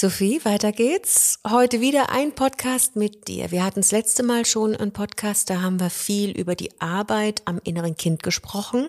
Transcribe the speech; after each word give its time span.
Sophie, 0.00 0.40
weiter 0.44 0.70
geht's. 0.70 1.40
Heute 1.44 1.80
wieder 1.80 2.10
ein 2.10 2.32
Podcast 2.32 2.94
mit 2.94 3.26
dir. 3.26 3.50
Wir 3.50 3.64
hatten 3.64 3.80
das 3.80 3.90
letzte 3.90 4.22
Mal 4.22 4.46
schon 4.46 4.76
einen 4.76 4.92
Podcast, 4.92 5.50
da 5.50 5.60
haben 5.60 5.80
wir 5.80 5.90
viel 5.90 6.30
über 6.30 6.54
die 6.54 6.70
Arbeit 6.80 7.42
am 7.46 7.60
inneren 7.64 7.96
Kind 7.96 8.22
gesprochen. 8.22 8.88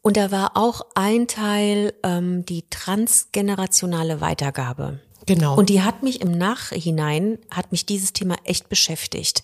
Und 0.00 0.16
da 0.16 0.30
war 0.30 0.52
auch 0.54 0.86
ein 0.94 1.28
Teil 1.28 1.92
ähm, 2.02 2.46
die 2.46 2.64
transgenerationale 2.70 4.22
Weitergabe. 4.22 5.00
Genau. 5.26 5.54
Und 5.54 5.68
die 5.68 5.82
hat 5.82 6.02
mich 6.02 6.22
im 6.22 6.32
Nachhinein, 6.32 7.36
hat 7.50 7.70
mich 7.70 7.84
dieses 7.84 8.14
Thema 8.14 8.36
echt 8.44 8.70
beschäftigt. 8.70 9.42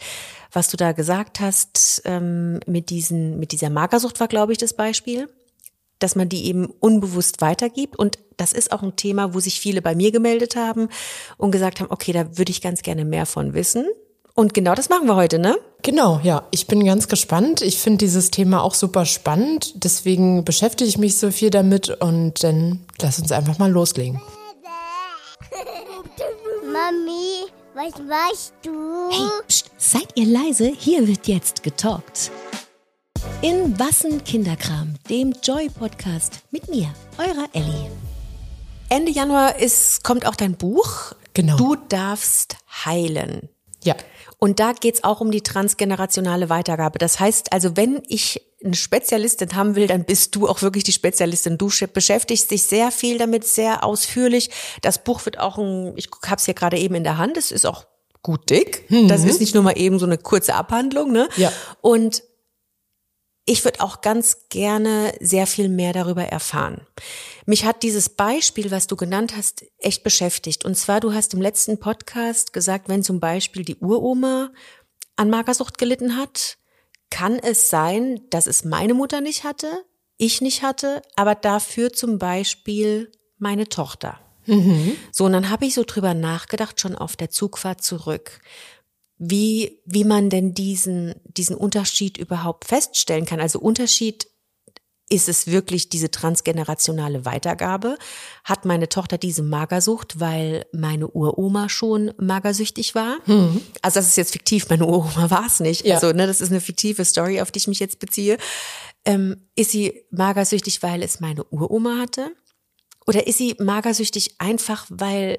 Was 0.52 0.70
du 0.70 0.79
da 0.79 0.93
gesagt 0.93 1.41
hast, 1.41 2.00
ähm, 2.07 2.61
mit 2.66 2.89
diesen, 2.89 3.39
mit 3.39 3.52
dieser 3.52 3.68
Magersucht 3.68 4.20
war, 4.20 4.29
glaube 4.29 4.52
ich, 4.52 4.59
das 4.59 4.73
Beispiel 4.73 5.29
dass 5.99 6.17
man 6.17 6.29
die 6.29 6.46
eben 6.46 6.67
unbewusst 6.80 7.41
weitergibt. 7.41 7.98
Und 7.98 8.19
das 8.37 8.53
ist 8.53 8.73
auch 8.73 8.83
ein 8.83 8.97
Thema, 8.97 9.35
wo 9.35 9.41
sich 9.41 9.61
viele 9.61 9.83
bei 9.83 9.95
mir 9.95 10.12
gemeldet 10.12 10.57
haben 10.57 10.89
und 11.37 11.51
gesagt 11.51 11.80
haben, 11.80 11.91
okay, 11.91 12.12
da 12.12 12.39
würde 12.39 12.51
ich 12.51 12.62
ganz 12.62 12.83
gerne 12.83 13.05
mehr 13.05 13.27
von 13.27 13.55
wissen. 13.55 13.87
Und 14.34 14.55
genau 14.55 14.77
das 14.77 14.88
machen 14.88 15.09
wir 15.09 15.16
heute, 15.16 15.41
ne? 15.41 15.59
Genau, 15.83 16.21
ja. 16.23 16.47
Ich 16.52 16.69
bin 16.69 16.84
ganz 16.84 17.09
gespannt. 17.09 17.61
Ich 17.61 17.79
finde 17.79 17.98
dieses 17.98 18.30
Thema 18.30 18.62
auch 18.62 18.74
super 18.74 19.05
spannend. 19.05 19.83
Deswegen 19.83 20.45
beschäftige 20.45 20.88
ich 20.88 20.97
mich 20.97 21.19
so 21.19 21.33
viel 21.33 21.51
damit 21.51 21.91
und 22.01 22.45
dann 22.45 22.87
lass 23.01 23.19
uns 23.19 23.33
einfach 23.33 23.59
mal 23.59 23.69
loslegen. 23.71 24.21
Mami, 26.73 27.51
was 27.74 28.01
machst 28.09 28.52
du? 28.62 29.10
Hey, 29.10 29.29
pst, 29.49 29.73
seid 29.77 30.09
ihr 30.15 30.27
leise? 30.27 30.73
Hier 30.79 31.09
wird 31.09 31.27
jetzt 31.27 31.65
getalkt. 31.65 32.30
In 33.43 33.79
Wassen 33.79 34.25
Kinderkram, 34.25 34.95
dem 35.09 35.35
Joy-Podcast 35.43 36.41
mit 36.51 36.69
mir, 36.69 36.93
eurer 37.19 37.49
Ellie. 37.53 37.91
Ende 38.89 39.13
Januar 39.13 39.59
ist, 39.59 40.03
kommt 40.05 40.27
auch 40.27 40.35
dein 40.35 40.57
Buch. 40.57 41.13
Genau. 41.35 41.57
Du 41.57 41.77
darfst 41.89 42.57
heilen. 42.85 43.49
Ja. 43.85 43.95
Und 44.39 44.60
da 44.60 44.73
geht's 44.73 45.05
auch 45.05 45.21
um 45.21 45.30
die 45.30 45.43
transgenerationale 45.43 46.49
Weitergabe. 46.49 46.99
Das 46.99 47.21
heißt 47.21 47.52
also, 47.52 47.77
wenn 47.77 48.02
ich 48.09 48.43
eine 48.65 48.75
Spezialistin 48.75 49.55
haben 49.55 49.77
will, 49.77 49.87
dann 49.87 50.05
bist 50.05 50.35
du 50.35 50.49
auch 50.49 50.63
wirklich 50.63 50.85
die 50.85 50.93
Spezialistin. 50.93 51.59
Du 51.59 51.71
beschäftigst 51.93 52.51
dich 52.51 52.65
sehr 52.65 52.91
viel 52.91 53.19
damit, 53.19 53.45
sehr 53.45 53.85
ausführlich. 53.85 54.51
Das 54.82 55.03
Buch 55.05 55.25
wird 55.25 55.38
auch 55.38 55.59
ein, 55.59 55.93
ich 55.97 56.09
habe 56.27 56.37
es 56.37 56.45
hier 56.45 56.55
gerade 56.55 56.79
eben 56.79 56.95
in 56.95 57.05
der 57.05 57.19
Hand, 57.19 57.37
es 57.37 57.53
ist 57.53 57.66
auch 57.66 57.87
gut 58.23 58.51
dick. 58.51 58.85
Das 59.09 59.25
ist 59.25 59.41
nicht 59.41 59.55
nur 59.55 59.63
mal 59.63 59.79
eben 59.79 59.99
so 59.99 60.07
eine 60.07 60.19
kurze 60.19 60.55
Abhandlung, 60.55 61.13
ne? 61.13 61.29
Ja. 61.37 61.53
Und 61.80 62.23
ich 63.49 63.65
würde 63.65 63.80
auch 63.80 64.03
ganz 64.03 64.49
gerne 64.50 65.15
sehr 65.21 65.47
viel 65.47 65.71
mehr 65.71 65.94
darüber 65.94 66.22
erfahren. 66.22 66.87
Mich 67.47 67.65
hat 67.65 67.82
dieses 67.82 68.10
Beispiel, 68.10 68.71
was 68.71 68.87
du 68.87 68.94
genannt 68.94 69.34
hast, 69.34 69.65
echt 69.78 70.04
beschäftigt. 70.04 70.66
Und 70.66 70.75
zwar, 70.77 71.00
du 71.00 71.15
hast 71.15 71.32
im 71.32 71.41
letzten 71.41 71.81
Podcast 71.81 72.53
gesagt, 72.53 72.91
wenn 72.91 73.03
zum 73.03 73.21
Beispiel 73.21 73.65
die 73.65 73.76
Uroma 73.76 74.50
an 75.16 75.31
Magersucht 75.31 75.78
gelitten 75.78 76.19
hat, 76.19 76.59
kann 77.10 77.38
es 77.38 77.71
sein, 77.71 78.21
dass 78.28 78.47
es 78.47 78.65
meine 78.65 78.93
Mutter 78.93 79.22
nicht 79.22 79.44
hatte, 79.44 79.82
ich 80.19 80.43
nicht 80.43 80.62
hatte, 80.62 81.00
aber 81.16 81.34
dafür 81.34 81.91
zum 81.91 82.19
Beispiel 82.19 83.10
meine 83.38 83.66
Tochter. 83.71 84.21
So, 85.10 85.25
und 85.25 85.32
dann 85.32 85.49
habe 85.49 85.65
ich 85.65 85.72
so 85.72 85.84
drüber 85.84 86.12
nachgedacht, 86.12 86.81
schon 86.81 86.97
auf 86.97 87.16
der 87.16 87.31
Zugfahrt 87.31 87.82
zurück 87.82 88.41
wie, 89.19 89.83
wie 89.84 90.05
man 90.05 90.31
denn 90.31 90.55
diesen, 90.55 91.15
diesen 91.25 91.56
Unterschied 91.56 92.16
überhaupt 92.19 92.65
feststellen 92.65 93.27
kann. 93.27 93.41
Also 93.41 93.59
Unterschied 93.59 94.28
ist 95.10 95.28
es 95.28 95.47
wirklich 95.47 95.88
diese 95.88 96.10
transgenerationale 96.10 97.25
Weitergabe? 97.25 97.99
Hat 98.44 98.65
meine 98.65 98.88
Tochter 98.88 99.16
diese 99.19 99.43
Magersucht, 99.43 100.21
weil 100.21 100.66
meine 100.72 101.09
Uroma 101.09 101.69
schon 101.69 102.12
magersüchtig 102.19 102.94
war? 102.94 103.19
Also 103.83 104.00
das 104.00 104.09
ist 104.09 104.16
jetzt 104.16 104.33
fiktiv, 104.33 104.69
meine 104.69 104.87
Uroma 104.87 105.31
war 105.31 105.47
es 105.47 105.60
nicht. 105.60 105.84
Ja. 105.84 105.94
Also 105.94 106.12
ne, 106.12 106.27
das 106.27 106.41
ist 106.41 106.50
eine 106.50 106.60
fiktive 106.60 107.05
Story, 107.05 107.41
auf 107.41 107.50
die 107.50 107.59
ich 107.59 107.69
mich 107.69 107.81
jetzt 107.81 107.99
beziehe. 107.99 108.37
Ähm, 109.04 109.48
ist 109.56 109.71
sie 109.71 110.04
magersüchtig, 110.10 110.82
weil 110.82 111.03
es 111.03 111.21
meine 111.21 111.44
Uroma 111.44 111.98
hatte? 111.98 112.31
Oder 113.06 113.26
ist 113.26 113.38
sie 113.38 113.56
magersüchtig 113.59 114.34
einfach, 114.38 114.84
weil 114.91 115.38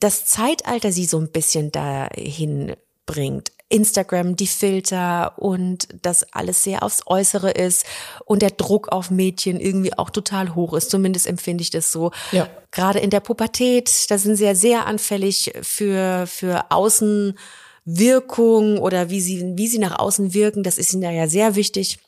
das 0.00 0.26
Zeitalter 0.26 0.92
sie 0.92 1.06
so 1.06 1.18
ein 1.18 1.30
bisschen 1.30 1.72
dahin 1.72 2.74
bringt. 3.06 3.52
Instagram, 3.68 4.36
die 4.36 4.46
Filter 4.46 5.38
und 5.38 5.88
das 6.02 6.24
alles 6.34 6.62
sehr 6.62 6.82
aufs 6.82 7.06
Äußere 7.06 7.50
ist 7.50 7.86
und 8.26 8.42
der 8.42 8.50
Druck 8.50 8.88
auf 8.88 9.10
Mädchen 9.10 9.58
irgendwie 9.58 9.96
auch 9.96 10.10
total 10.10 10.54
hoch 10.54 10.74
ist. 10.74 10.90
Zumindest 10.90 11.26
empfinde 11.26 11.62
ich 11.62 11.70
das 11.70 11.90
so. 11.90 12.10
Ja. 12.32 12.50
Gerade 12.70 12.98
in 12.98 13.08
der 13.08 13.20
Pubertät, 13.20 14.10
da 14.10 14.18
sind 14.18 14.36
sie 14.36 14.44
ja 14.44 14.54
sehr 14.54 14.86
anfällig 14.86 15.54
für, 15.62 16.26
für 16.26 16.70
Außenwirkung 16.70 18.78
oder 18.78 19.08
wie 19.08 19.22
sie, 19.22 19.56
wie 19.56 19.68
sie 19.68 19.78
nach 19.78 19.98
außen 19.98 20.34
wirken. 20.34 20.62
Das 20.62 20.76
ist 20.76 20.92
ihnen 20.92 21.10
ja 21.10 21.26
sehr 21.26 21.54
wichtig. 21.54 21.98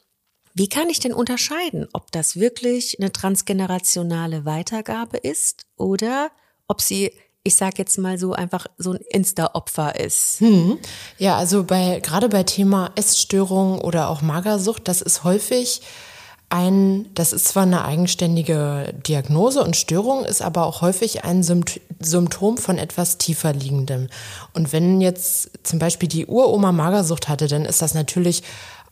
Wie 0.52 0.68
kann 0.68 0.90
ich 0.90 1.00
denn 1.00 1.14
unterscheiden, 1.14 1.88
ob 1.94 2.12
das 2.12 2.38
wirklich 2.38 3.00
eine 3.00 3.10
transgenerationale 3.10 4.44
Weitergabe 4.44 5.16
ist 5.16 5.64
oder 5.76 6.30
ob 6.68 6.80
sie, 6.80 7.12
ich 7.44 7.56
sag 7.56 7.78
jetzt 7.78 7.98
mal 7.98 8.18
so, 8.18 8.32
einfach 8.32 8.66
so 8.78 8.92
ein 8.92 9.00
Insta-Opfer 9.10 10.00
ist? 10.00 10.40
Ja, 11.18 11.36
also 11.36 11.62
bei, 11.62 12.00
gerade 12.02 12.28
bei 12.30 12.42
Thema 12.42 12.90
Essstörung 12.96 13.80
oder 13.80 14.08
auch 14.08 14.22
Magersucht, 14.22 14.88
das 14.88 15.02
ist 15.02 15.24
häufig 15.24 15.82
ein, 16.48 17.06
das 17.14 17.32
ist 17.32 17.48
zwar 17.48 17.64
eine 17.64 17.84
eigenständige 17.84 18.94
Diagnose 19.06 19.62
und 19.62 19.76
Störung, 19.76 20.24
ist 20.24 20.40
aber 20.40 20.66
auch 20.66 20.80
häufig 20.80 21.24
ein 21.24 21.42
Sympt 21.42 21.80
Symptom 22.00 22.58
von 22.58 22.76
etwas 22.76 23.18
tiefer 23.18 23.52
liegendem. 23.52 24.08
Und 24.52 24.72
wenn 24.72 25.00
jetzt 25.00 25.50
zum 25.62 25.78
Beispiel 25.78 26.08
die 26.08 26.26
Uroma 26.26 26.70
Magersucht 26.70 27.28
hatte, 27.28 27.46
dann 27.46 27.64
ist 27.64 27.80
das 27.80 27.94
natürlich 27.94 28.42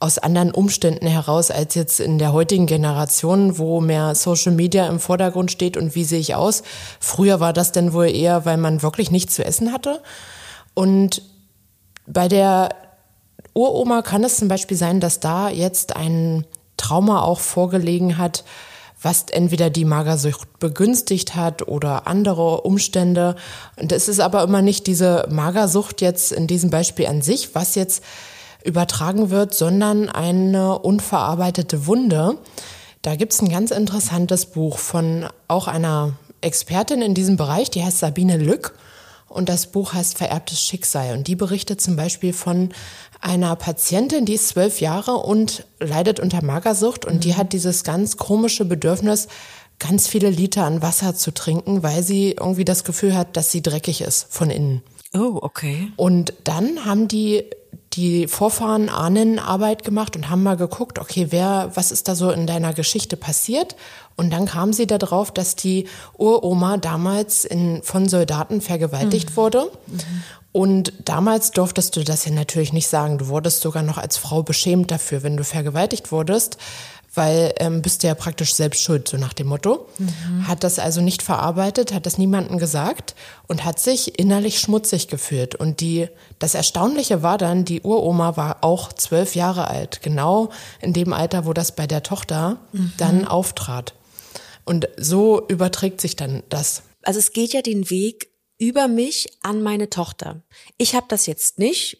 aus 0.03 0.19
anderen 0.19 0.51
Umständen 0.51 1.07
heraus 1.07 1.53
als 1.53 1.77
jetzt 1.77 2.01
in 2.01 2.19
der 2.19 2.33
heutigen 2.33 2.67
Generation, 2.67 3.57
wo 3.57 3.81
mehr 3.81 4.17
Social 4.17 4.53
Media 4.53 4.89
im 4.89 4.99
Vordergrund 4.99 5.53
steht 5.53 5.77
und 5.77 5.95
wie 5.95 6.03
sehe 6.03 6.19
ich 6.19 6.35
aus. 6.35 6.65
Früher 6.99 7.39
war 7.39 7.53
das 7.53 7.71
dann 7.71 7.93
wohl 7.93 8.11
eher, 8.11 8.45
weil 8.45 8.57
man 8.57 8.83
wirklich 8.83 9.13
nichts 9.13 9.37
zu 9.37 9.45
essen 9.45 9.73
hatte. 9.73 10.03
Und 10.75 11.23
bei 12.07 12.27
der 12.27 12.71
Uroma 13.55 14.03
kann 14.03 14.25
es 14.25 14.39
zum 14.39 14.49
Beispiel 14.49 14.77
sein, 14.77 14.99
dass 14.99 15.21
da 15.21 15.51
jetzt 15.51 15.95
ein 15.95 16.47
Trauma 16.77 17.23
auch 17.23 17.39
vorgelegen 17.39 18.19
hat, 18.19 18.43
was 19.01 19.27
entweder 19.31 19.71
die 19.71 19.85
Magersucht 19.85 20.59
begünstigt 20.59 21.37
hat 21.37 21.69
oder 21.69 22.09
andere 22.09 22.63
Umstände. 22.63 23.37
Und 23.77 23.93
es 23.93 24.09
ist 24.09 24.21
aber 24.21 24.43
immer 24.43 24.63
nicht 24.63 24.89
diese 24.89 25.29
Magersucht 25.31 26.01
jetzt 26.01 26.33
in 26.33 26.49
diesem 26.49 26.71
Beispiel 26.71 27.07
an 27.07 27.23
sich, 27.23 27.55
was 27.55 27.77
jetzt 27.77 28.03
übertragen 28.65 29.31
wird, 29.31 29.55
sondern 29.55 30.09
eine 30.09 30.79
unverarbeitete 30.79 31.87
Wunde. 31.87 32.39
Da 33.03 33.17
gibt's 33.17 33.43
ein 33.43 33.49
ganz 33.49 33.71
interessantes 33.71 34.47
Buch 34.47 34.79
von 34.79 35.27
auch 35.49 35.69
einer 35.69 36.15
Expertin 36.41 37.03
in 37.03 37.15
diesem 37.15 37.37
Bereich, 37.37 37.71
die 37.71 37.85
heißt 37.85 37.99
Sabine 37.99 38.37
Lück. 38.37 38.75
Und 39.29 39.49
das 39.49 39.69
Buch 39.69 39.95
heißt 39.95 40.19
Vererbtes 40.19 40.61
Schicksal. 40.61 41.17
Und 41.17 41.27
die 41.27 41.37
berichtet 41.37 41.81
zum 41.81 41.97
Beispiel 41.97 42.33
von 42.33 42.71
einer 43.21 43.57
Patientin, 43.57 44.27
die 44.27 44.35
ist 44.35 44.49
zwölf 44.49 44.81
Jahre 44.81 45.15
und 45.15 45.65
leidet 45.81 46.21
unter 46.21 46.45
Magersucht. 46.45 47.05
Und 47.07 47.25
die 47.25 47.35
hat 47.35 47.53
dieses 47.53 47.83
ganz 47.83 48.19
komische 48.19 48.65
Bedürfnis, 48.65 49.29
ganz 49.79 50.07
viele 50.07 50.29
Liter 50.29 50.65
an 50.65 50.83
Wasser 50.83 51.15
zu 51.15 51.33
trinken, 51.33 51.83
weil 51.83 52.03
sie 52.03 52.33
irgendwie 52.33 52.65
das 52.65 52.85
Gefühl 52.85 53.17
hat, 53.17 53.37
dass 53.37 53.51
sie 53.51 53.63
dreckig 53.63 54.03
ist 54.03 54.27
von 54.29 54.51
innen. 54.51 54.83
Oh, 55.15 55.39
okay. 55.41 55.91
Und 55.97 56.35
dann 56.45 56.85
haben 56.85 57.09
die 57.09 57.45
die 57.95 58.27
Vorfahren 58.27 58.89
Ahnenarbeit 58.89 59.85
gemacht 59.85 60.17
und 60.17 60.31
haben 60.31 60.43
mal 60.43 60.57
geguckt, 60.57 60.99
okay, 60.99 61.27
wer, 61.31 61.71
was 61.75 61.93
ist 61.93 62.09
da 62.09 62.15
so 62.15 62.31
in 62.31 62.47
deiner 62.47 62.73
Geschichte 62.73 63.17
passiert? 63.17 63.77
Und 64.17 64.31
dann 64.33 64.47
kam 64.47 64.73
sie 64.73 64.87
darauf, 64.87 65.31
dass 65.31 65.57
die 65.57 65.89
Uroma 66.17 66.77
damals 66.77 67.45
in, 67.45 67.83
von 67.83 68.09
Soldaten 68.09 68.61
vergewaltigt 68.61 69.37
wurde. 69.37 69.71
Und 70.53 70.93
damals 71.07 71.51
durftest 71.51 71.97
du 71.97 72.05
das 72.05 72.27
ja 72.27 72.33
natürlich 72.33 72.75
nicht 72.75 72.89
sagen. 72.89 73.17
Du 73.17 73.29
wurdest 73.29 73.63
sogar 73.63 73.83
noch 73.83 73.97
als 73.97 74.19
Frau 74.19 74.43
beschämt 74.43 74.91
dafür, 74.91 75.23
wenn 75.23 75.37
du 75.37 75.45
vergewaltigt 75.45 76.13
wurdest, 76.13 76.59
weil 77.15 77.53
ähm, 77.59 77.83
bist 77.83 78.03
du 78.03 78.07
ja 78.07 78.15
praktisch 78.15 78.55
selbst 78.55 78.83
schuld, 78.83 79.07
so 79.09 79.17
nach 79.17 79.33
dem 79.33 79.49
Motto. 79.49 79.89
Hat 80.47 80.65
das 80.65 80.79
also 80.79 81.01
nicht 81.01 81.23
verarbeitet, 81.23 81.93
hat 81.93 82.07
das 82.07 82.19
niemandem 82.19 82.59
gesagt 82.59 83.15
und 83.49 83.65
hat 83.65 83.79
sich 83.79 84.19
innerlich 84.19 84.59
schmutzig 84.59 85.09
gefühlt. 85.09 85.55
Und 85.55 85.81
die, 85.81 86.09
das 86.39 86.55
Erstaunliche 86.55 87.23
war 87.23 87.39
dann, 87.39 87.65
die 87.65 87.83
Uroma 87.83 88.37
war 88.37 88.65
auch 88.65 88.93
zwölf 88.93 89.35
Jahre 89.35 89.69
alt, 89.69 90.01
genau 90.03 90.51
in 90.81 90.93
dem 90.93 91.13
Alter, 91.13 91.45
wo 91.45 91.53
das 91.53 91.77
bei 91.77 91.87
der 91.87 92.03
Tochter 92.03 92.59
dann 92.97 93.27
auftrat. 93.27 93.95
Und 94.65 94.89
so 94.97 95.47
überträgt 95.49 96.01
sich 96.01 96.17
dann 96.17 96.43
das. 96.49 96.83
Also 97.03 97.19
es 97.19 97.33
geht 97.33 97.53
ja 97.53 97.63
den 97.63 97.91
Weg 97.91 98.29
über 98.59 98.87
mich 98.89 99.27
an 99.43 99.63
meine 99.63 99.91
Tochter. 99.91 100.43
Ich 100.79 100.95
habe 100.95 101.07
das 101.09 101.27
jetzt 101.27 101.59
nicht, 101.59 101.99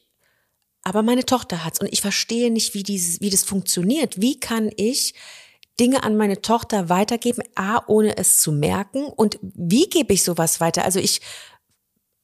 aber 0.83 1.03
meine 1.03 1.25
Tochter 1.25 1.65
hat's 1.65 1.81
und 1.81 1.93
ich 1.93 2.01
verstehe 2.01 2.51
nicht, 2.51 2.75
wie 2.75 2.83
dieses, 2.83 3.21
wie 3.21 3.31
das 3.31 3.45
funktioniert. 3.45 4.21
Wie 4.21 4.39
kann 4.41 4.71
ich 4.77 5.15
Dinge 5.79 6.03
an 6.03 6.17
meine 6.17 6.43
Tochter 6.43 6.89
weitergeben, 6.89 7.43
a, 7.55 7.83
ohne 7.87 8.17
es 8.17 8.39
zu 8.39 8.53
merken? 8.53 9.05
Und 9.05 9.39
wie 9.43 9.89
gebe 9.89 10.13
ich 10.13 10.23
sowas 10.23 10.61
weiter? 10.61 10.85
Also 10.85 10.99
ich 10.99 11.21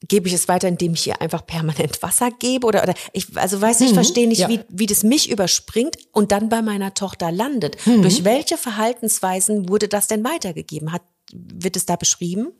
gebe 0.07 0.27
ich 0.27 0.33
es 0.33 0.47
weiter, 0.47 0.67
indem 0.67 0.93
ich 0.93 1.07
ihr 1.07 1.21
einfach 1.21 1.45
permanent 1.45 2.01
Wasser 2.01 2.31
gebe 2.31 2.65
oder 2.65 2.83
oder 2.83 2.93
ich 3.11 3.35
also 3.37 3.59
weiß 3.61 3.81
ich 3.81 3.91
Mhm, 3.91 3.95
verstehe 3.95 4.27
nicht, 4.27 4.39
ja. 4.39 4.49
wie 4.49 4.61
wie 4.69 4.85
das 4.85 5.03
mich 5.03 5.29
überspringt 5.29 5.97
und 6.11 6.31
dann 6.31 6.49
bei 6.49 6.61
meiner 6.61 6.93
Tochter 6.93 7.31
landet. 7.31 7.75
Mhm. 7.85 8.01
Durch 8.03 8.23
welche 8.23 8.57
Verhaltensweisen 8.57 9.67
wurde 9.69 9.87
das 9.87 10.07
denn 10.07 10.23
weitergegeben? 10.23 10.91
Hat 10.91 11.01
wird 11.33 11.75
es 11.75 11.85
da 11.85 11.95
beschrieben? 11.95 12.51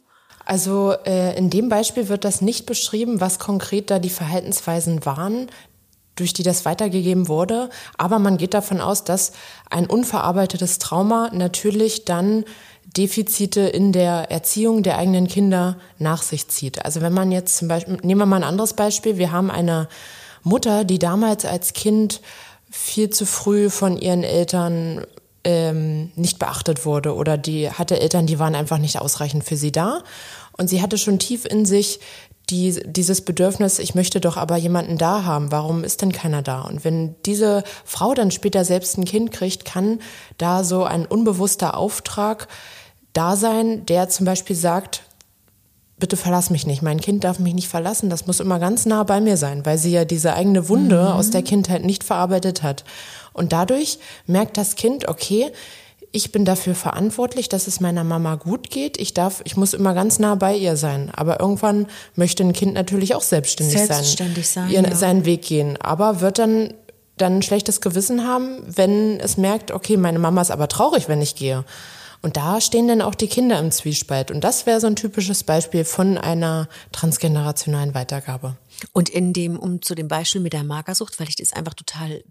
Also 0.45 0.93
äh, 1.05 1.37
in 1.37 1.49
dem 1.49 1.69
Beispiel 1.69 2.07
wird 2.09 2.25
das 2.25 2.41
nicht 2.41 2.65
beschrieben, 2.65 3.21
was 3.21 3.37
konkret 3.39 3.91
da 3.91 3.99
die 3.99 4.09
Verhaltensweisen 4.09 5.05
waren, 5.05 5.47
durch 6.19 6.33
die 6.33 6.43
das 6.43 6.65
weitergegeben 6.65 7.27
wurde. 7.27 7.69
Aber 7.97 8.19
man 8.19 8.37
geht 8.37 8.53
davon 8.53 8.81
aus, 8.81 9.03
dass 9.03 9.31
ein 9.69 9.87
unverarbeitetes 9.87 10.79
Trauma 10.79 11.29
natürlich 11.33 12.05
dann 12.05 12.45
Defizite 12.97 13.61
in 13.61 13.91
der 13.91 14.31
Erziehung 14.31 14.83
der 14.83 14.97
eigenen 14.97 15.27
Kinder 15.27 15.77
nach 15.99 16.23
sich 16.23 16.47
zieht. 16.47 16.83
Also 16.85 17.01
wenn 17.01 17.13
man 17.13 17.31
jetzt 17.31 17.57
zum 17.57 17.67
Beispiel, 17.67 17.97
nehmen 18.03 18.21
wir 18.21 18.25
mal 18.25 18.37
ein 18.37 18.43
anderes 18.43 18.73
Beispiel, 18.73 19.17
wir 19.17 19.31
haben 19.31 19.51
eine 19.51 19.87
Mutter, 20.43 20.85
die 20.85 20.99
damals 20.99 21.45
als 21.45 21.73
Kind 21.73 22.21
viel 22.71 23.09
zu 23.09 23.25
früh 23.25 23.69
von 23.69 23.97
ihren 23.97 24.23
Eltern 24.23 25.05
ähm, 25.43 26.11
nicht 26.15 26.39
beachtet 26.39 26.85
wurde 26.85 27.15
oder 27.15 27.37
die 27.37 27.69
hatte 27.69 27.99
Eltern, 27.99 28.27
die 28.27 28.39
waren 28.39 28.55
einfach 28.55 28.77
nicht 28.77 28.99
ausreichend 28.99 29.43
für 29.43 29.55
sie 29.55 29.71
da. 29.71 30.03
Und 30.57 30.67
sie 30.67 30.81
hatte 30.81 30.97
schon 30.97 31.19
tief 31.19 31.45
in 31.45 31.65
sich 31.65 31.99
die, 32.49 32.81
dieses 32.85 33.21
Bedürfnis, 33.21 33.79
ich 33.79 33.95
möchte 33.95 34.19
doch 34.19 34.37
aber 34.37 34.57
jemanden 34.57 34.97
da 34.97 35.23
haben, 35.23 35.51
warum 35.51 35.83
ist 35.83 36.01
denn 36.01 36.11
keiner 36.11 36.41
da? 36.41 36.61
Und 36.61 36.83
wenn 36.83 37.15
diese 37.25 37.63
Frau 37.85 38.13
dann 38.13 38.31
später 38.31 38.65
selbst 38.65 38.97
ein 38.97 39.05
Kind 39.05 39.31
kriegt, 39.31 39.65
kann 39.65 39.99
da 40.37 40.63
so 40.63 40.83
ein 40.83 41.05
unbewusster 41.05 41.77
Auftrag 41.77 42.47
da 43.13 43.35
sein, 43.35 43.85
der 43.85 44.09
zum 44.09 44.25
Beispiel 44.25 44.55
sagt, 44.55 45.03
bitte 45.97 46.17
verlass 46.17 46.49
mich 46.49 46.65
nicht, 46.65 46.81
mein 46.81 47.01
Kind 47.01 47.23
darf 47.23 47.39
mich 47.39 47.53
nicht 47.53 47.67
verlassen, 47.67 48.09
das 48.09 48.25
muss 48.25 48.39
immer 48.39 48.59
ganz 48.59 48.85
nah 48.85 49.03
bei 49.03 49.19
mir 49.19 49.37
sein, 49.37 49.65
weil 49.65 49.77
sie 49.77 49.91
ja 49.91 50.05
diese 50.05 50.33
eigene 50.33 50.69
Wunde 50.69 51.13
aus 51.13 51.29
der 51.29 51.41
Kindheit 51.43 51.83
nicht 51.83 52.03
verarbeitet 52.03 52.63
hat. 52.63 52.83
Und 53.33 53.51
dadurch 53.51 53.99
merkt 54.25 54.57
das 54.57 54.75
Kind, 54.75 55.07
okay, 55.07 55.51
ich 56.11 56.31
bin 56.31 56.45
dafür 56.45 56.75
verantwortlich, 56.75 57.49
dass 57.49 57.67
es 57.67 57.79
meiner 57.79 58.03
Mama 58.03 58.35
gut 58.35 58.69
geht. 58.69 58.99
Ich 58.99 59.13
darf, 59.13 59.41
ich 59.43 59.57
muss 59.57 59.73
immer 59.73 59.93
ganz 59.93 60.19
nah 60.19 60.35
bei 60.35 60.55
ihr 60.55 60.75
sein. 60.75 61.11
Aber 61.15 61.39
irgendwann 61.39 61.87
möchte 62.15 62.43
ein 62.43 62.53
Kind 62.53 62.73
natürlich 62.73 63.15
auch 63.15 63.21
selbstständig, 63.21 63.79
Selbstständig 63.79 64.49
sein, 64.49 64.69
ihren, 64.69 64.85
ja. 64.85 64.95
seinen 64.95 65.25
Weg 65.25 65.43
gehen. 65.43 65.77
Aber 65.79 66.21
wird 66.21 66.39
dann 66.39 66.73
dann 67.17 67.37
ein 67.37 67.41
schlechtes 67.41 67.81
Gewissen 67.81 68.25
haben, 68.25 68.61
wenn 68.65 69.19
es 69.19 69.37
merkt, 69.37 69.71
okay, 69.71 69.97
meine 69.97 70.19
Mama 70.19 70.41
ist 70.41 70.51
aber 70.51 70.67
traurig, 70.67 71.09
wenn 71.09 71.21
ich 71.21 71.35
gehe. 71.35 71.65
Und 72.21 72.37
da 72.37 72.59
stehen 72.59 72.87
dann 72.87 73.01
auch 73.01 73.15
die 73.15 73.27
Kinder 73.27 73.59
im 73.59 73.71
Zwiespalt. 73.71 74.31
Und 74.31 74.43
das 74.43 74.65
wäre 74.65 74.79
so 74.79 74.87
ein 74.87 74.95
typisches 74.95 75.43
Beispiel 75.43 75.85
von 75.85 76.17
einer 76.17 76.67
transgenerationalen 76.91 77.93
Weitergabe. 77.93 78.57
Und 78.91 79.09
in 79.09 79.31
dem, 79.33 79.57
um 79.57 79.81
zu 79.81 79.95
dem 79.95 80.07
Beispiel 80.07 80.41
mit 80.41 80.53
der 80.53 80.63
Magersucht, 80.63 81.19
weil 81.19 81.29
ich 81.29 81.37
das 81.37 81.53
einfach 81.53 81.73
total, 81.73 82.23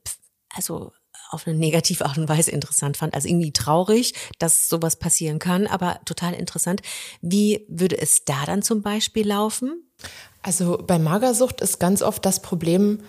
also 0.55 0.93
auf 1.31 1.47
eine 1.47 1.59
negative 1.59 2.05
Art 2.05 2.19
und 2.19 2.29
Weise 2.29 2.51
interessant 2.51 2.97
fand. 2.97 3.15
Also 3.15 3.29
irgendwie 3.29 3.53
traurig, 3.53 4.15
dass 4.39 4.69
sowas 4.69 4.97
passieren 4.97 5.39
kann, 5.39 5.67
aber 5.67 6.01
total 6.05 6.35
interessant. 6.35 6.83
Wie 7.21 7.65
würde 7.69 7.99
es 7.99 8.25
da 8.25 8.45
dann 8.47 8.63
zum 8.63 8.83
Beispiel 8.83 9.27
laufen? 9.27 9.83
Also 10.43 10.79
bei 10.79 10.99
Magersucht 10.99 11.61
ist 11.61 11.79
ganz 11.81 12.03
oft 12.03 12.25
das 12.25 12.41
Problem, 12.41 13.01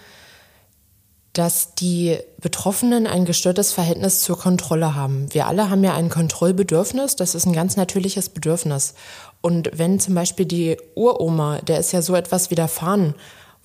dass 1.34 1.76
die 1.76 2.18
Betroffenen 2.42 3.06
ein 3.06 3.26
gestörtes 3.26 3.72
Verhältnis 3.72 4.22
zur 4.22 4.38
Kontrolle 4.38 4.96
haben. 4.96 5.32
Wir 5.32 5.48
alle 5.48 5.70
haben 5.70 5.84
ja 5.84 5.94
ein 5.94 6.10
Kontrollbedürfnis, 6.10 7.16
das 7.16 7.36
ist 7.36 7.46
ein 7.46 7.54
ganz 7.54 7.78
natürliches 7.78 8.30
Bedürfnis. 8.30 8.96
Und 9.42 9.70
wenn 9.74 10.00
zum 10.00 10.16
Beispiel 10.16 10.46
die 10.46 10.78
Uroma, 10.96 11.60
der 11.60 11.80
ist 11.80 11.92
ja 11.92 12.02
so 12.02 12.16
etwas 12.16 12.52
widerfahren, 12.52 13.14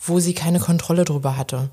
wo 0.07 0.21
sie 0.21 0.35
keine 0.35 0.61
Kontrolle 0.61 1.05
drüber 1.05 1.37
hatte. 1.37 1.71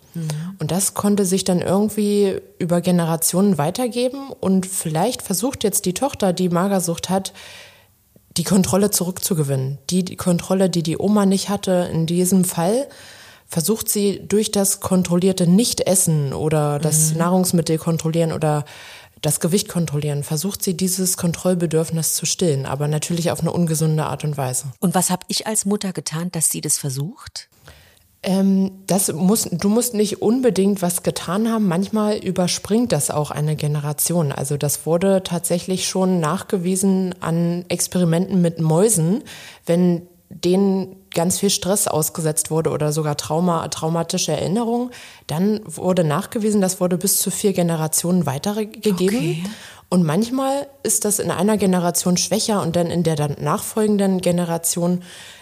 Und 0.60 0.72
das 0.72 0.94
konnte 0.94 1.26
sich 1.26 1.44
dann 1.44 1.60
irgendwie 1.60 2.40
über 2.60 2.82
Generationen 2.82 3.58
weitergeben 3.58 4.30
und 4.40 4.66
vielleicht 4.66 5.22
versucht 5.22 5.64
jetzt 5.64 5.86
die 5.86 5.94
Tochter, 5.94 6.32
die 6.32 6.50
Magersucht 6.50 7.10
hat, 7.10 7.34
die 8.38 8.44
Kontrolle 8.44 8.92
zurückzugewinnen. 8.92 9.80
Die, 9.90 10.06
die 10.06 10.16
Kontrolle, 10.16 10.70
die 10.70 10.84
die 10.84 10.98
Oma 10.98 11.26
nicht 11.26 11.50
hatte, 11.50 11.90
in 11.92 12.06
diesem 12.06 12.46
Fall 12.46 12.88
versucht 13.48 13.90
sie 13.90 14.22
durch 14.26 14.50
das 14.52 14.80
kontrollierte 14.80 15.46
Nichtessen 15.46 16.32
oder 16.32 16.80
das 16.80 17.14
Nahrungsmittel 17.14 17.78
kontrollieren 17.78 18.32
oder 18.32 18.64
das 19.22 19.40
Gewicht 19.40 19.68
kontrollieren, 19.68 20.24
versucht 20.24 20.64
sie 20.64 20.76
dieses 20.76 21.18
Kontrollbedürfnis 21.18 22.14
zu 22.14 22.26
stillen, 22.26 22.66
aber 22.66 22.88
natürlich 22.88 23.30
auf 23.30 23.42
eine 23.42 23.52
ungesunde 23.52 24.06
Art 24.06 24.24
und 24.24 24.38
Weise. 24.38 24.68
Und 24.80 24.96
was 24.96 25.10
habe 25.10 25.26
ich 25.28 25.48
als 25.48 25.66
Mutter 25.66 25.94
getan, 25.94 26.32
dass 26.32 26.50
sie 26.50 26.62
das 26.62 26.78
versucht? 26.78 27.50
Ähm, 28.24 28.72
das 28.86 29.12
muss, 29.12 29.50
du 29.52 29.68
musst 29.70 29.96
nicht 29.96 30.22
unbedingt 30.22 30.82
was 30.82 31.02
getan 31.02 31.52
haben. 31.52 31.68
Manchmal 31.68 32.18
überspringt 32.18 32.92
das 32.92 33.10
auch 33.10 33.32
eine 33.32 33.56
Generation. 33.56 34.32
Also 34.32 34.58
das 34.58 34.86
wurde 34.86 35.24
tatsächlich 35.24 35.88
schon 35.88 36.20
nachgewiesen 36.20 37.16
an 37.20 37.66
Experimenten 37.68 38.42
mit 38.42 38.60
Mäusen, 38.60 39.24
wenn 39.66 40.04
denen 40.30 40.96
ganz 41.14 41.40
viel 41.40 41.50
Stress 41.50 41.88
ausgesetzt 41.88 42.52
wurde 42.52 42.70
oder 42.70 42.94
sogar 42.94 43.18
Trauma, 43.18 43.68
traumatische 43.68 44.32
Erinnerungen, 44.32 44.92
dann 45.28 45.60
wurde 45.66 46.04
nachgewiesen, 46.04 46.62
das 46.62 46.80
wurde 46.80 46.98
bis 46.98 47.20
zu 47.20 47.32
vier 47.32 47.54
Generationen 47.54 48.26
weitergegeben. 48.26 49.18
Okay. 49.18 49.44
Und 49.90 50.04
manchmal 50.04 50.68
ist 50.84 51.04
das 51.04 51.20
in 51.20 51.32
einer 51.32 51.58
Generation 51.58 52.16
schwächer 52.16 52.62
und 52.62 52.78
dann 52.78 52.90
in 52.90 53.04
der 53.04 53.18
dann 53.18 53.36
nachfolgenden 53.42 54.22
Generation 54.22 55.02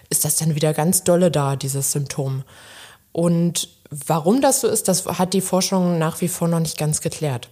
ist 0.10 0.26
das 0.26 0.38
dann 0.38 0.56
wieder 0.56 0.74
ganz 0.74 1.04
dolle 1.04 1.32
da, 1.32 1.56
dieses 1.56 1.92
Symptom. 1.92 2.44
Und 3.12 3.70
warum 3.90 4.42
das 4.42 4.62
so 4.62 4.68
ist, 4.68 4.88
das 4.88 5.06
hat 5.06 5.34
die 5.34 5.42
Forschung 5.42 5.98
nach 5.98 6.22
wie 6.22 6.28
vor 6.28 6.48
noch 6.48 6.60
nicht 6.60 6.78
ganz 6.78 7.02
geklärt. 7.02 7.50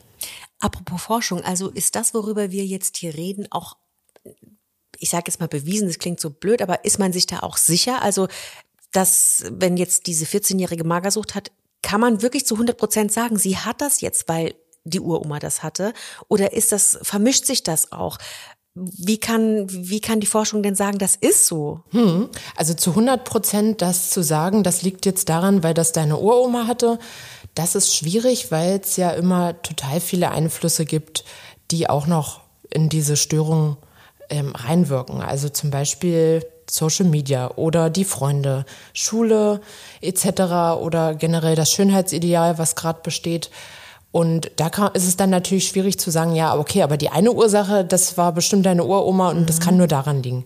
Apropos 0.60 1.02
Forschung, 1.02 1.44
also 1.44 1.70
ist 1.70 1.96
das, 1.96 2.14
worüber 2.14 2.52
wir 2.52 2.66
jetzt 2.66 2.98
hier 2.98 3.16
reden, 3.16 3.48
auch, 3.52 3.78
ich 4.98 5.10
sage 5.10 5.26
jetzt 5.28 5.40
mal 5.40 5.48
bewiesen, 5.48 5.88
das 5.88 6.00
klingt 6.00 6.20
so 6.20 6.32
blöd, 6.32 6.62
aber 6.62 6.84
ist 6.84 7.00
man 7.00 7.14
sich 7.14 7.28
da 7.28 7.42
auch 7.42 7.58
sicher? 7.58 8.02
Also, 8.02 8.28
dass, 8.92 9.44
wenn 9.52 9.78
jetzt 9.78 10.08
diese 10.08 10.26
14-jährige 10.26 10.84
Magersucht 10.84 11.36
hat, 11.36 11.52
kann 11.84 12.02
man 12.02 12.22
wirklich 12.24 12.48
zu 12.48 12.56
100 12.56 12.78
Prozent 12.78 13.12
sagen, 13.12 13.38
sie 13.38 13.58
hat 13.58 13.82
das 13.82 14.02
jetzt, 14.02 14.28
weil 14.28 14.56
die 14.84 15.00
Uroma 15.00 15.40
das 15.40 15.62
hatte? 15.62 15.94
Oder 16.28 16.54
ist 16.54 16.72
das, 16.72 16.98
vermischt 17.02 17.46
sich 17.46 17.62
das 17.62 17.92
auch? 17.92 18.18
Wie 18.80 19.18
kann, 19.18 19.68
wie 19.70 20.02
kann 20.02 20.20
die 20.20 20.28
Forschung 20.28 20.64
denn 20.64 20.76
sagen, 20.76 20.98
das 20.98 21.16
ist 21.16 21.48
so? 21.48 21.82
Hm. 21.92 22.30
Also 22.56 22.74
zu 22.74 22.92
100 22.92 23.24
Prozent 23.24 23.82
das 23.82 24.10
zu 24.10 24.22
sagen, 24.22 24.64
das 24.64 24.82
liegt 24.82 25.06
jetzt 25.06 25.30
daran, 25.30 25.64
weil 25.64 25.74
das 25.74 25.92
deine 25.92 26.18
Uroma 26.18 26.68
hatte, 26.68 27.00
das 27.56 27.76
ist 27.76 27.96
schwierig, 27.96 28.52
weil 28.52 28.80
es 28.84 28.98
ja 28.98 29.12
immer 29.12 29.62
total 29.64 30.00
viele 30.00 30.32
Einflüsse 30.32 30.86
gibt, 30.86 31.26
die 31.72 31.90
auch 31.90 32.06
noch 32.06 32.42
in 32.70 32.90
diese 32.90 33.18
Störung 33.18 33.78
ähm, 34.30 34.54
reinwirken. 34.56 35.22
Also 35.22 35.50
zum 35.50 35.72
Beispiel 35.72 36.46
Social 36.70 37.06
Media 37.06 37.52
oder 37.56 37.90
die 37.90 38.06
Freunde, 38.06 38.66
Schule 38.94 39.62
etc. 40.02 40.80
oder 40.80 41.16
generell 41.16 41.56
das 41.56 41.72
Schönheitsideal, 41.72 42.58
was 42.58 42.76
gerade 42.76 43.00
besteht. 43.02 43.50
Und 44.12 44.52
da 44.56 44.70
kann, 44.70 44.94
ist 44.94 45.08
es 45.08 45.18
dann 45.18 45.30
natürlich 45.30 45.68
schwierig 45.68 46.00
zu 46.00 46.12
sagen, 46.12 46.34
ja, 46.34 46.58
okay, 46.58 46.82
aber 46.82 46.98
die 46.98 47.10
eine 47.10 47.32
Ursache, 47.32 47.86
das 47.86 48.18
war 48.18 48.32
bestimmt 48.32 48.66
deine 48.66 48.86
Uroma 48.86 49.30
und 49.30 49.50
das 49.50 49.60
kann 49.60 49.78
nur 49.78 49.88
daran 49.88 50.24
liegen. 50.24 50.46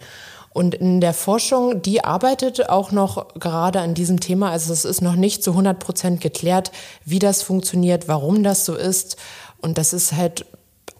Und 0.54 0.76
in 0.76 1.00
der 1.00 1.14
Forschung, 1.14 1.82
die 1.82 2.04
arbeitet 2.04 2.70
auch 2.70 2.92
noch 2.92 3.34
gerade 3.36 3.80
an 3.80 3.94
diesem 3.94 4.20
Thema. 4.20 4.52
Also 4.52 4.74
es 4.74 4.84
ist 4.84 5.02
noch 5.02 5.16
nicht 5.16 5.44
zu 5.44 5.52
100 5.52 5.80
Prozent 5.80 6.22
geklärt, 6.22 6.72
wie 7.06 7.20
das 7.20 7.42
funktioniert, 7.42 8.10
warum 8.10 8.44
das 8.44 8.66
so 8.66 8.76
ist. 8.76 9.16
Und 9.62 9.78
das 9.78 9.94
ist 9.94 10.12
halt 10.12 10.46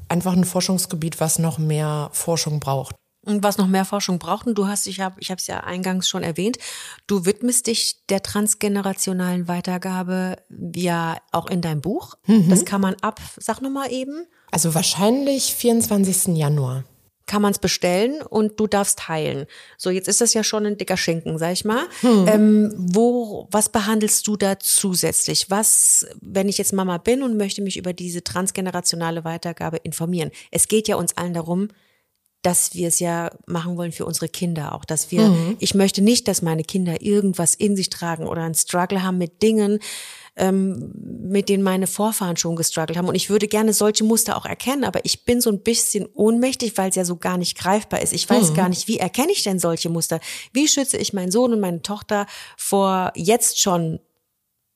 einfach 0.08 0.34
ein 0.34 0.46
Forschungsgebiet, 0.46 1.20
was 1.20 1.38
noch 1.38 1.58
mehr 1.58 2.10
Forschung 2.14 2.62
braucht. 2.62 2.96
Und 3.24 3.44
was 3.44 3.58
noch 3.58 3.68
mehr 3.68 3.86
Forschung 3.86 4.18
braucht, 4.18 4.48
und 4.48 4.56
du 4.56 4.68
hast, 4.68 4.88
ich 4.88 5.00
habe 5.00 5.16
ich 5.20 5.30
habe 5.30 5.40
es 5.40 5.46
ja 5.46 5.60
eingangs 5.60 6.10
schon 6.10 6.24
erwähnt, 6.24 6.58
du 7.06 7.26
widmest 7.26 7.68
dich 7.68 7.98
der 8.10 8.24
transgenerationalen 8.24 9.48
Weitergabe 9.48 10.38
ja 10.76 11.18
auch 11.32 11.48
in 11.48 11.62
deinem 11.62 11.82
Buch. 11.82 12.16
Das 12.50 12.66
kann 12.66 12.82
man 12.82 12.96
ab, 13.02 13.20
sag 13.38 13.62
nochmal 13.62 13.92
eben, 13.92 14.26
Also 14.52 14.74
wahrscheinlich 14.74 15.54
24. 15.54 16.36
Januar. 16.36 16.84
kann 17.28 17.42
man 17.44 17.52
es 17.52 17.60
bestellen 17.60 18.22
und 18.24 18.60
du 18.60 18.68
darfst 18.68 19.00
teilen. 19.00 19.46
So, 19.78 19.90
jetzt 19.92 20.08
ist 20.10 20.20
das 20.20 20.34
ja 20.34 20.44
schon 20.44 20.66
ein 20.66 20.78
dicker 20.78 20.98
Schinken, 20.98 21.38
sag 21.38 21.54
ich 21.54 21.64
mal. 21.64 21.86
Ähm, 22.04 22.74
wo, 22.76 23.48
was 23.52 23.70
behandelst 23.70 24.28
du 24.28 24.36
da 24.36 24.60
zusätzlich? 24.60 25.50
Was, 25.50 26.08
wenn 26.20 26.50
ich 26.50 26.58
jetzt 26.58 26.74
Mama 26.74 26.98
bin 26.98 27.22
und 27.24 27.38
möchte 27.38 27.62
mich 27.62 27.78
über 27.78 27.94
diese 27.94 28.24
transgenerationale 28.24 29.24
Weitergabe 29.24 29.78
informieren? 29.78 30.32
Es 30.50 30.68
geht 30.68 30.88
ja 30.90 30.96
uns 30.98 31.16
allen 31.16 31.34
darum, 31.34 31.70
dass 32.42 32.74
wir 32.74 32.88
es 32.88 33.00
ja 33.00 33.32
machen 33.46 33.78
wollen 33.78 33.92
für 33.92 34.06
unsere 34.06 34.28
Kinder 34.28 34.74
auch, 34.74 34.84
dass 34.84 35.12
wir, 35.12 35.56
ich 35.60 35.76
möchte 35.76 36.02
nicht, 36.02 36.28
dass 36.28 36.42
meine 36.42 36.64
Kinder 36.64 37.02
irgendwas 37.02 37.54
in 37.54 37.76
sich 37.76 37.90
tragen 37.90 38.28
oder 38.28 38.42
einen 38.44 38.56
Struggle 38.56 39.04
haben 39.04 39.18
mit 39.18 39.44
Dingen, 39.44 39.80
ähm, 40.36 40.92
mit 40.96 41.50
denen 41.50 41.64
meine 41.64 41.88
Vorfahren 41.88 42.38
schon 42.38 42.56
gestruggelt 42.56 42.98
haben. 42.98 43.08
Und 43.08 43.16
ich 43.16 43.30
würde 43.30 43.48
gerne 43.48 43.74
solche 43.74 44.04
Muster 44.04 44.38
auch 44.38 44.46
erkennen, 44.46 44.84
aber 44.84 45.06
ich 45.06 45.26
bin 45.26 45.42
so 45.42 45.52
ein 45.52 45.62
bisschen 45.62 46.08
ohnmächtig, 46.14 46.78
weil 46.78 46.90
es 46.90 46.96
ja 46.96 47.06
so 47.06 47.18
gar 47.18 47.38
nicht 47.38 47.58
greifbar 47.58 48.02
ist. 48.02 48.14
Ich 48.14 48.30
weiß 48.30 48.52
mhm. 48.52 48.56
gar 48.56 48.70
nicht, 48.70 48.88
wie 48.88 48.98
erkenne 48.98 49.32
ich 49.32 49.44
denn 49.44 49.60
solche 49.60 49.90
Muster? 49.90 50.20
Wie 50.54 50.68
schütze 50.68 50.98
ich 50.98 51.14
meinen 51.14 51.32
Sohn 51.32 51.54
und 51.54 51.60
meine 51.60 51.82
Tochter 51.82 52.26
vor 52.58 53.12
jetzt 53.16 53.62
schon 53.62 54.00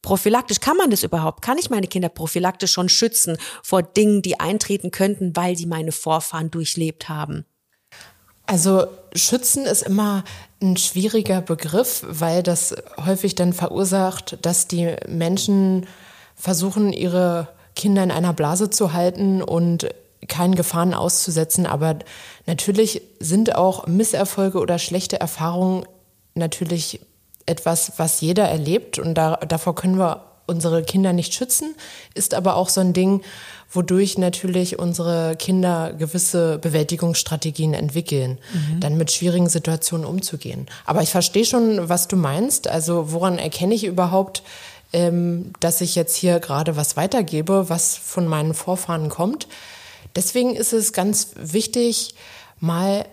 prophylaktisch, 0.01 0.59
kann 0.59 0.77
man 0.77 0.91
das 0.91 1.03
überhaupt? 1.03 1.41
Kann 1.41 1.57
ich 1.57 1.69
meine 1.69 1.87
Kinder 1.87 2.09
prophylaktisch 2.09 2.71
schon 2.71 2.89
schützen 2.89 3.37
vor 3.63 3.81
Dingen, 3.81 4.21
die 4.21 4.39
eintreten 4.39 4.91
könnten, 4.91 5.35
weil 5.35 5.57
sie 5.57 5.65
meine 5.65 5.91
Vorfahren 5.91 6.51
durchlebt 6.51 7.09
haben? 7.09 7.45
Also 8.45 8.85
schützen 9.13 9.65
ist 9.65 9.83
immer 9.83 10.23
ein 10.61 10.77
schwieriger 10.77 11.41
Begriff, 11.41 12.05
weil 12.07 12.43
das 12.43 12.75
häufig 13.03 13.35
dann 13.35 13.53
verursacht, 13.53 14.37
dass 14.41 14.67
die 14.67 14.95
Menschen 15.07 15.87
versuchen, 16.35 16.93
ihre 16.93 17.47
Kinder 17.75 18.03
in 18.03 18.11
einer 18.11 18.33
Blase 18.33 18.69
zu 18.69 18.93
halten 18.93 19.41
und 19.41 19.89
keinen 20.27 20.55
Gefahren 20.55 20.93
auszusetzen. 20.93 21.65
Aber 21.65 21.99
natürlich 22.45 23.01
sind 23.19 23.55
auch 23.55 23.87
Misserfolge 23.87 24.59
oder 24.59 24.79
schlechte 24.79 25.19
Erfahrungen 25.19 25.85
natürlich 26.33 26.99
etwas, 27.45 27.93
was 27.97 28.21
jeder 28.21 28.47
erlebt 28.47 28.97
und 28.99 29.15
da, 29.15 29.35
davor 29.37 29.75
können 29.75 29.97
wir 29.97 30.23
unsere 30.45 30.83
Kinder 30.83 31.13
nicht 31.13 31.33
schützen, 31.33 31.75
ist 32.13 32.33
aber 32.33 32.55
auch 32.55 32.69
so 32.69 32.81
ein 32.81 32.93
Ding, 32.93 33.21
wodurch 33.71 34.17
natürlich 34.17 34.79
unsere 34.79 35.35
Kinder 35.37 35.93
gewisse 35.93 36.57
Bewältigungsstrategien 36.59 37.73
entwickeln, 37.73 38.37
mhm. 38.53 38.79
dann 38.79 38.97
mit 38.97 39.11
schwierigen 39.11 39.49
Situationen 39.49 40.05
umzugehen. 40.05 40.67
Aber 40.85 41.01
ich 41.01 41.09
verstehe 41.09 41.45
schon, 41.45 41.89
was 41.89 42.07
du 42.07 42.15
meinst. 42.15 42.67
Also 42.67 43.11
woran 43.11 43.37
erkenne 43.37 43.73
ich 43.73 43.83
überhaupt, 43.83 44.43
ähm, 44.93 45.51
dass 45.59 45.81
ich 45.81 45.95
jetzt 45.95 46.15
hier 46.15 46.39
gerade 46.39 46.77
was 46.77 46.95
weitergebe, 46.95 47.69
was 47.69 47.97
von 47.97 48.27
meinen 48.27 48.53
Vorfahren 48.53 49.09
kommt? 49.09 49.47
Deswegen 50.15 50.55
ist 50.55 50.71
es 50.71 50.93
ganz 50.93 51.31
wichtig, 51.35 52.15
mal 52.59 53.05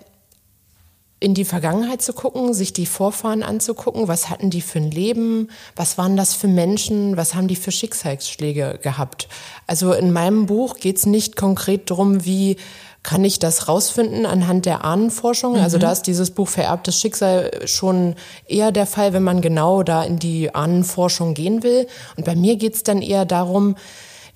in 1.23 1.35
die 1.35 1.45
Vergangenheit 1.45 2.03
zu 2.03 2.13
gucken, 2.13 2.53
sich 2.53 2.73
die 2.73 2.87
Vorfahren 2.87 3.43
anzugucken, 3.43 4.09
was 4.09 4.29
hatten 4.29 4.51
die 4.51 4.61
für 4.61 4.79
ein 4.79 4.91
Leben, 4.91 5.49
was 5.77 5.97
waren 5.97 6.17
das 6.17 6.35
für 6.35 6.49
Menschen, 6.49 7.17
was 7.17 7.35
haben 7.35 7.49
die 7.49 7.57
für 7.57 7.71
Schicksalsschläge 7.71 8.81
gehabt. 8.83 9.29
Also 9.67 9.93
in 9.93 10.13
meinem 10.13 10.47
Buch 10.47 10.77
geht 10.77 10.99
es 10.99 11.07
nicht 11.07 11.37
konkret 11.37 11.91
darum, 11.91 12.25
wie 12.25 12.57
kann 13.03 13.25
ich 13.25 13.39
das 13.39 13.69
rausfinden 13.69 14.27
anhand 14.27 14.67
der 14.67 14.85
Ahnenforschung. 14.85 15.55
Also 15.55 15.61
mhm. 15.61 15.65
Also 15.65 15.79
da 15.79 15.93
ist 15.93 16.03
dieses 16.03 16.31
Buch 16.33 16.49
Vererbtes 16.49 17.01
Schicksal 17.01 17.51
schon 17.67 18.15
eher 18.47 18.73
der 18.73 18.87
Fall, 18.87 19.13
wenn 19.13 19.23
man 19.23 19.41
genau 19.41 19.83
da 19.83 20.05
in 20.05 20.19
die 20.19 20.55
Ahnenforschung 20.55 21.35
gehen 21.35 21.63
will. 21.63 21.87
Und 22.17 22.27
bei 22.27 22.37
mir 22.37 22.57
geht 22.57 22.75
es 22.75 22.83
dann 22.83 23.01
eher 23.01 23.25
darum, 23.25 23.77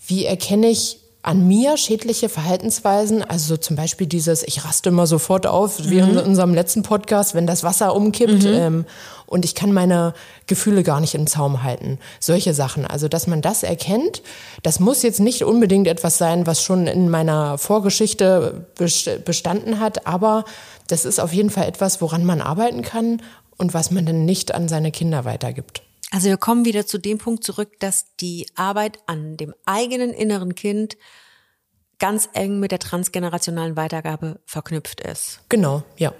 wie 0.07 0.25
erkenne 0.25 0.69
ich 0.69 1.01
an 1.27 1.49
mir 1.49 1.77
schädliche 1.77 2.29
Verhaltensweisen, 2.29 3.21
also 3.25 3.57
zum 3.57 3.75
Beispiel 3.75 4.07
dieses, 4.07 4.45
ich 4.45 4.65
raste 4.65 4.91
immer 4.91 5.09
sofort 5.09 5.49
auf, 5.49 5.81
mhm. 5.81 5.91
wie 5.91 5.99
in 5.99 6.19
unserem 6.19 6.55
letzten 6.55 6.85
Podcast, 6.85 7.35
wenn 7.35 7.49
das 7.49 7.65
Wasser 7.65 7.97
umkippt 7.97 8.45
mhm. 8.45 8.53
ähm, 8.53 8.85
und 9.27 9.45
ich 9.45 9.57
kann 9.57 9.73
meine 9.73 10.15
Gefühle 10.47 10.85
gar 10.85 11.01
nicht 11.01 11.17
im 11.17 11.27
Zaum 11.27 11.65
halten. 11.65 11.99
Solche 12.21 12.55
Sachen. 12.55 12.87
Also, 12.87 13.09
dass 13.09 13.27
man 13.27 13.43
das 13.43 13.65
erkennt, 13.65 14.23
das 14.63 14.79
muss 14.79 15.03
jetzt 15.03 15.19
nicht 15.19 15.43
unbedingt 15.43 15.89
etwas 15.89 16.17
sein, 16.17 16.47
was 16.47 16.63
schon 16.63 16.87
in 16.87 17.11
meiner 17.11 17.59
Vorgeschichte 17.59 18.65
bestanden 19.25 19.81
hat, 19.81 20.07
aber 20.07 20.45
das 20.87 21.05
ist 21.05 21.19
auf 21.19 21.33
jeden 21.33 21.51
Fall 21.51 21.67
etwas, 21.67 22.01
woran 22.01 22.25
man 22.25 22.41
arbeiten 22.41 22.83
kann 22.83 23.21
und 23.57 23.75
was 23.75 23.91
man 23.91 24.07
dann 24.07 24.27
nicht 24.27 24.55
an 24.55 24.69
seine 24.69 24.93
Kinder 24.93 25.25
weitergibt. 25.25 25.83
Also 26.11 26.29
wir 26.29 26.37
kommen 26.37 26.65
wieder 26.65 26.87
zu 26.87 26.99
dem 26.99 27.19
Punkt 27.19 27.45
zurück, 27.45 27.81
dass 27.81 28.15
die 28.17 28.47
Arbeit 28.55 29.01
an 29.07 29.37
dem 29.37 29.55
eigenen 29.65 30.11
inneren 30.11 30.55
Kind 30.55 30.97
ganz 31.99 32.29
eng 32.33 32.61
mit 32.61 32.73
der 32.73 32.79
transgenerationalen 32.79 33.77
Weitergabe 33.77 34.41
verknüpft 34.47 35.01
ist. 35.01 35.41
Genau, 35.49 35.83
ja. 35.97 36.13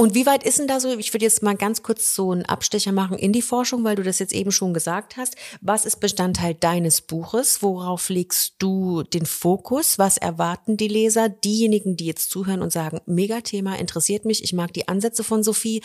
Und 0.00 0.14
wie 0.14 0.26
weit 0.26 0.44
ist 0.44 0.60
denn 0.60 0.68
da 0.68 0.78
so, 0.78 0.96
ich 0.96 1.12
würde 1.12 1.24
jetzt 1.24 1.42
mal 1.42 1.56
ganz 1.56 1.82
kurz 1.82 2.14
so 2.14 2.30
einen 2.30 2.44
Abstecher 2.44 2.92
machen 2.92 3.18
in 3.18 3.32
die 3.32 3.42
Forschung, 3.42 3.82
weil 3.82 3.96
du 3.96 4.04
das 4.04 4.20
jetzt 4.20 4.32
eben 4.32 4.52
schon 4.52 4.72
gesagt 4.72 5.16
hast. 5.16 5.34
Was 5.60 5.84
ist 5.84 5.98
Bestandteil 5.98 6.54
deines 6.54 7.00
Buches? 7.00 7.64
Worauf 7.64 8.08
legst 8.08 8.54
du 8.60 9.02
den 9.02 9.26
Fokus? 9.26 9.98
Was 9.98 10.16
erwarten 10.16 10.76
die 10.76 10.86
Leser? 10.86 11.28
Diejenigen, 11.28 11.96
die 11.96 12.06
jetzt 12.06 12.30
zuhören 12.30 12.62
und 12.62 12.72
sagen, 12.72 13.00
Megathema, 13.06 13.74
interessiert 13.74 14.24
mich, 14.24 14.44
ich 14.44 14.52
mag 14.52 14.72
die 14.72 14.86
Ansätze 14.86 15.24
von 15.24 15.42
Sophie. 15.42 15.82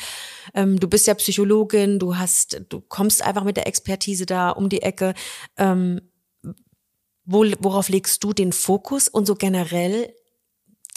Ähm, 0.53 0.79
du 0.79 0.87
bist 0.87 1.07
ja 1.07 1.15
Psychologin, 1.15 1.97
du 1.97 2.15
hast, 2.15 2.61
du 2.69 2.81
kommst 2.81 3.23
einfach 3.23 3.43
mit 3.43 3.57
der 3.57 3.65
Expertise 3.65 4.27
da 4.27 4.51
um 4.51 4.69
die 4.69 4.83
Ecke. 4.83 5.15
Ähm, 5.57 6.01
wo, 7.25 7.45
worauf 7.57 7.89
legst 7.89 8.23
du 8.23 8.31
den 8.31 8.51
Fokus 8.51 9.07
und 9.07 9.25
so 9.25 9.33
generell 9.33 10.13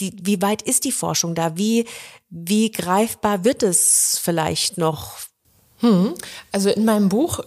die, 0.01 0.15
wie 0.23 0.43
weit 0.43 0.63
ist 0.63 0.85
die 0.85 0.93
Forschung 0.93 1.35
da? 1.35 1.57
Wie, 1.57 1.87
wie 2.31 2.71
greifbar 2.71 3.45
wird 3.45 3.63
es 3.63 4.21
vielleicht 4.23 4.79
noch? 4.79 5.17
Hm. 5.81 6.15
Also 6.53 6.71
in 6.71 6.87
meinem 6.87 7.11
Buch, 7.11 7.41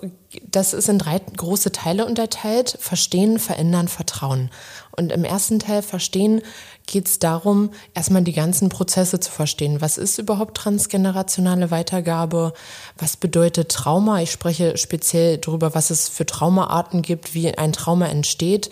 das 0.46 0.76
ist 0.76 0.88
in 0.88 1.00
drei 1.00 1.20
große 1.20 1.72
Teile 1.72 2.06
unterteilt. 2.06 2.78
Verstehen, 2.80 3.40
verändern, 3.40 3.88
vertrauen. 3.88 4.52
Und 4.96 5.12
im 5.12 5.24
ersten 5.24 5.60
Teil 5.60 5.82
Verstehen 5.82 6.42
geht 6.86 7.08
es 7.08 7.20
darum, 7.20 7.72
erstmal 7.96 8.24
die 8.24 8.34
ganzen 8.34 8.70
Prozesse 8.70 9.20
zu 9.20 9.32
verstehen. 9.32 9.82
Was 9.82 9.98
ist 9.98 10.20
überhaupt 10.20 10.58
transgenerationale 10.58 11.72
Weitergabe? 11.72 12.54
Was 12.98 13.18
bedeutet 13.18 13.70
Trauma? 13.72 14.22
Ich 14.22 14.32
spreche 14.32 14.78
speziell 14.78 15.40
darüber, 15.40 15.74
was 15.74 15.90
es 15.90 16.08
für 16.08 16.26
Traumaarten 16.26 17.02
gibt, 17.02 17.34
wie 17.34 17.52
ein 17.58 17.74
Trauma 17.74 18.08
entsteht 18.08 18.70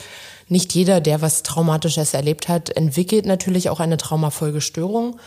nicht 0.50 0.74
jeder, 0.74 1.01
der 1.01 1.22
was 1.22 1.44
Traumatisches 1.44 2.13
erlebt 2.13 2.48
hat, 2.48 2.70
entwickelt 2.70 3.25
natürlich 3.25 3.70
auch 3.70 3.80
eine 3.80 3.98
Traumafolgestörung. 3.98 5.20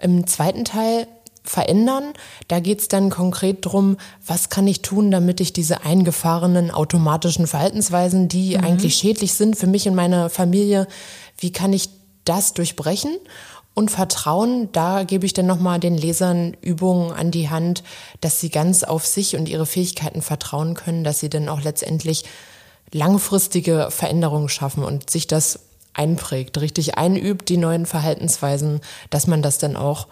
Im 0.00 0.26
zweiten 0.26 0.64
Teil 0.64 1.06
verändern. 1.48 2.12
Da 2.46 2.60
geht 2.60 2.80
es 2.80 2.88
dann 2.88 3.10
konkret 3.10 3.64
drum, 3.64 3.96
was 4.26 4.48
kann 4.48 4.66
ich 4.66 4.82
tun, 4.82 5.10
damit 5.10 5.40
ich 5.40 5.52
diese 5.52 5.82
eingefahrenen 5.82 6.70
automatischen 6.70 7.46
Verhaltensweisen, 7.46 8.28
die 8.28 8.56
mhm. 8.56 8.64
eigentlich 8.64 8.94
schädlich 8.94 9.34
sind 9.34 9.56
für 9.56 9.66
mich 9.66 9.88
und 9.88 9.94
meine 9.94 10.28
Familie, 10.30 10.86
wie 11.38 11.52
kann 11.52 11.72
ich 11.72 11.88
das 12.24 12.52
durchbrechen? 12.52 13.16
Und 13.74 13.90
Vertrauen, 13.90 14.70
da 14.72 15.04
gebe 15.04 15.24
ich 15.24 15.34
dann 15.34 15.46
nochmal 15.46 15.78
den 15.78 15.96
Lesern 15.96 16.56
Übungen 16.62 17.12
an 17.12 17.30
die 17.30 17.48
Hand, 17.48 17.84
dass 18.20 18.40
sie 18.40 18.50
ganz 18.50 18.82
auf 18.82 19.06
sich 19.06 19.36
und 19.36 19.48
ihre 19.48 19.66
Fähigkeiten 19.66 20.20
vertrauen 20.20 20.74
können, 20.74 21.04
dass 21.04 21.20
sie 21.20 21.30
dann 21.30 21.48
auch 21.48 21.62
letztendlich 21.62 22.24
langfristige 22.92 23.88
Veränderungen 23.90 24.48
schaffen 24.48 24.84
und 24.84 25.10
sich 25.10 25.26
das 25.26 25.60
einprägt, 25.92 26.60
richtig 26.60 26.96
einübt, 26.96 27.48
die 27.48 27.56
neuen 27.56 27.86
Verhaltensweisen, 27.86 28.80
dass 29.10 29.26
man 29.26 29.42
das 29.42 29.58
dann 29.58 29.76
auch 29.76 30.06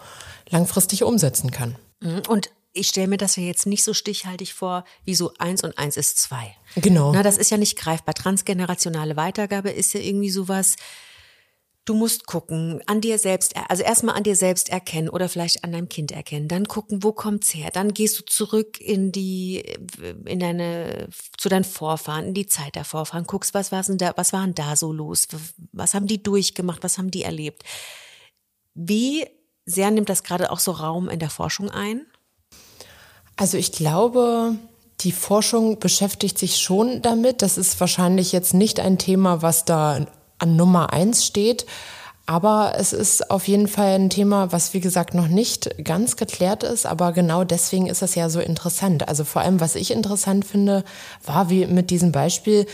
langfristig 0.49 1.03
umsetzen 1.03 1.51
kann. 1.51 1.75
Mhm. 2.01 2.23
Und 2.27 2.49
ich 2.73 2.87
stelle 2.87 3.07
mir 3.07 3.17
das 3.17 3.35
ja 3.35 3.43
jetzt 3.43 3.65
nicht 3.65 3.83
so 3.83 3.93
stichhaltig 3.93 4.53
vor, 4.53 4.83
wie 5.03 5.15
so 5.15 5.31
eins 5.39 5.63
und 5.63 5.77
eins 5.77 5.97
ist 5.97 6.19
zwei. 6.19 6.55
Genau. 6.75 7.11
Na, 7.11 7.23
das 7.23 7.37
ist 7.37 7.49
ja 7.49 7.57
nicht 7.57 7.77
greifbar. 7.77 8.13
Transgenerationale 8.13 9.15
Weitergabe 9.15 9.71
ist 9.71 9.93
ja 9.93 9.99
irgendwie 9.99 10.29
sowas, 10.29 10.75
Du 11.87 11.93
musst 11.93 12.27
gucken, 12.27 12.81
an 12.85 12.99
dir 12.99 13.17
selbst, 13.17 13.55
also 13.69 13.81
erstmal 13.81 14.17
an 14.17 14.23
dir 14.23 14.35
selbst 14.35 14.67
erkennen 14.67 15.07
oder 15.07 15.29
vielleicht 15.29 15.63
an 15.63 15.71
deinem 15.71 15.87
Kind 15.87 16.11
erkennen, 16.11 16.49
dann 16.49 16.67
gucken, 16.67 17.01
wo 17.01 17.13
kommt's 17.13 17.53
her? 17.53 17.69
Dann 17.71 17.93
gehst 17.93 18.19
du 18.19 18.25
zurück 18.25 18.81
in 18.81 19.13
die, 19.13 19.63
in 20.25 20.41
deine, 20.41 21.07
zu 21.37 21.47
deinen 21.47 21.63
Vorfahren, 21.63 22.25
in 22.25 22.33
die 22.33 22.45
Zeit 22.45 22.75
der 22.75 22.83
Vorfahren, 22.83 23.23
guckst, 23.23 23.53
was 23.53 23.71
war 23.71 23.81
denn 23.83 23.97
da, 23.97 24.11
was 24.17 24.33
waren 24.33 24.53
da 24.53 24.75
so 24.75 24.91
los? 24.91 25.29
Was 25.71 25.93
haben 25.93 26.07
die 26.07 26.21
durchgemacht? 26.21 26.83
Was 26.83 26.97
haben 26.97 27.09
die 27.09 27.23
erlebt? 27.23 27.63
Wie 28.73 29.25
sehr 29.65 29.89
nimmt 29.89 30.09
das 30.09 30.23
gerade 30.23 30.51
auch 30.51 30.59
so 30.59 30.71
Raum 30.71 31.07
in 31.07 31.19
der 31.19 31.29
Forschung 31.29 31.71
ein? 31.71 32.05
Also 33.37 33.57
ich 33.57 33.71
glaube, 33.71 34.57
die 34.99 35.13
Forschung 35.13 35.79
beschäftigt 35.79 36.37
sich 36.37 36.57
schon 36.57 37.01
damit. 37.01 37.41
Das 37.41 37.57
ist 37.57 37.79
wahrscheinlich 37.79 38.33
jetzt 38.33 38.53
nicht 38.53 38.81
ein 38.81 38.97
Thema, 38.97 39.41
was 39.41 39.63
da 39.63 40.05
an 40.39 40.55
Nummer 40.55 40.93
eins 40.93 41.25
steht. 41.25 41.65
Aber 42.25 42.73
es 42.77 42.91
ist 42.91 43.31
auf 43.31 43.47
jeden 43.47 43.69
Fall 43.69 43.95
ein 43.95 44.09
Thema, 44.09 44.51
was 44.51 44.73
wie 44.73 44.81
gesagt 44.81 45.13
noch 45.13 45.29
nicht 45.29 45.83
ganz 45.83 46.17
geklärt 46.17 46.63
ist. 46.63 46.85
Aber 46.85 47.13
genau 47.13 47.45
deswegen 47.45 47.87
ist 47.87 48.01
es 48.01 48.15
ja 48.15 48.29
so 48.29 48.41
interessant. 48.41 49.07
Also 49.07 49.23
vor 49.23 49.41
allem, 49.41 49.61
was 49.61 49.75
ich 49.75 49.91
interessant 49.91 50.43
finde, 50.45 50.83
war 51.25 51.49
wie 51.49 51.65
mit 51.65 51.89
diesem 51.89 52.11
Beispiel, 52.11 52.65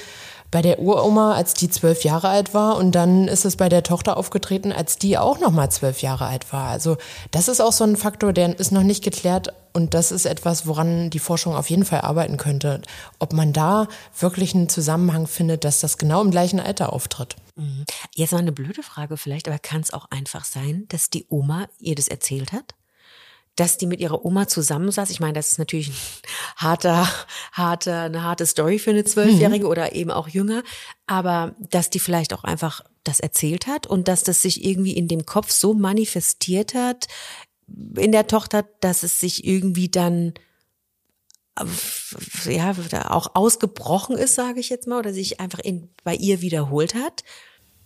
bei 0.53 0.61
der 0.61 0.77
Uroma, 0.79 1.33
als 1.33 1.55
die 1.55 1.67
zwölf 1.67 2.03
Jahre 2.03 2.29
alt 2.29 2.53
war 2.53 2.77
und 2.77 2.91
dann 2.93 3.27
ist 3.27 3.43
es 3.43 3.55
bei 3.55 3.69
der 3.69 3.81
Tochter 3.81 4.17
aufgetreten, 4.17 4.71
als 4.71 4.97
die 4.97 5.17
auch 5.17 5.39
noch 5.39 5.49
mal 5.49 5.71
zwölf 5.71 6.03
Jahre 6.03 6.27
alt 6.27 6.53
war. 6.53 6.69
Also 6.69 6.97
das 7.31 7.47
ist 7.47 7.59
auch 7.59 7.71
so 7.71 7.83
ein 7.83 7.97
Faktor, 7.97 8.33
der 8.33 8.59
ist 8.59 8.71
noch 8.71 8.83
nicht 8.83 9.03
geklärt 9.03 9.51
und 9.73 9.95
das 9.95 10.11
ist 10.11 10.27
etwas, 10.27 10.67
woran 10.67 11.09
die 11.09 11.17
Forschung 11.17 11.55
auf 11.55 11.71
jeden 11.71 11.85
Fall 11.85 12.01
arbeiten 12.01 12.37
könnte. 12.37 12.83
Ob 13.17 13.33
man 13.33 13.51
da 13.51 13.87
wirklich 14.19 14.53
einen 14.53 14.69
Zusammenhang 14.69 15.25
findet, 15.25 15.63
dass 15.63 15.79
das 15.79 15.97
genau 15.97 16.21
im 16.21 16.29
gleichen 16.29 16.59
Alter 16.59 16.93
auftritt. 16.93 17.35
Mhm. 17.55 17.85
Jetzt 18.15 18.31
mal 18.31 18.39
eine 18.39 18.51
blöde 18.51 18.83
Frage 18.83 19.17
vielleicht, 19.17 19.47
aber 19.47 19.59
kann 19.59 19.81
es 19.81 19.93
auch 19.93 20.09
einfach 20.11 20.45
sein, 20.45 20.85
dass 20.89 21.09
die 21.09 21.25
Oma 21.29 21.67
ihr 21.79 21.95
das 21.95 22.07
erzählt 22.07 22.51
hat? 22.51 22.75
dass 23.55 23.77
die 23.77 23.85
mit 23.85 23.99
ihrer 23.99 24.25
Oma 24.25 24.47
zusammensaß. 24.47 25.09
Ich 25.11 25.19
meine, 25.19 25.33
das 25.33 25.49
ist 25.49 25.59
natürlich 25.59 25.89
ein 25.89 25.95
harter, 26.55 27.07
harter, 27.51 28.01
eine 28.03 28.23
harte 28.23 28.45
Story 28.45 28.79
für 28.79 28.89
eine 28.89 29.03
Zwölfjährige 29.03 29.65
mhm. 29.65 29.71
oder 29.71 29.93
eben 29.93 30.11
auch 30.11 30.27
jünger. 30.27 30.63
Aber 31.05 31.55
dass 31.59 31.89
die 31.89 31.99
vielleicht 31.99 32.33
auch 32.33 32.43
einfach 32.43 32.81
das 33.03 33.19
erzählt 33.19 33.67
hat 33.67 33.85
und 33.85 34.07
dass 34.07 34.23
das 34.23 34.41
sich 34.41 34.63
irgendwie 34.65 34.93
in 34.93 35.07
dem 35.07 35.25
Kopf 35.25 35.51
so 35.51 35.73
manifestiert 35.73 36.73
hat 36.73 37.07
in 37.97 38.11
der 38.11 38.27
Tochter, 38.27 38.65
dass 38.81 39.03
es 39.03 39.19
sich 39.19 39.45
irgendwie 39.45 39.89
dann 39.89 40.33
ja 42.45 42.73
auch 43.11 43.31
ausgebrochen 43.35 44.17
ist, 44.17 44.35
sage 44.35 44.59
ich 44.59 44.69
jetzt 44.69 44.87
mal, 44.87 44.99
oder 44.99 45.13
sich 45.13 45.39
einfach 45.39 45.59
in, 45.59 45.89
bei 46.03 46.15
ihr 46.15 46.41
wiederholt 46.41 46.95
hat. 46.95 47.23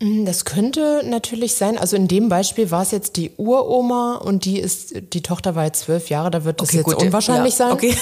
Mm, 0.02 0.26
das 0.26 0.46
könnte 0.46 1.04
natürlich 1.06 1.56
sein. 1.56 1.78
Also 1.78 1.96
in 1.96 2.08
dem 2.08 2.30
Beispiel 2.30 2.72
war 2.72 2.84
es 2.84 2.92
jetzt 2.92 3.18
die 3.18 3.32
Uroma 3.38 4.16
und 4.16 4.46
die 4.46 4.60
ist, 4.60 5.14
die 5.14 5.22
Tochter 5.22 5.56
war 5.56 5.66
jetzt 5.66 5.82
zwölf 5.82 6.10
Jahre, 6.10 6.32
da 6.32 6.44
wird 6.44 6.62
das 6.62 6.70
okay, 6.70 6.78
jetzt 6.78 6.86
gut, 6.86 7.02
unwahrscheinlich 7.02 7.58
ja, 7.58 7.68
sein. 7.68 7.72
Okay. 7.74 7.98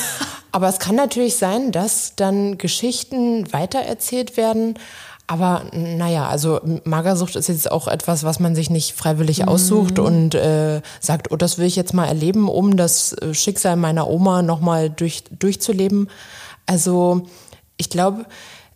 Aber 0.51 0.69
es 0.69 0.79
kann 0.79 0.95
natürlich 0.95 1.35
sein, 1.35 1.71
dass 1.71 2.15
dann 2.15 2.57
Geschichten 2.57 3.51
weitererzählt 3.51 4.37
werden. 4.37 4.79
Aber 5.27 5.63
naja, 5.73 6.27
also 6.27 6.59
Magersucht 6.83 7.35
ist 7.35 7.47
jetzt 7.47 7.71
auch 7.71 7.87
etwas, 7.87 8.23
was 8.23 8.39
man 8.39 8.55
sich 8.55 8.69
nicht 8.69 8.93
freiwillig 8.93 9.39
mhm. 9.41 9.47
aussucht 9.47 9.97
und 9.97 10.35
äh, 10.35 10.81
sagt, 10.99 11.31
oh, 11.31 11.35
das 11.35 11.57
will 11.57 11.65
ich 11.65 11.75
jetzt 11.75 11.93
mal 11.95 12.05
erleben, 12.05 12.47
um 12.47 12.77
das 12.77 13.13
äh, 13.13 13.33
Schicksal 13.33 13.75
meiner 13.75 14.07
Oma 14.07 14.43
nochmal 14.43 14.91
durch, 14.91 15.23
durchzuleben. 15.31 16.09
Also 16.67 17.23
ich 17.77 17.89
glaube, 17.89 18.25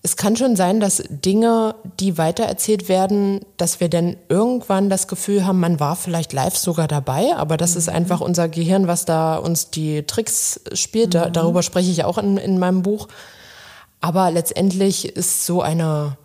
es 0.02 0.16
kann 0.16 0.38
schon 0.38 0.56
sein, 0.56 0.80
dass 0.80 1.04
Dinge, 1.10 1.76
die 2.00 2.18
weitererzählt 2.18 2.90
werden, 2.90 3.42
dass 3.58 3.80
wir 3.80 3.90
dann 3.90 4.16
irgendwann 4.28 4.90
das 4.90 5.08
Gefühl 5.08 5.46
haben, 5.46 5.60
man 5.60 5.80
war 5.80 5.96
vielleicht 5.96 6.34
live 6.34 6.58
sogar 6.58 6.88
dabei, 6.88 7.36
aber 7.36 7.58
das 7.58 7.74
mhm. 7.74 7.78
ist 7.78 7.90
einfach 7.90 8.22
unser 8.22 8.50
Gehirn, 8.50 8.88
was 8.88 9.06
da 9.06 9.36
uns 9.36 9.70
die 9.70 10.04
Tricks 10.04 10.62
spielt. 10.74 11.14
Mhm. 11.14 11.32
darüber 11.34 11.62
spreche 11.62 11.92
ich 11.92 12.06
auch 12.06 12.18
in, 12.18 12.38
in 12.38 12.58
meinem 12.58 12.82
Buch. 12.82 13.08
Aber 14.02 14.32
letztendlich 14.32 15.16
ist 15.16 15.46
so 15.46 15.62
eine 15.62 16.18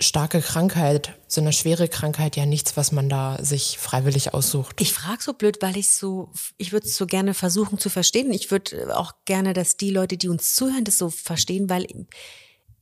starke 0.00 0.40
Krankheit, 0.40 1.18
so 1.28 1.40
eine 1.40 1.52
schwere 1.52 1.88
Krankheit 1.88 2.36
ja 2.36 2.44
nichts, 2.44 2.76
was 2.76 2.92
man 2.92 3.08
da 3.08 3.38
sich 3.42 3.78
freiwillig 3.78 4.34
aussucht. 4.34 4.80
Ich 4.80 4.92
frage 4.92 5.22
so 5.22 5.32
blöd, 5.32 5.58
weil 5.60 5.76
ich 5.76 5.90
so, 5.90 6.32
ich 6.56 6.72
würde 6.72 6.86
es 6.86 6.96
so 6.96 7.06
gerne 7.06 7.34
versuchen 7.34 7.78
zu 7.78 7.88
verstehen. 7.88 8.32
Ich 8.32 8.50
würde 8.50 8.96
auch 8.96 9.12
gerne, 9.24 9.52
dass 9.52 9.76
die 9.76 9.90
Leute, 9.90 10.16
die 10.16 10.28
uns 10.28 10.54
zuhören, 10.54 10.84
das 10.84 10.98
so 10.98 11.10
verstehen, 11.10 11.70
weil 11.70 11.86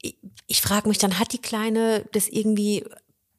ich, 0.01 0.17
ich 0.47 0.63
frage 0.63 0.89
mich 0.89 0.99
dann, 0.99 1.19
hat 1.19 1.33
die 1.33 1.41
Kleine 1.41 2.07
das 2.13 2.29
irgendwie 2.29 2.85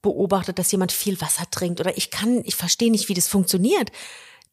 beobachtet, 0.02 0.60
dass 0.60 0.72
jemand 0.72 0.92
viel 0.92 1.20
Wasser 1.20 1.50
trinkt 1.50 1.80
oder 1.80 1.98
ich 1.98 2.12
kann, 2.12 2.44
ich 2.46 2.56
verstehe 2.56 2.92
nicht, 2.92 3.10
wie 3.10 3.16
das 3.16 3.28
funktioniert. 3.28 3.92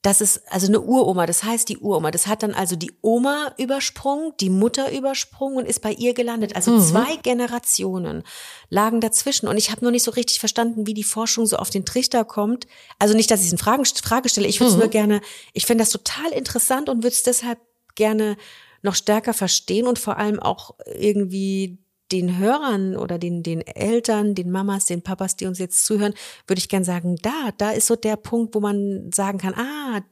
Das 0.03 0.21
ist 0.21 0.43
also 0.51 0.67
eine 0.67 0.81
Uroma, 0.81 1.27
das 1.27 1.45
heißt 1.45 1.69
die 1.69 1.79
Uroma. 1.79 2.11
Das 2.11 2.27
hat 2.27 2.43
dann 2.43 2.55
also 2.55 2.75
die 2.75 2.91
Oma 3.03 3.55
übersprungen, 3.57 4.33
die 4.41 4.51
Mutter 4.51 4.91
übersprungen 4.93 5.59
und 5.59 5.67
ist 5.67 5.81
bei 5.81 5.93
ihr 5.93 6.13
gelandet. 6.13 6.57
Also 6.57 6.73
mhm. 6.73 6.83
zwei 6.83 7.17
Generationen 7.23 8.25
lagen 8.69 9.01
dazwischen. 9.01 9.47
Und 9.47 9.57
ich 9.59 9.71
habe 9.71 9.83
nur 9.83 9.93
nicht 9.93 10.03
so 10.03 10.11
richtig 10.11 10.41
verstanden, 10.41 10.89
wie 10.89 10.95
die 10.95 11.05
Forschung 11.05 11.47
so 11.47 11.57
auf 11.57 11.71
den 11.71 11.85
Trichter 11.85 12.25
kommt. 12.25 12.67
Also 12.99 13.15
nicht, 13.15 13.31
dass 13.31 13.41
ich 13.41 13.47
es 13.47 13.53
in 13.53 13.59
Fragen, 13.59 13.85
Frage 13.85 14.29
stelle. 14.29 14.49
Ich 14.49 14.59
würde 14.59 14.71
es 14.71 14.75
mhm. 14.75 14.81
nur 14.81 14.91
gerne, 14.91 15.21
ich 15.53 15.67
finde 15.67 15.83
das 15.83 15.91
total 15.91 16.33
interessant 16.33 16.89
und 16.89 17.05
würde 17.05 17.15
es 17.15 17.23
deshalb 17.23 17.61
gerne 17.95 18.37
noch 18.83 18.97
stärker 18.97 19.35
verstehen 19.35 19.87
und 19.87 20.01
vor 20.01 20.17
allem 20.17 20.41
auch 20.41 20.75
irgendwie 20.97 21.79
den 22.13 22.39
Hörern 22.39 22.97
oder 22.97 23.19
den, 23.19 23.43
den 23.43 23.61
Eltern, 23.63 24.35
den 24.35 24.51
Mamas, 24.51 24.85
den 24.85 25.03
Papas, 25.03 25.37
die 25.37 25.47
uns 25.47 25.59
jetzt 25.59 25.85
zuhören, 25.85 26.15
würde 26.47 26.61
ich 26.61 26.69
gern 26.69 26.85
sagen, 26.85 27.17
da, 27.23 27.51
da 27.57 27.71
ist 27.71 27.87
so 27.87 27.97
der 27.97 28.17
Punkt, 28.17 28.55
wo 28.55 28.61
man 28.61 29.11
sagen 29.13 29.39
kann, 29.39 29.55
ah, 29.55 30.03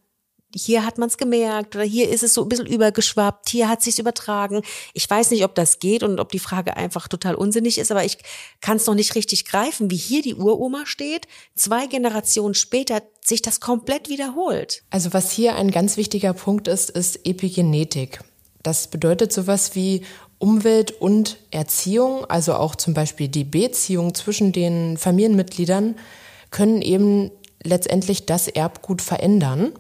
hier 0.55 0.85
hat 0.85 0.99
man 0.99 1.09
es 1.09 1.17
gemerkt 1.17 1.77
oder 1.77 1.85
hier 1.85 2.09
ist 2.09 2.23
es 2.23 2.35
so 2.35 2.43
ein 2.43 2.49
bisschen 2.49 2.67
übergeschwappt, 2.67 3.49
hier 3.49 3.69
hat 3.69 3.83
sich's 3.83 3.99
übertragen. 3.99 4.63
Ich 4.95 5.09
weiß 5.09 5.31
nicht, 5.31 5.45
ob 5.45 5.55
das 5.55 5.79
geht 5.79 6.03
und 6.03 6.19
ob 6.19 6.33
die 6.33 6.39
Frage 6.39 6.77
einfach 6.77 7.07
total 7.07 7.37
unsinnig 7.37 7.79
ist, 7.79 7.91
aber 7.91 8.05
ich 8.05 8.19
kann 8.61 8.77
es 8.77 8.87
noch 8.87 8.95
nicht 8.95 9.15
richtig 9.15 9.45
greifen, 9.45 9.91
wie 9.91 9.97
hier 9.97 10.23
die 10.23 10.35
Uroma 10.35 10.87
steht, 10.87 11.29
zwei 11.55 11.87
Generationen 11.87 12.55
später 12.55 13.03
sich 13.25 13.43
das 13.43 13.61
komplett 13.61 14.09
wiederholt. 14.09 14.83
Also 14.91 15.13
was 15.13 15.31
hier 15.31 15.55
ein 15.55 15.71
ganz 15.71 15.97
wichtiger 15.97 16.33
Punkt 16.33 16.67
ist, 16.67 16.91
ist 16.91 17.25
Epigenetik. 17.25 18.21
Das 18.63 18.89
bedeutet 18.89 19.33
sowas 19.33 19.75
wie 19.75 20.03
Umwelt 20.41 20.91
und 20.91 21.37
Erziehung, 21.51 22.25
also 22.25 22.55
auch 22.55 22.75
zum 22.75 22.95
Beispiel 22.95 23.29
die 23.29 23.45
Beziehung 23.45 24.15
zwischen 24.15 24.53
den 24.53 24.97
Familienmitgliedern, 24.97 25.97
können 26.51 26.83
eben 26.83 27.31
letztendlich 27.63 28.25
das 28.25 28.49
Erbgut 28.49 29.03
verändern 29.03 29.73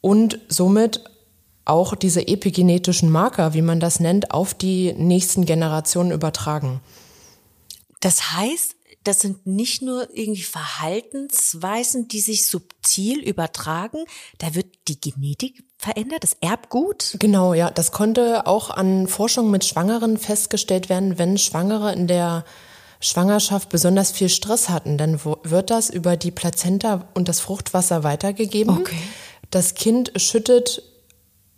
und 0.00 0.38
somit 0.48 1.04
auch 1.64 1.96
diese 1.96 2.26
epigenetischen 2.26 3.10
Marker, 3.10 3.54
wie 3.54 3.62
man 3.62 3.80
das 3.80 3.98
nennt, 3.98 4.30
auf 4.30 4.54
die 4.54 4.92
nächsten 4.94 5.46
Generationen 5.46 6.12
übertragen. 6.12 6.80
Das 8.00 8.32
heißt, 8.32 8.76
das 9.04 9.20
sind 9.20 9.46
nicht 9.46 9.82
nur 9.82 10.08
irgendwie 10.16 10.42
Verhaltensweisen, 10.42 12.08
die 12.08 12.20
sich 12.20 12.46
subtil 12.46 13.18
übertragen, 13.20 14.04
da 14.38 14.54
wird 14.54 14.66
die 14.88 15.00
Genetik 15.00 15.64
verändert, 15.78 16.22
das 16.22 16.36
Erbgut? 16.40 17.16
Genau, 17.18 17.54
ja. 17.54 17.70
Das 17.70 17.92
konnte 17.92 18.46
auch 18.46 18.70
an 18.70 19.08
Forschung 19.08 19.50
mit 19.50 19.64
Schwangeren 19.64 20.18
festgestellt 20.18 20.88
werden, 20.88 21.18
wenn 21.18 21.38
Schwangere 21.38 21.92
in 21.92 22.06
der 22.06 22.44
Schwangerschaft 23.00 23.68
besonders 23.68 24.12
viel 24.12 24.28
Stress 24.28 24.68
hatten, 24.68 24.96
dann 24.96 25.20
wird 25.24 25.70
das 25.70 25.90
über 25.90 26.16
die 26.16 26.30
Plazenta 26.30 27.08
und 27.14 27.28
das 27.28 27.40
Fruchtwasser 27.40 28.04
weitergegeben. 28.04 28.78
Okay. 28.78 28.96
Das 29.50 29.74
Kind 29.74 30.12
schüttet 30.16 30.84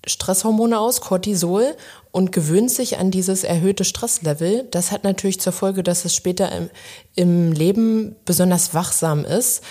Stresshormone 0.06 0.78
aus, 0.78 1.02
Cortisol, 1.02 1.76
und 2.14 2.30
gewöhnt 2.30 2.70
sich 2.70 2.98
an 2.98 3.10
dieses 3.10 3.42
erhöhte 3.42 3.82
Stresslevel. 3.82 4.68
Das 4.70 4.92
hat 4.92 5.02
natürlich 5.02 5.40
zur 5.40 5.52
Folge, 5.52 5.82
dass 5.82 6.04
es 6.04 6.14
später 6.14 6.52
im, 6.52 6.70
im 7.16 7.52
Leben 7.52 8.14
besonders 8.24 8.72
wachsam 8.72 9.24
ist 9.24 9.62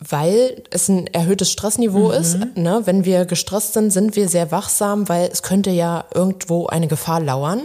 weil 0.00 0.62
es 0.70 0.88
ein 0.88 1.08
erhöhtes 1.08 1.50
Stressniveau 1.50 2.10
mhm. 2.10 2.14
ist. 2.14 2.38
Ne? 2.56 2.82
Wenn 2.84 3.04
wir 3.04 3.24
gestresst 3.24 3.72
sind, 3.72 3.90
sind 3.90 4.14
wir 4.14 4.28
sehr 4.28 4.52
wachsam, 4.52 5.08
weil 5.08 5.28
es 5.32 5.42
könnte 5.42 5.70
ja 5.70 6.04
irgendwo 6.14 6.68
eine 6.68 6.86
Gefahr 6.86 7.18
lauern. 7.18 7.62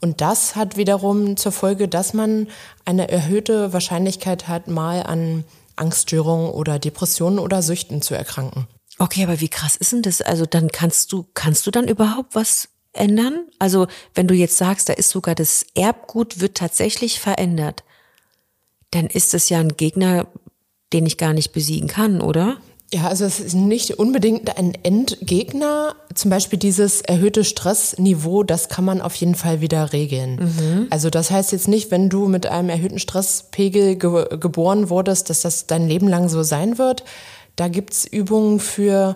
Und 0.00 0.20
das 0.20 0.56
hat 0.56 0.76
wiederum 0.76 1.36
zur 1.36 1.52
Folge, 1.52 1.86
dass 1.86 2.12
man 2.12 2.48
eine 2.84 3.08
erhöhte 3.08 3.72
Wahrscheinlichkeit 3.72 4.48
hat, 4.48 4.66
mal 4.66 5.04
an 5.04 5.44
Angststörungen 5.76 6.50
oder 6.50 6.80
Depressionen 6.80 7.38
oder 7.38 7.62
Süchten 7.62 8.02
zu 8.02 8.14
erkranken. 8.14 8.66
Okay, 8.98 9.22
aber 9.22 9.40
wie 9.40 9.48
krass 9.48 9.76
ist 9.76 9.92
denn 9.92 10.02
das? 10.02 10.20
Also 10.20 10.46
dann 10.46 10.72
kannst 10.72 11.12
du, 11.12 11.24
kannst 11.34 11.68
du 11.68 11.70
dann 11.70 11.86
überhaupt 11.86 12.34
was 12.34 12.68
ändern? 12.92 13.46
Also 13.58 13.86
wenn 14.14 14.26
du 14.26 14.34
jetzt 14.34 14.56
sagst, 14.56 14.88
da 14.88 14.92
ist 14.92 15.10
sogar 15.10 15.34
das 15.34 15.66
Erbgut 15.74 16.40
wird 16.40 16.56
tatsächlich 16.56 17.20
verändert, 17.20 17.84
dann 18.90 19.06
ist 19.06 19.34
es 19.34 19.48
ja 19.48 19.60
ein 19.60 19.76
Gegner, 19.76 20.26
den 20.92 21.06
ich 21.06 21.16
gar 21.16 21.32
nicht 21.32 21.52
besiegen 21.52 21.88
kann, 21.88 22.20
oder? 22.20 22.58
Ja, 22.92 23.06
also 23.06 23.24
es 23.24 23.38
ist 23.38 23.54
nicht 23.54 24.00
unbedingt 24.00 24.58
ein 24.58 24.72
Endgegner. 24.82 25.94
Zum 26.12 26.28
Beispiel 26.28 26.58
dieses 26.58 27.02
erhöhte 27.02 27.44
Stressniveau, 27.44 28.42
das 28.42 28.68
kann 28.68 28.84
man 28.84 29.00
auf 29.00 29.14
jeden 29.14 29.36
Fall 29.36 29.60
wieder 29.60 29.92
regeln. 29.92 30.40
Mhm. 30.40 30.86
Also 30.90 31.08
das 31.08 31.30
heißt 31.30 31.52
jetzt 31.52 31.68
nicht, 31.68 31.92
wenn 31.92 32.08
du 32.08 32.26
mit 32.26 32.46
einem 32.46 32.68
erhöhten 32.68 32.98
Stresspegel 32.98 33.94
ge 33.94 34.36
geboren 34.38 34.90
wurdest, 34.90 35.30
dass 35.30 35.42
das 35.42 35.68
dein 35.68 35.86
Leben 35.86 36.08
lang 36.08 36.28
so 36.28 36.42
sein 36.42 36.78
wird. 36.78 37.04
Da 37.54 37.68
gibt's 37.68 38.06
Übungen 38.06 38.58
für 38.58 39.14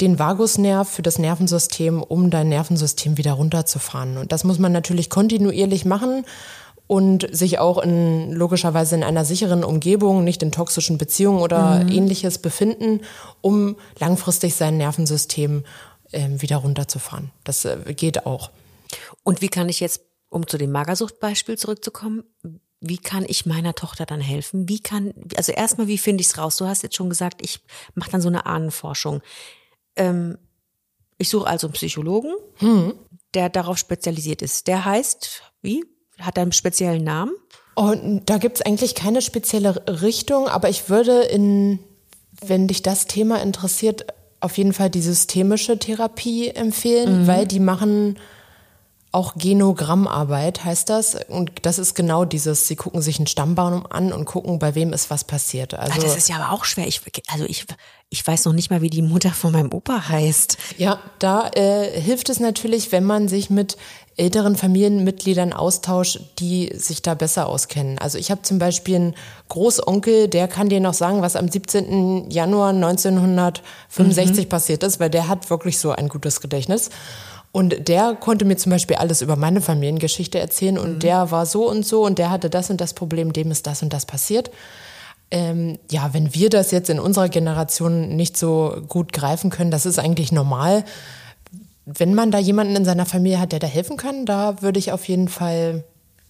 den 0.00 0.18
Vagusnerv, 0.18 0.88
für 0.88 1.02
das 1.02 1.18
Nervensystem, 1.18 2.02
um 2.02 2.30
dein 2.30 2.48
Nervensystem 2.48 3.16
wieder 3.16 3.32
runterzufahren. 3.32 4.18
Und 4.18 4.32
das 4.32 4.44
muss 4.44 4.58
man 4.58 4.72
natürlich 4.72 5.08
kontinuierlich 5.08 5.84
machen 5.84 6.26
und 6.86 7.26
sich 7.34 7.58
auch 7.58 7.78
in 7.78 8.32
logischerweise 8.32 8.94
in 8.94 9.02
einer 9.02 9.24
sicheren 9.24 9.64
Umgebung, 9.64 10.22
nicht 10.22 10.42
in 10.42 10.52
toxischen 10.52 10.98
Beziehungen 10.98 11.40
oder 11.40 11.82
mhm. 11.82 11.88
ähnliches 11.88 12.38
befinden, 12.38 13.00
um 13.40 13.76
langfristig 13.98 14.54
sein 14.54 14.76
Nervensystem 14.76 15.64
äh, 16.12 16.28
wieder 16.38 16.58
runterzufahren. 16.58 17.30
Das 17.44 17.64
äh, 17.64 17.78
geht 17.94 18.26
auch. 18.26 18.50
Und 19.24 19.40
wie 19.40 19.48
kann 19.48 19.68
ich 19.68 19.80
jetzt, 19.80 20.02
um 20.28 20.46
zu 20.46 20.58
dem 20.58 20.70
Magersuchtbeispiel 20.70 21.58
zurückzukommen, 21.58 22.24
wie 22.80 22.98
kann 22.98 23.24
ich 23.26 23.46
meiner 23.46 23.74
Tochter 23.74 24.06
dann 24.06 24.20
helfen? 24.20 24.68
Wie 24.68 24.80
kann, 24.80 25.14
also 25.36 25.50
erstmal, 25.50 25.88
wie 25.88 25.98
finde 25.98 26.20
ich 26.20 26.28
es 26.28 26.38
raus? 26.38 26.56
Du 26.56 26.66
hast 26.66 26.82
jetzt 26.82 26.94
schon 26.94 27.08
gesagt, 27.08 27.40
ich 27.42 27.60
mache 27.94 28.10
dann 28.10 28.20
so 28.20 28.28
eine 28.28 28.46
Ahnenforschung. 28.46 29.22
Ähm, 29.96 30.38
ich 31.18 31.28
suche 31.28 31.46
also 31.46 31.66
einen 31.66 31.74
Psychologen, 31.74 32.34
mhm. 32.60 32.94
der 33.34 33.48
darauf 33.48 33.78
spezialisiert 33.78 34.42
ist. 34.42 34.66
Der 34.66 34.84
heißt, 34.84 35.42
wie? 35.62 35.84
Hat 36.18 36.38
einen 36.38 36.52
speziellen 36.52 37.04
Namen? 37.04 37.32
Und 37.74 38.30
da 38.30 38.38
gibt 38.38 38.56
es 38.56 38.62
eigentlich 38.62 38.94
keine 38.94 39.20
spezielle 39.20 39.82
Richtung, 40.02 40.48
aber 40.48 40.70
ich 40.70 40.88
würde 40.88 41.22
in, 41.22 41.78
wenn 42.40 42.68
dich 42.68 42.82
das 42.82 43.06
Thema 43.06 43.42
interessiert, 43.42 44.06
auf 44.40 44.56
jeden 44.56 44.72
Fall 44.72 44.90
die 44.90 45.02
systemische 45.02 45.78
Therapie 45.78 46.48
empfehlen, 46.48 47.22
mhm. 47.22 47.26
weil 47.26 47.46
die 47.46 47.60
machen 47.60 48.18
auch 49.16 49.34
Genogrammarbeit, 49.36 50.62
heißt 50.62 50.90
das. 50.90 51.16
Und 51.28 51.50
das 51.62 51.78
ist 51.78 51.94
genau 51.94 52.26
dieses, 52.26 52.68
sie 52.68 52.76
gucken 52.76 53.00
sich 53.00 53.16
einen 53.18 53.26
Stammbaum 53.26 53.86
an 53.88 54.12
und 54.12 54.26
gucken, 54.26 54.58
bei 54.58 54.74
wem 54.74 54.92
ist 54.92 55.08
was 55.08 55.24
passiert. 55.24 55.72
Also 55.72 55.94
Ach, 55.96 56.02
das 56.02 56.16
ist 56.18 56.28
ja 56.28 56.36
aber 56.36 56.52
auch 56.52 56.66
schwer. 56.66 56.86
Ich, 56.86 57.00
also 57.28 57.46
ich, 57.46 57.64
ich 58.10 58.26
weiß 58.26 58.44
noch 58.44 58.52
nicht 58.52 58.70
mal, 58.70 58.82
wie 58.82 58.90
die 58.90 59.00
Mutter 59.00 59.30
von 59.30 59.52
meinem 59.52 59.72
Opa 59.72 60.10
heißt. 60.10 60.58
Ja, 60.76 60.98
da 61.18 61.48
äh, 61.54 61.98
hilft 61.98 62.28
es 62.28 62.40
natürlich, 62.40 62.92
wenn 62.92 63.04
man 63.04 63.26
sich 63.28 63.48
mit 63.48 63.78
älteren 64.18 64.54
Familienmitgliedern 64.54 65.54
austauscht, 65.54 66.20
die 66.38 66.70
sich 66.74 67.00
da 67.00 67.14
besser 67.14 67.46
auskennen. 67.46 67.98
Also 67.98 68.18
ich 68.18 68.30
habe 68.30 68.42
zum 68.42 68.58
Beispiel 68.58 68.96
einen 68.96 69.14
Großonkel, 69.48 70.28
der 70.28 70.46
kann 70.46 70.68
dir 70.68 70.80
noch 70.80 70.94
sagen, 70.94 71.22
was 71.22 71.36
am 71.36 71.48
17. 71.48 72.30
Januar 72.30 72.70
1965 72.70 74.44
mhm. 74.44 74.48
passiert 74.50 74.82
ist, 74.82 75.00
weil 75.00 75.10
der 75.10 75.28
hat 75.28 75.48
wirklich 75.48 75.78
so 75.78 75.92
ein 75.92 76.08
gutes 76.08 76.42
Gedächtnis. 76.42 76.90
Und 77.52 77.88
der 77.88 78.14
konnte 78.14 78.44
mir 78.44 78.56
zum 78.56 78.70
Beispiel 78.70 78.96
alles 78.96 79.22
über 79.22 79.36
meine 79.36 79.60
Familiengeschichte 79.60 80.38
erzählen 80.38 80.78
und 80.78 80.94
mhm. 80.94 80.98
der 81.00 81.30
war 81.30 81.46
so 81.46 81.70
und 81.70 81.86
so 81.86 82.04
und 82.04 82.18
der 82.18 82.30
hatte 82.30 82.50
das 82.50 82.68
und 82.68 82.80
das 82.80 82.92
Problem, 82.92 83.32
dem 83.32 83.50
ist 83.50 83.66
das 83.66 83.82
und 83.82 83.92
das 83.92 84.04
passiert 84.04 84.50
ähm, 85.30 85.78
ja, 85.90 86.12
wenn 86.12 86.34
wir 86.34 86.50
das 86.50 86.70
jetzt 86.70 86.90
in 86.90 87.00
unserer 87.00 87.28
Generation 87.28 88.14
nicht 88.16 88.36
so 88.36 88.82
gut 88.88 89.12
greifen 89.12 89.50
können, 89.50 89.70
das 89.70 89.86
ist 89.86 89.98
eigentlich 89.98 90.32
normal. 90.32 90.84
Wenn 91.84 92.14
man 92.14 92.30
da 92.30 92.38
jemanden 92.38 92.76
in 92.76 92.84
seiner 92.84 93.06
Familie 93.06 93.40
hat, 93.40 93.52
der 93.52 93.58
da 93.58 93.66
helfen 93.66 93.96
kann, 93.96 94.26
da 94.26 94.62
würde 94.62 94.78
ich 94.78 94.92
auf 94.92 95.06
jeden 95.08 95.28
Fall 95.28 95.84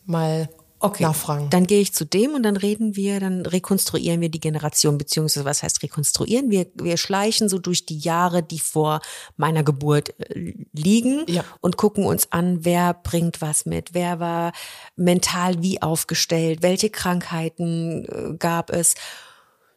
mal 0.07 0.48
okay. 0.80 1.02
nachfragen. 1.02 1.50
Dann 1.50 1.66
gehe 1.66 1.80
ich 1.80 1.94
zu 1.94 2.04
dem 2.04 2.34
und 2.34 2.42
dann 2.42 2.56
reden 2.56 2.96
wir, 2.96 3.20
dann 3.20 3.46
rekonstruieren 3.46 4.20
wir 4.20 4.28
die 4.28 4.40
Generation, 4.40 4.98
beziehungsweise 4.98 5.44
was 5.44 5.62
heißt 5.62 5.82
rekonstruieren? 5.82 6.50
Wir, 6.50 6.66
wir 6.74 6.96
schleichen 6.96 7.48
so 7.48 7.58
durch 7.58 7.86
die 7.86 7.98
Jahre, 7.98 8.42
die 8.42 8.58
vor 8.58 9.00
meiner 9.36 9.62
Geburt 9.62 10.18
äh, 10.20 10.54
liegen 10.72 11.24
ja. 11.28 11.44
und 11.60 11.76
gucken 11.76 12.04
uns 12.04 12.32
an, 12.32 12.64
wer 12.64 12.94
bringt 12.94 13.40
was 13.40 13.66
mit, 13.66 13.94
wer 13.94 14.20
war 14.20 14.52
mental 14.96 15.62
wie 15.62 15.82
aufgestellt, 15.82 16.62
welche 16.62 16.90
Krankheiten 16.90 18.04
äh, 18.04 18.36
gab 18.36 18.70
es. 18.70 18.94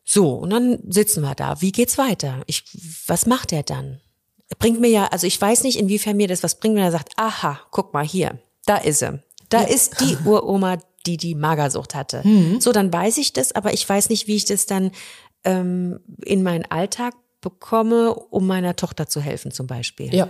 So, 0.03 0.33
und 0.33 0.49
dann 0.49 0.79
sitzen 0.87 1.21
wir 1.21 1.35
da. 1.35 1.61
Wie 1.61 1.71
geht's 1.71 1.97
weiter? 1.97 2.41
Ich, 2.47 2.63
was 3.05 3.25
macht 3.25 3.53
er 3.53 3.63
dann? 3.63 4.01
Bringt 4.57 4.81
mir 4.81 4.89
ja, 4.89 5.05
also 5.05 5.27
ich 5.27 5.39
weiß 5.39 5.63
nicht, 5.63 5.77
inwiefern 5.77 6.17
mir 6.17 6.27
das 6.27 6.41
was 6.41 6.59
bringt, 6.59 6.75
wenn 6.75 6.83
er 6.83 6.91
sagt, 6.91 7.13
aha, 7.15 7.59
guck 7.69 7.93
mal 7.93 8.03
hier, 8.03 8.39
da 8.65 8.77
ist 8.77 9.03
er. 9.03 9.21
Da 9.49 9.61
ja. 9.61 9.67
ist 9.67 9.99
die 10.01 10.17
Uroma, 10.25 10.77
die 11.05 11.17
die 11.17 11.35
Magersucht 11.35 11.95
hatte. 11.95 12.21
Mhm. 12.23 12.61
So, 12.61 12.71
dann 12.71 12.91
weiß 12.91 13.17
ich 13.17 13.33
das, 13.33 13.53
aber 13.53 13.73
ich 13.73 13.87
weiß 13.87 14.09
nicht, 14.09 14.27
wie 14.27 14.35
ich 14.35 14.45
das 14.45 14.65
dann 14.65 14.91
ähm, 15.43 15.99
in 16.23 16.43
meinen 16.43 16.65
Alltag 16.65 17.13
bekomme, 17.41 18.13
um 18.13 18.47
meiner 18.47 18.75
Tochter 18.75 19.07
zu 19.07 19.21
helfen 19.21 19.51
zum 19.51 19.67
Beispiel. 19.67 20.13
Ja. 20.13 20.29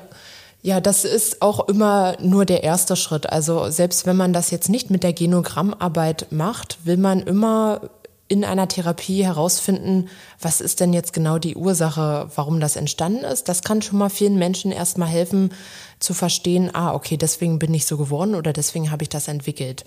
Ja, 0.61 0.81
das 0.81 1.05
ist 1.05 1.41
auch 1.41 1.69
immer 1.69 2.17
nur 2.19 2.43
der 2.43 2.63
erste 2.63 2.97
Schritt. 2.97 3.29
Also 3.29 3.69
selbst 3.69 4.05
wenn 4.05 4.17
man 4.17 4.33
das 4.33 4.51
jetzt 4.51 4.67
nicht 4.67 4.89
mit 4.89 5.03
der 5.03 5.13
Genogrammarbeit 5.13 6.33
macht, 6.33 6.79
will 6.83 6.97
man 6.97 7.21
immer 7.21 7.89
in 8.27 8.43
einer 8.45 8.67
Therapie 8.67 9.23
herausfinden, 9.23 10.07
was 10.39 10.61
ist 10.61 10.81
denn 10.81 10.93
jetzt 10.93 11.13
genau 11.13 11.39
die 11.39 11.55
Ursache, 11.55 12.29
warum 12.35 12.59
das 12.59 12.75
entstanden 12.75 13.23
ist. 13.23 13.49
Das 13.49 13.63
kann 13.63 13.81
schon 13.81 13.97
mal 13.97 14.09
vielen 14.09 14.37
Menschen 14.37 14.71
erstmal 14.71 15.07
helfen 15.07 15.51
zu 15.99 16.13
verstehen, 16.13 16.69
ah, 16.73 16.93
okay, 16.93 17.17
deswegen 17.17 17.57
bin 17.57 17.73
ich 17.73 17.85
so 17.85 17.97
geworden 17.97 18.35
oder 18.35 18.53
deswegen 18.53 18.91
habe 18.91 19.03
ich 19.03 19.09
das 19.09 19.27
entwickelt. 19.27 19.83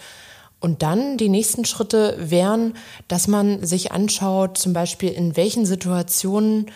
Und 0.62 0.82
dann 0.82 1.18
die 1.18 1.28
nächsten 1.28 1.64
Schritte 1.64 2.16
wären, 2.18 2.74
dass 3.08 3.26
man 3.26 3.66
sich 3.66 3.90
anschaut, 3.90 4.56
zum 4.56 4.72
Beispiel 4.72 5.10
in 5.10 5.36
welchen 5.36 5.66
Situationen 5.66 6.70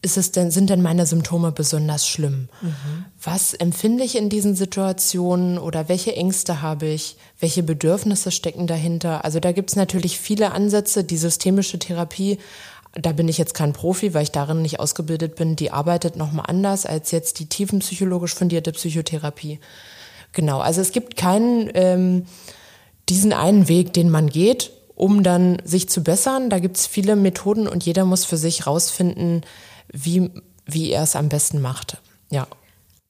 ist 0.00 0.16
es 0.16 0.30
denn, 0.30 0.52
sind 0.52 0.70
denn 0.70 0.80
meine 0.80 1.06
Symptome 1.06 1.50
besonders 1.50 2.06
schlimm? 2.06 2.48
Mhm. 2.60 3.04
Was 3.20 3.52
empfinde 3.52 4.04
ich 4.04 4.16
in 4.16 4.28
diesen 4.28 4.54
Situationen 4.54 5.58
oder 5.58 5.88
welche 5.88 6.14
Ängste 6.14 6.62
habe 6.62 6.86
ich? 6.86 7.16
Welche 7.40 7.64
Bedürfnisse 7.64 8.30
stecken 8.30 8.68
dahinter? 8.68 9.24
Also 9.24 9.40
da 9.40 9.50
gibt 9.50 9.70
es 9.70 9.76
natürlich 9.76 10.18
viele 10.18 10.52
Ansätze. 10.52 11.02
Die 11.02 11.16
systemische 11.16 11.80
Therapie, 11.80 12.38
da 12.94 13.10
bin 13.10 13.26
ich 13.26 13.38
jetzt 13.38 13.54
kein 13.54 13.72
Profi, 13.72 14.14
weil 14.14 14.22
ich 14.22 14.32
darin 14.32 14.62
nicht 14.62 14.78
ausgebildet 14.78 15.34
bin, 15.34 15.56
die 15.56 15.72
arbeitet 15.72 16.14
nochmal 16.14 16.46
anders 16.48 16.86
als 16.86 17.10
jetzt 17.10 17.40
die 17.40 17.46
tiefenpsychologisch 17.46 18.34
fundierte 18.34 18.70
Psychotherapie. 18.70 19.58
Genau, 20.32 20.60
also 20.60 20.80
es 20.80 20.92
gibt 20.92 21.16
keinen... 21.16 21.70
Ähm, 21.74 22.26
diesen 23.08 23.32
einen 23.32 23.68
Weg, 23.68 23.92
den 23.92 24.10
man 24.10 24.28
geht, 24.28 24.70
um 24.94 25.22
dann 25.22 25.58
sich 25.64 25.88
zu 25.88 26.02
bessern. 26.02 26.50
Da 26.50 26.58
gibt 26.58 26.76
es 26.76 26.86
viele 26.86 27.16
Methoden 27.16 27.66
und 27.66 27.84
jeder 27.84 28.04
muss 28.04 28.24
für 28.24 28.36
sich 28.36 28.66
rausfinden, 28.66 29.42
wie, 29.92 30.30
wie 30.66 30.90
er 30.90 31.02
es 31.02 31.16
am 31.16 31.28
besten 31.28 31.60
macht. 31.60 31.98
Ja. 32.30 32.46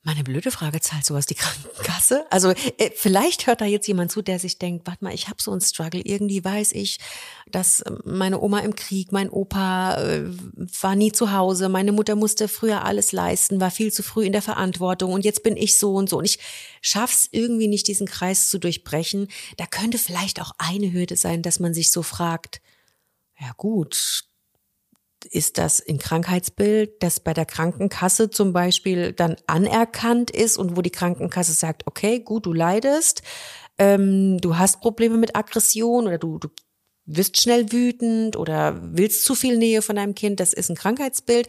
Meine 0.04 0.24
blöde 0.24 0.50
Frage, 0.50 0.80
zahlt 0.80 1.04
sowas 1.04 1.26
die 1.26 1.34
Krankenkasse? 1.36 2.26
Also 2.30 2.50
äh, 2.50 2.90
vielleicht 2.94 3.46
hört 3.46 3.60
da 3.60 3.66
jetzt 3.66 3.86
jemand 3.86 4.10
zu, 4.10 4.20
der 4.20 4.40
sich 4.40 4.58
denkt, 4.58 4.84
warte 4.86 5.04
mal, 5.04 5.14
ich 5.14 5.28
habe 5.28 5.40
so 5.40 5.52
einen 5.52 5.60
Struggle. 5.60 6.00
Irgendwie 6.00 6.44
weiß 6.44 6.72
ich, 6.72 6.98
dass 7.46 7.84
meine 8.04 8.40
Oma 8.40 8.60
im 8.60 8.74
Krieg, 8.74 9.12
mein 9.12 9.30
Opa 9.30 10.02
äh, 10.02 10.24
war 10.80 10.96
nie 10.96 11.12
zu 11.12 11.30
Hause, 11.30 11.68
meine 11.68 11.92
Mutter 11.92 12.16
musste 12.16 12.48
früher 12.48 12.84
alles 12.84 13.12
leisten, 13.12 13.60
war 13.60 13.70
viel 13.70 13.92
zu 13.92 14.02
früh 14.02 14.24
in 14.24 14.32
der 14.32 14.42
Verantwortung 14.42 15.12
und 15.12 15.24
jetzt 15.24 15.44
bin 15.44 15.56
ich 15.56 15.78
so 15.78 15.94
und 15.94 16.08
so. 16.08 16.18
Und 16.18 16.24
ich 16.24 16.40
schaff's 16.80 17.28
irgendwie 17.30 17.68
nicht, 17.68 17.86
diesen 17.86 18.08
Kreis 18.08 18.48
zu 18.48 18.58
durchbrechen. 18.58 19.28
Da 19.56 19.66
könnte 19.66 19.98
vielleicht 19.98 20.40
auch 20.40 20.52
eine 20.58 20.92
Hürde 20.92 21.14
sein, 21.14 21.42
dass 21.42 21.60
man 21.60 21.74
sich 21.74 21.92
so 21.92 22.02
fragt, 22.02 22.60
ja 23.38 23.52
gut, 23.56 24.24
ist 25.24 25.58
das 25.58 25.82
ein 25.86 25.98
Krankheitsbild, 25.98 27.02
das 27.02 27.20
bei 27.20 27.34
der 27.34 27.46
Krankenkasse 27.46 28.30
zum 28.30 28.52
Beispiel 28.52 29.12
dann 29.12 29.36
anerkannt 29.46 30.30
ist 30.30 30.56
und 30.56 30.76
wo 30.76 30.82
die 30.82 30.90
Krankenkasse 30.90 31.52
sagt, 31.52 31.86
okay, 31.86 32.20
gut, 32.20 32.46
du 32.46 32.52
leidest, 32.52 33.22
ähm, 33.78 34.38
du 34.38 34.58
hast 34.58 34.80
Probleme 34.80 35.16
mit 35.16 35.36
Aggression 35.36 36.06
oder 36.06 36.18
du, 36.18 36.38
du 36.38 36.48
wirst 37.04 37.40
schnell 37.40 37.72
wütend 37.72 38.36
oder 38.36 38.80
willst 38.82 39.24
zu 39.24 39.34
viel 39.34 39.58
Nähe 39.58 39.82
von 39.82 39.96
deinem 39.96 40.14
Kind, 40.14 40.40
das 40.40 40.52
ist 40.52 40.70
ein 40.70 40.76
Krankheitsbild. 40.76 41.48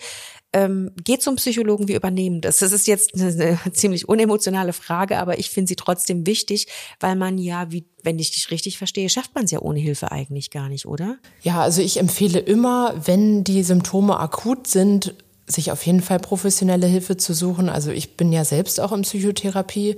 Ähm, 0.51 0.91
geh 1.03 1.17
zum 1.17 1.35
Psychologen, 1.35 1.87
wir 1.87 1.95
übernehmen 1.95 2.41
das. 2.41 2.57
Das 2.57 2.71
ist 2.71 2.85
jetzt 2.87 3.15
eine, 3.15 3.59
ziemlich 3.71 4.07
unemotionale 4.07 4.73
Frage, 4.73 5.17
aber 5.17 5.39
ich 5.39 5.49
finde 5.49 5.69
sie 5.69 5.75
trotzdem 5.75 6.27
wichtig, 6.27 6.67
weil 6.99 7.15
man 7.15 7.37
ja, 7.37 7.71
wie, 7.71 7.85
wenn 8.03 8.19
ich 8.19 8.31
dich 8.31 8.51
richtig 8.51 8.77
verstehe, 8.77 9.09
schafft 9.09 9.33
man 9.35 9.45
es 9.45 9.51
ja 9.51 9.59
ohne 9.61 9.79
Hilfe 9.79 10.11
eigentlich 10.11 10.51
gar 10.51 10.69
nicht, 10.69 10.85
oder? 10.85 11.17
Ja, 11.41 11.61
also 11.61 11.81
ich 11.81 11.99
empfehle 11.99 12.39
immer, 12.39 12.93
wenn 13.05 13.43
die 13.43 13.63
Symptome 13.63 14.19
akut 14.19 14.67
sind, 14.67 15.15
sich 15.47 15.71
auf 15.71 15.85
jeden 15.85 16.01
Fall 16.01 16.19
professionelle 16.19 16.87
Hilfe 16.87 17.17
zu 17.17 17.33
suchen. 17.33 17.69
Also 17.69 17.91
ich 17.91 18.15
bin 18.15 18.31
ja 18.31 18.45
selbst 18.45 18.79
auch 18.79 18.91
in 18.91 19.01
Psychotherapie 19.01 19.97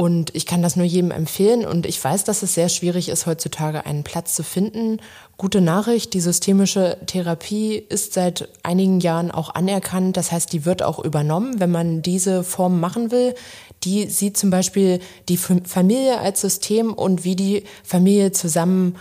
und 0.00 0.32
ich 0.36 0.46
kann 0.46 0.62
das 0.62 0.76
nur 0.76 0.86
jedem 0.86 1.10
empfehlen. 1.10 1.66
Und 1.66 1.84
ich 1.84 2.02
weiß, 2.02 2.22
dass 2.22 2.44
es 2.44 2.54
sehr 2.54 2.68
schwierig 2.68 3.08
ist, 3.08 3.26
heutzutage 3.26 3.84
einen 3.84 4.04
Platz 4.04 4.32
zu 4.32 4.44
finden. 4.44 5.00
Gute 5.36 5.60
Nachricht, 5.60 6.14
die 6.14 6.20
systemische 6.20 6.98
Therapie 7.06 7.74
ist 7.74 8.12
seit 8.12 8.48
einigen 8.62 9.00
Jahren 9.00 9.32
auch 9.32 9.56
anerkannt. 9.56 10.16
Das 10.16 10.30
heißt, 10.30 10.52
die 10.52 10.64
wird 10.64 10.84
auch 10.84 11.00
übernommen, 11.00 11.58
wenn 11.58 11.72
man 11.72 12.00
diese 12.00 12.44
Form 12.44 12.78
machen 12.78 13.10
will. 13.10 13.34
Die 13.82 14.06
sieht 14.06 14.36
zum 14.36 14.50
Beispiel 14.50 15.00
die 15.28 15.36
Familie 15.36 16.20
als 16.20 16.42
System 16.42 16.92
und 16.92 17.24
wie 17.24 17.34
die 17.34 17.64
Familie 17.82 18.30
zusammen 18.30 18.94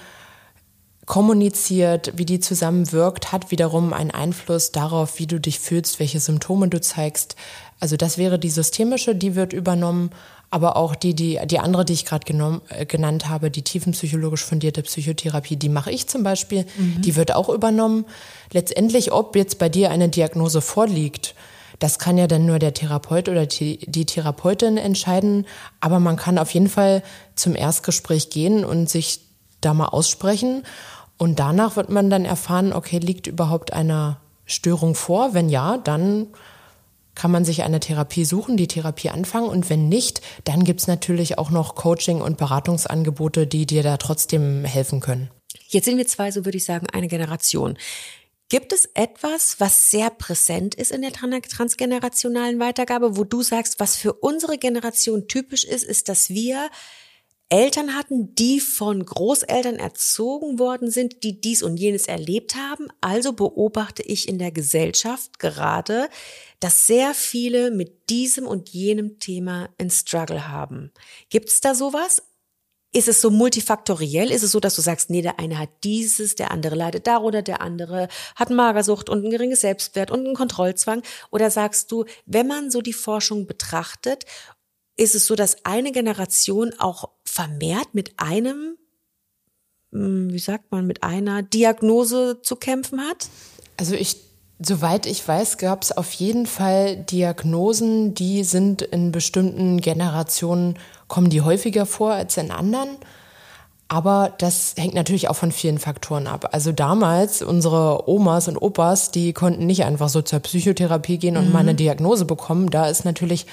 kommuniziert, 1.06 2.14
wie 2.16 2.26
die 2.26 2.40
zusammenwirkt, 2.40 3.32
hat 3.32 3.52
wiederum 3.52 3.94
einen 3.94 4.12
Einfluss 4.12 4.72
darauf, 4.72 5.20
wie 5.20 5.28
du 5.28 5.40
dich 5.40 5.60
fühlst, 5.60 6.00
welche 6.00 6.20
Symptome 6.20 6.70
du 6.70 6.82
zeigst. 6.82 7.36
Also 7.80 7.98
das 7.98 8.18
wäre 8.18 8.40
die 8.40 8.50
systemische, 8.50 9.16
die 9.16 9.36
wird 9.36 9.54
übernommen 9.54 10.10
aber 10.50 10.78
auch 10.78 10.96
die, 10.96 11.14
die, 11.14 11.40
die 11.46 11.60
andere, 11.60 11.84
die 11.84 11.94
ich 11.94 12.06
gerade 12.06 12.26
äh, 12.70 12.86
genannt 12.86 13.28
habe, 13.28 13.52
die 13.52 13.64
tiefenpsychologisch 13.64 14.44
fundierte 14.44 14.82
Psychotherapie, 14.82 15.58
die 15.58 15.70
mache 15.70 15.92
ich 15.92 16.08
zum 16.08 16.24
Beispiel, 16.24 16.66
mhm. 16.78 17.02
die 17.02 17.16
wird 17.16 17.34
auch 17.36 17.50
übernommen. 17.50 18.06
Letztendlich, 18.52 19.12
ob 19.12 19.36
jetzt 19.36 19.60
bei 19.60 19.70
dir 19.70 19.92
eine 19.92 20.10
Diagnose 20.10 20.62
vorliegt, 20.62 21.36
das 21.80 22.00
kann 22.00 22.18
ja 22.18 22.28
dann 22.28 22.46
nur 22.46 22.60
der 22.60 22.74
Therapeut 22.74 23.30
oder 23.30 23.46
die, 23.46 23.78
die 23.80 24.06
Therapeutin 24.06 24.78
entscheiden, 24.78 25.46
aber 25.80 26.00
man 26.00 26.16
kann 26.16 26.38
auf 26.38 26.52
jeden 26.52 26.70
Fall 26.70 27.04
zum 27.36 27.56
Erstgespräch 27.56 28.30
gehen 28.30 28.66
und 28.66 28.90
sich 28.90 29.22
da 29.62 29.74
mal 29.74 29.88
aussprechen. 29.88 30.64
Und 31.18 31.40
danach 31.40 31.76
wird 31.76 31.90
man 31.90 32.10
dann 32.10 32.26
erfahren, 32.26 32.74
okay, 32.74 33.00
liegt 33.00 33.28
überhaupt 33.28 33.74
eine 33.74 34.18
Störung 34.46 34.96
vor? 34.96 35.34
Wenn 35.34 35.50
ja, 35.50 35.78
dann 35.78 36.28
kann 37.17 37.32
man 37.32 37.43
sich 37.43 37.63
eine 37.63 37.80
Therapie 37.80 38.25
suchen, 38.25 38.58
die 38.58 38.67
Therapie 38.67 39.10
anfangen 39.10 39.49
und 39.49 39.71
wenn 39.71 39.89
nicht, 39.89 40.21
dann 40.43 40.63
gibt 40.63 40.82
es 40.82 40.88
natürlich 40.88 41.39
auch 41.39 41.49
noch 41.49 41.73
Coaching 41.73 42.21
und 42.21 42.38
Beratungsangebote, 42.38 43.47
die 43.47 43.65
dir 43.65 43.82
da 43.82 43.97
trotzdem 43.97 44.63
helfen 44.63 44.99
können. 44.99 45.32
Jetzt 45.67 45.86
sind 45.86 45.97
wir 45.97 46.06
zwei, 46.06 46.30
so 46.32 46.45
würde 46.45 46.58
ich 46.58 46.65
sagen, 46.65 46.86
eine 46.93 47.08
Generation. 47.08 47.75
Gibt 48.49 48.71
es 48.71 48.86
etwas, 48.93 49.60
was 49.60 49.89
sehr 49.89 50.12
präsent 50.12 50.75
ist 50.75 50.91
in 50.91 51.01
der 51.01 51.12
transgenerationalen 51.12 52.60
Weitergabe, 52.60 53.17
wo 53.17 53.23
du 53.23 53.41
sagst, 53.41 53.80
was 53.80 53.95
für 53.95 54.13
unsere 54.13 54.60
Generation 54.60 55.27
typisch 55.27 55.63
ist, 55.63 55.84
ist, 55.84 56.08
dass 56.10 56.30
wir 56.30 56.69
Eltern 57.50 57.96
hatten, 57.96 58.36
die 58.36 58.60
von 58.60 59.06
Großeltern 59.06 59.78
erzogen 59.78 60.60
worden 60.60 60.92
sind, 60.92 61.24
die 61.24 61.40
dies 61.40 61.64
und 61.64 61.78
jenes 61.78 62.08
erlebt 62.08 62.56
haben. 62.56 62.88
Also 63.00 63.32
beobachte 63.32 64.04
ich 64.04 64.28
in 64.28 64.38
der 64.38 64.52
Gesellschaft 64.52 65.40
gerade, 65.40 66.10
dass 66.60 66.88
sehr 66.88 67.14
viele 67.14 67.72
mit 67.72 68.10
diesem 68.10 68.46
und 68.48 68.70
jenem 68.70 69.20
Thema 69.20 69.70
ein 69.80 69.90
Struggle 69.90 70.50
haben. 70.50 70.92
Gibt 71.30 71.48
es 71.50 71.62
da 71.62 71.74
sowas? 71.74 72.22
ist 72.94 73.08
es 73.08 73.22
so 73.22 73.30
multifaktoriell? 73.30 74.32
Ist 74.32 74.44
es 74.44 74.52
so, 74.52 74.60
dass 74.60 74.76
du 74.76 74.82
sagst, 74.82 75.10
nee, 75.10 75.22
der 75.22 75.40
eine 75.40 75.60
hat 75.60 75.70
dieses, 75.84 76.36
der 76.36 76.52
andere 76.52 76.76
leidet 76.76 77.06
darunter, 77.06 77.42
der 77.42 77.62
andere 77.62 78.08
hat 78.36 78.50
Magersucht 78.50 79.10
und 79.10 79.24
ein 79.26 79.30
geringes 79.30 79.62
Selbstwert 79.62 80.10
und 80.10 80.26
einen 80.26 80.36
Kontrollzwang? 80.36 81.04
Oder 81.30 81.52
sagst 81.52 81.92
du, 81.92 82.06
wenn 82.26 82.48
man 82.48 82.72
so 82.72 82.82
die 82.82 82.94
Forschung 82.94 83.46
betrachtet, 83.46 84.26
ist 84.98 85.16
es 85.16 85.28
so, 85.28 85.36
dass 85.36 85.66
eine 85.66 85.92
Generation 85.92 86.74
auch 86.80 87.10
vermehrt 87.24 87.94
mit 87.94 88.14
einem, 88.18 88.78
hm, 89.92 90.34
wie 90.34 90.40
sagt 90.40 90.72
man, 90.72 90.86
mit 90.86 91.04
einer 91.04 91.44
Diagnose 91.44 92.42
zu 92.42 92.56
kämpfen 92.56 93.00
hat? 93.02 93.30
Also 93.78 93.94
ich 93.94 94.28
Soweit 94.60 95.06
ich 95.06 95.28
weiß, 95.28 95.60
gab 95.60 95.84
es 95.84 95.96
auf 95.96 96.12
jeden 96.14 96.48
Fall 96.48 96.96
Diagnosen, 96.96 98.16
die 98.16 98.44
sind 98.44 98.82
in 98.82 99.12
bestimmten 99.12 99.82
Generationen, 99.82 100.80
kommen 101.08 101.30
die 101.30 101.42
häufiger 101.42 101.86
vor 101.86 102.14
als 102.14 102.38
in 102.38 102.50
anderen. 102.50 102.90
Aber 103.88 104.34
das 104.40 104.74
hängt 104.76 104.96
natürlich 104.96 105.30
auch 105.30 105.36
von 105.36 105.52
vielen 105.52 105.78
Faktoren 105.78 106.26
ab. 106.26 106.50
Also 106.54 106.72
damals, 106.72 107.44
unsere 107.44 108.10
Omas 108.10 108.48
und 108.48 108.58
Opas, 108.58 109.12
die 109.12 109.32
konnten 109.32 109.68
nicht 109.68 109.86
einfach 109.86 110.10
so 110.10 110.24
zur 110.24 110.40
Psychotherapie 110.40 111.20
gehen 111.20 111.38
und 111.38 111.46
mhm. 111.46 111.54
mal 111.54 111.60
eine 111.60 111.76
Diagnose 111.76 112.26
bekommen. 112.26 112.72
Da 112.72 112.88
ist 112.88 113.06
natürlich 113.06 113.46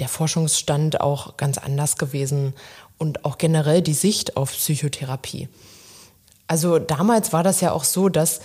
der 0.00 0.08
Forschungsstand 0.08 1.00
auch 1.00 1.36
ganz 1.36 1.58
anders 1.58 1.96
gewesen 1.96 2.54
und 2.98 3.24
auch 3.24 3.38
generell 3.38 3.82
die 3.82 3.94
Sicht 3.94 4.36
auf 4.36 4.52
Psychotherapie. 4.52 5.48
Also 6.46 6.78
damals 6.78 7.32
war 7.32 7.42
das 7.42 7.60
ja 7.60 7.72
auch 7.72 7.84
so, 7.84 8.08
dass 8.08 8.40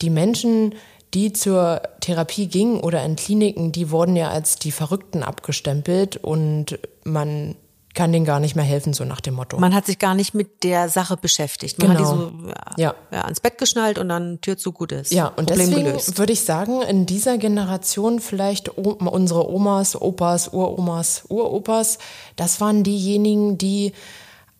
die 0.00 0.10
Menschen, 0.10 0.74
die 1.14 1.32
zur 1.32 1.82
Therapie 2.00 2.46
gingen 2.46 2.80
oder 2.80 3.02
in 3.04 3.16
Kliniken, 3.16 3.72
die 3.72 3.90
wurden 3.90 4.16
ja 4.16 4.30
als 4.30 4.56
die 4.56 4.72
Verrückten 4.72 5.22
abgestempelt 5.22 6.16
und 6.16 6.78
man 7.04 7.56
kann 7.94 8.12
denen 8.12 8.24
gar 8.24 8.38
nicht 8.38 8.54
mehr 8.54 8.64
helfen, 8.64 8.92
so 8.92 9.04
nach 9.04 9.20
dem 9.20 9.34
Motto. 9.34 9.58
Man 9.58 9.74
hat 9.74 9.86
sich 9.86 9.98
gar 9.98 10.14
nicht 10.14 10.34
mit 10.34 10.62
der 10.62 10.88
Sache 10.88 11.16
beschäftigt. 11.16 11.78
Man 11.78 11.96
genau. 11.96 12.00
hat 12.00 12.16
die 12.16 12.46
so 12.46 12.52
ja, 12.76 12.94
ja. 13.10 13.20
ans 13.22 13.40
Bett 13.40 13.58
geschnallt 13.58 13.98
und 13.98 14.08
dann 14.08 14.40
Tür 14.40 14.56
zu 14.56 14.72
gut 14.72 14.92
ist. 14.92 15.12
Ja, 15.12 15.28
und 15.28 15.46
Problem 15.46 15.70
deswegen 15.70 15.84
gelöst. 15.86 16.18
würde 16.18 16.32
ich 16.32 16.42
sagen, 16.42 16.82
in 16.82 17.06
dieser 17.06 17.38
Generation 17.38 18.20
vielleicht 18.20 18.68
unsere 18.68 19.50
Omas, 19.50 20.00
Opas, 20.00 20.48
Uromas, 20.48 21.24
Uropas, 21.28 21.98
das 22.36 22.60
waren 22.60 22.84
diejenigen, 22.84 23.58
die 23.58 23.92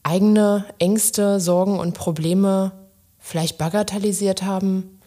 eigene 0.03 0.65
Ängste, 0.79 1.39
Sorgen 1.39 1.79
und 1.79 1.95
Probleme 1.95 2.73
vielleicht 3.19 3.59
bagatellisiert 3.59 4.43
haben, 4.43 5.01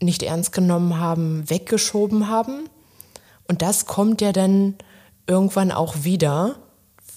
nicht 0.00 0.22
ernst 0.24 0.52
genommen 0.52 0.98
haben, 0.98 1.48
weggeschoben 1.48 2.28
haben. 2.28 2.68
Und 3.46 3.62
das 3.62 3.86
kommt 3.86 4.20
ja 4.20 4.32
dann 4.32 4.74
irgendwann 5.26 5.70
auch 5.70 6.02
wieder. 6.02 6.56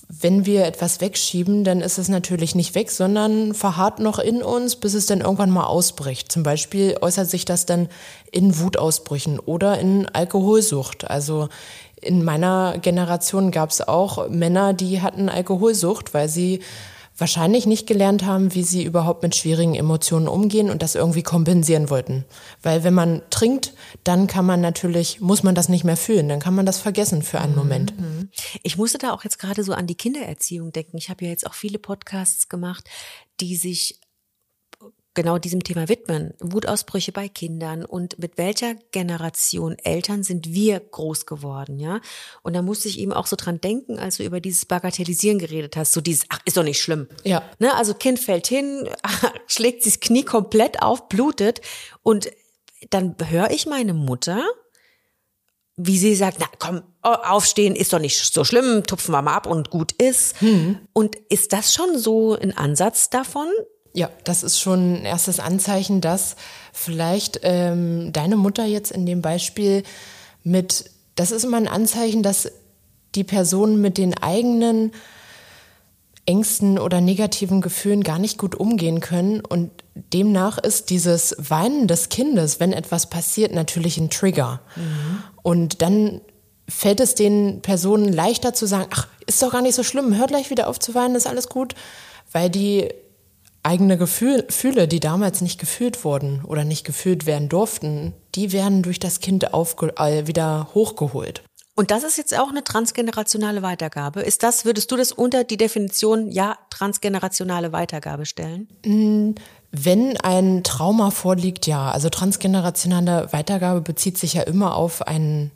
Wenn 0.10 0.46
wir 0.46 0.65
etwas 0.65 1.02
wegschieben, 1.02 1.65
dann 1.65 1.82
ist 1.82 1.98
es 1.98 2.08
natürlich 2.08 2.56
nicht 2.56 2.76
weg, 2.76 2.91
sondern 2.91 3.54
verharrt 3.54 4.00
noch 4.00 4.20
in 4.20 4.41
uns, 4.41 4.78
bis 4.78 4.93
es 4.93 5.06
dann 5.06 5.20
irgendwann 5.20 5.50
mal 5.50 5.65
ausbricht. 5.65 6.32
Zum 6.32 6.43
Beispiel 6.43 6.98
äußert 7.02 7.30
sich 7.30 7.43
das 7.43 7.65
dann 7.65 7.89
in 8.32 8.58
Wutausbrüchen 8.58 9.38
oder 9.38 9.80
in 9.80 10.08
Alkoholsucht. 10.08 11.10
Also 11.10 11.50
in 12.00 12.24
meiner 12.24 12.78
Generation 12.78 13.52
gab 13.52 13.72
es 13.72 13.86
auch 13.86 14.30
Männer, 14.30 14.74
die 14.74 15.02
hatten 15.02 15.28
Alkoholsucht, 15.28 16.13
weil 16.13 16.30
sie 16.30 16.62
wahrscheinlich 17.18 17.66
nicht 17.66 17.88
gelernt 17.88 18.26
haben, 18.26 18.54
wie 18.54 18.64
sie 18.64 18.84
überhaupt 18.84 19.24
mit 19.24 19.36
schwierigen 19.36 19.76
Emotionen 19.76 20.28
umgehen 20.28 20.70
und 20.70 20.82
das 20.82 20.96
irgendwie 20.96 21.24
kompensieren 21.24 21.90
wollten. 21.90 22.26
Weil 22.62 22.84
wenn 22.84 22.94
man 22.94 23.22
trinkt, 23.30 23.74
dann 24.04 24.28
kann 24.28 24.46
man 24.46 24.62
natürlich, 24.62 25.20
muss 25.20 25.44
man 25.44 25.56
das 25.56 25.70
nicht 25.70 25.84
mehr 25.84 25.98
fühlen, 25.98 26.30
dann 26.30 26.40
kann 26.40 26.56
man 26.56 26.66
das 26.66 26.80
vergessen 26.80 27.24
für 27.24 27.42
einen 27.42 27.56
Moment. 27.56 28.00
Mhm. 28.00 28.30
Ich 28.64 28.78
musste 28.78 29.00
da 29.00 29.14
auch 29.14 29.24
jetzt 29.24 29.40
gerade 29.40 29.64
so 29.64 29.74
an 29.74 29.88
die 29.88 29.96
Kindererziehung 29.96 30.72
denken. 30.72 30.98
Ich 30.98 31.10
habe 31.10 31.26
ja 31.26 31.32
jetzt 31.32 31.48
auch 31.48 31.56
viele 31.56 31.80
Podcasts 31.80 32.50
gemacht, 32.50 32.88
die 33.40 33.56
sich 33.56 34.00
genau 35.18 35.40
diesem 35.40 35.64
Thema 35.64 35.90
widmen. 35.90 36.36
Wutausbrüche 36.40 37.12
bei 37.12 37.28
Kindern 37.28 37.84
und 37.84 38.20
mit 38.20 38.38
welcher 38.38 38.76
Generation 38.92 39.76
Eltern 39.84 40.22
sind 40.22 40.54
wir 40.54 40.80
groß 40.80 41.26
geworden, 41.26 41.80
ja? 41.80 42.02
Und 42.44 42.56
da 42.56 42.62
musste 42.62 42.88
ich 42.88 43.00
eben 43.00 43.12
auch 43.12 43.26
so 43.26 43.36
dran 43.36 43.60
denken, 43.60 43.98
als 43.98 44.18
du 44.18 44.24
über 44.24 44.40
dieses 44.40 44.66
Bagatellisieren 44.68 45.40
geredet 45.40 45.76
hast, 45.76 45.94
so 45.94 46.02
dieses, 46.02 46.26
ach, 46.30 46.40
ist 46.46 46.56
doch 46.56 46.64
nicht 46.64 46.80
schlimm. 46.80 47.08
Ja. 47.24 47.42
Ne? 47.58 47.74
Also 47.74 47.96
Kind 47.96 48.20
fällt 48.20 48.46
hin, 48.46 48.88
schlägt 49.48 49.82
sich 49.82 49.94
das 49.94 50.02
Knie 50.02 50.24
komplett 50.24 50.84
auf, 50.84 51.10
blutet 51.10 51.62
und 52.04 52.30
dann 52.92 53.16
höre 53.28 53.50
ich 53.50 53.66
meine 53.66 53.96
Mutter, 53.96 54.44
wie 55.78 55.98
sie 55.98 56.14
sagt, 56.14 56.38
na 56.40 56.46
komm, 56.60 56.84
aufstehen 57.02 57.76
ist 57.76 57.92
doch 57.92 58.00
nicht 58.00 58.34
so 58.34 58.44
schlimm, 58.44 58.84
tupfen 58.86 59.14
wir 59.14 59.24
mal 59.24 59.36
ab 59.36 59.48
und 59.48 59.72
gut 59.72 59.94
ist. 59.94 60.40
Hm. 60.42 60.78
Und 60.94 61.16
ist 61.30 61.54
das 61.54 61.74
schon 61.74 61.98
so 61.98 62.34
ein 62.36 62.56
Ansatz 62.56 63.10
davon, 63.10 63.48
ja, 63.98 64.12
das 64.26 64.44
ist 64.44 64.60
schon 64.60 65.02
ein 65.02 65.06
erstes 65.06 65.40
Anzeichen, 65.40 66.02
dass 66.02 66.36
vielleicht 66.72 67.40
ähm, 67.42 68.14
deine 68.14 68.36
Mutter 68.36 68.64
jetzt 68.64 68.92
in 68.92 69.08
dem 69.08 69.24
Beispiel 69.24 69.82
mit, 70.44 70.92
das 71.16 71.32
ist 71.32 71.44
immer 71.44 71.58
ein 71.58 71.68
Anzeichen, 71.68 72.22
dass 72.22 72.52
die 73.16 73.24
Personen 73.24 73.82
mit 73.82 73.98
den 73.98 74.16
eigenen 74.16 74.92
Ängsten 76.28 76.78
oder 76.78 77.02
negativen 77.02 77.60
Gefühlen 77.60 78.04
gar 78.04 78.20
nicht 78.20 78.38
gut 78.38 78.54
umgehen 78.54 79.00
können. 79.00 79.40
Und 79.40 79.72
demnach 80.14 80.60
ist 80.60 80.92
dieses 80.92 81.36
Weinen 81.40 81.88
des 81.88 82.10
Kindes, 82.10 82.60
wenn 82.60 82.74
etwas 82.74 83.10
passiert, 83.10 83.52
natürlich 83.52 83.98
ein 83.98 84.12
Trigger. 84.12 84.62
Mhm. 84.76 85.24
Und 85.42 85.82
dann 85.82 86.22
fällt 86.70 87.00
es 87.00 87.16
den 87.16 87.64
Personen 87.64 88.14
leichter 88.14 88.54
zu 88.54 88.68
sagen, 88.68 88.92
ach, 88.94 89.08
ist 89.26 89.42
doch 89.42 89.54
gar 89.54 89.64
nicht 89.64 89.74
so 89.74 89.82
schlimm, 89.82 90.16
hör 90.16 90.28
gleich 90.28 90.52
wieder 90.52 90.68
auf 90.68 90.78
zu 90.78 90.94
weinen, 90.94 91.16
ist 91.16 91.26
alles 91.26 91.50
gut, 91.50 91.74
weil 92.32 92.52
die 92.52 92.90
eigene 93.68 93.98
Gefühle, 93.98 94.88
die 94.88 95.02
damals 95.02 95.42
nicht 95.42 95.60
gefühlt 95.60 96.06
wurden 96.06 96.44
oder 96.46 96.64
nicht 96.64 96.86
gefühlt 96.86 97.26
werden 97.26 97.50
durften, 97.50 98.14
die 98.34 98.54
werden 98.54 98.82
durch 98.82 99.00
das 99.00 99.20
Kind 99.20 99.44
äh, 99.44 100.28
wieder 100.28 100.70
hochgeholt. 100.74 101.44
Und 101.76 101.92
das 101.92 102.04
ist 102.04 102.18
jetzt 102.18 102.38
auch 102.40 102.50
eine 102.50 102.64
transgenerationale 102.64 103.62
Weitergabe. 103.62 104.22
Ist 104.22 104.42
das, 104.42 104.66
würdest 104.66 104.92
du 104.92 104.96
das 104.96 105.12
unter 105.12 105.44
die 105.44 105.58
Definition, 105.58 106.32
ja, 106.32 106.58
transgenerationale 106.72 107.72
Weitergabe 107.72 108.26
stellen? 108.26 108.68
Mm, 108.84 109.34
wenn 109.72 110.18
ein 110.18 110.64
Trauma 110.64 111.12
vorliegt, 111.12 111.68
ja. 111.68 111.92
Also 111.92 112.10
transgenerationale 112.10 113.32
Weitergabe 113.32 113.82
bezieht 113.82 114.18
sich 114.18 114.34
ja 114.34 114.42
immer 114.44 114.76
auf 114.76 115.06
ein, 115.06 115.52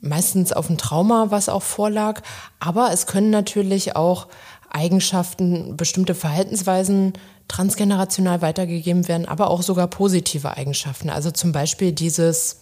meistens 0.00 0.54
auf 0.54 0.70
ein 0.70 0.78
Trauma, 0.78 1.26
was 1.30 1.50
auch 1.50 1.62
vorlag. 1.62 2.22
Aber 2.60 2.90
es 2.92 3.06
können 3.06 3.28
natürlich 3.30 3.94
auch 3.94 4.28
Eigenschaften, 4.70 5.76
bestimmte 5.76 6.14
Verhaltensweisen 6.14 7.12
transgenerational 7.48 8.42
weitergegeben 8.42 9.08
werden, 9.08 9.26
aber 9.26 9.50
auch 9.50 9.62
sogar 9.62 9.86
positive 9.88 10.56
Eigenschaften. 10.56 11.10
Also 11.10 11.30
zum 11.30 11.52
Beispiel 11.52 11.92
dieses, 11.92 12.60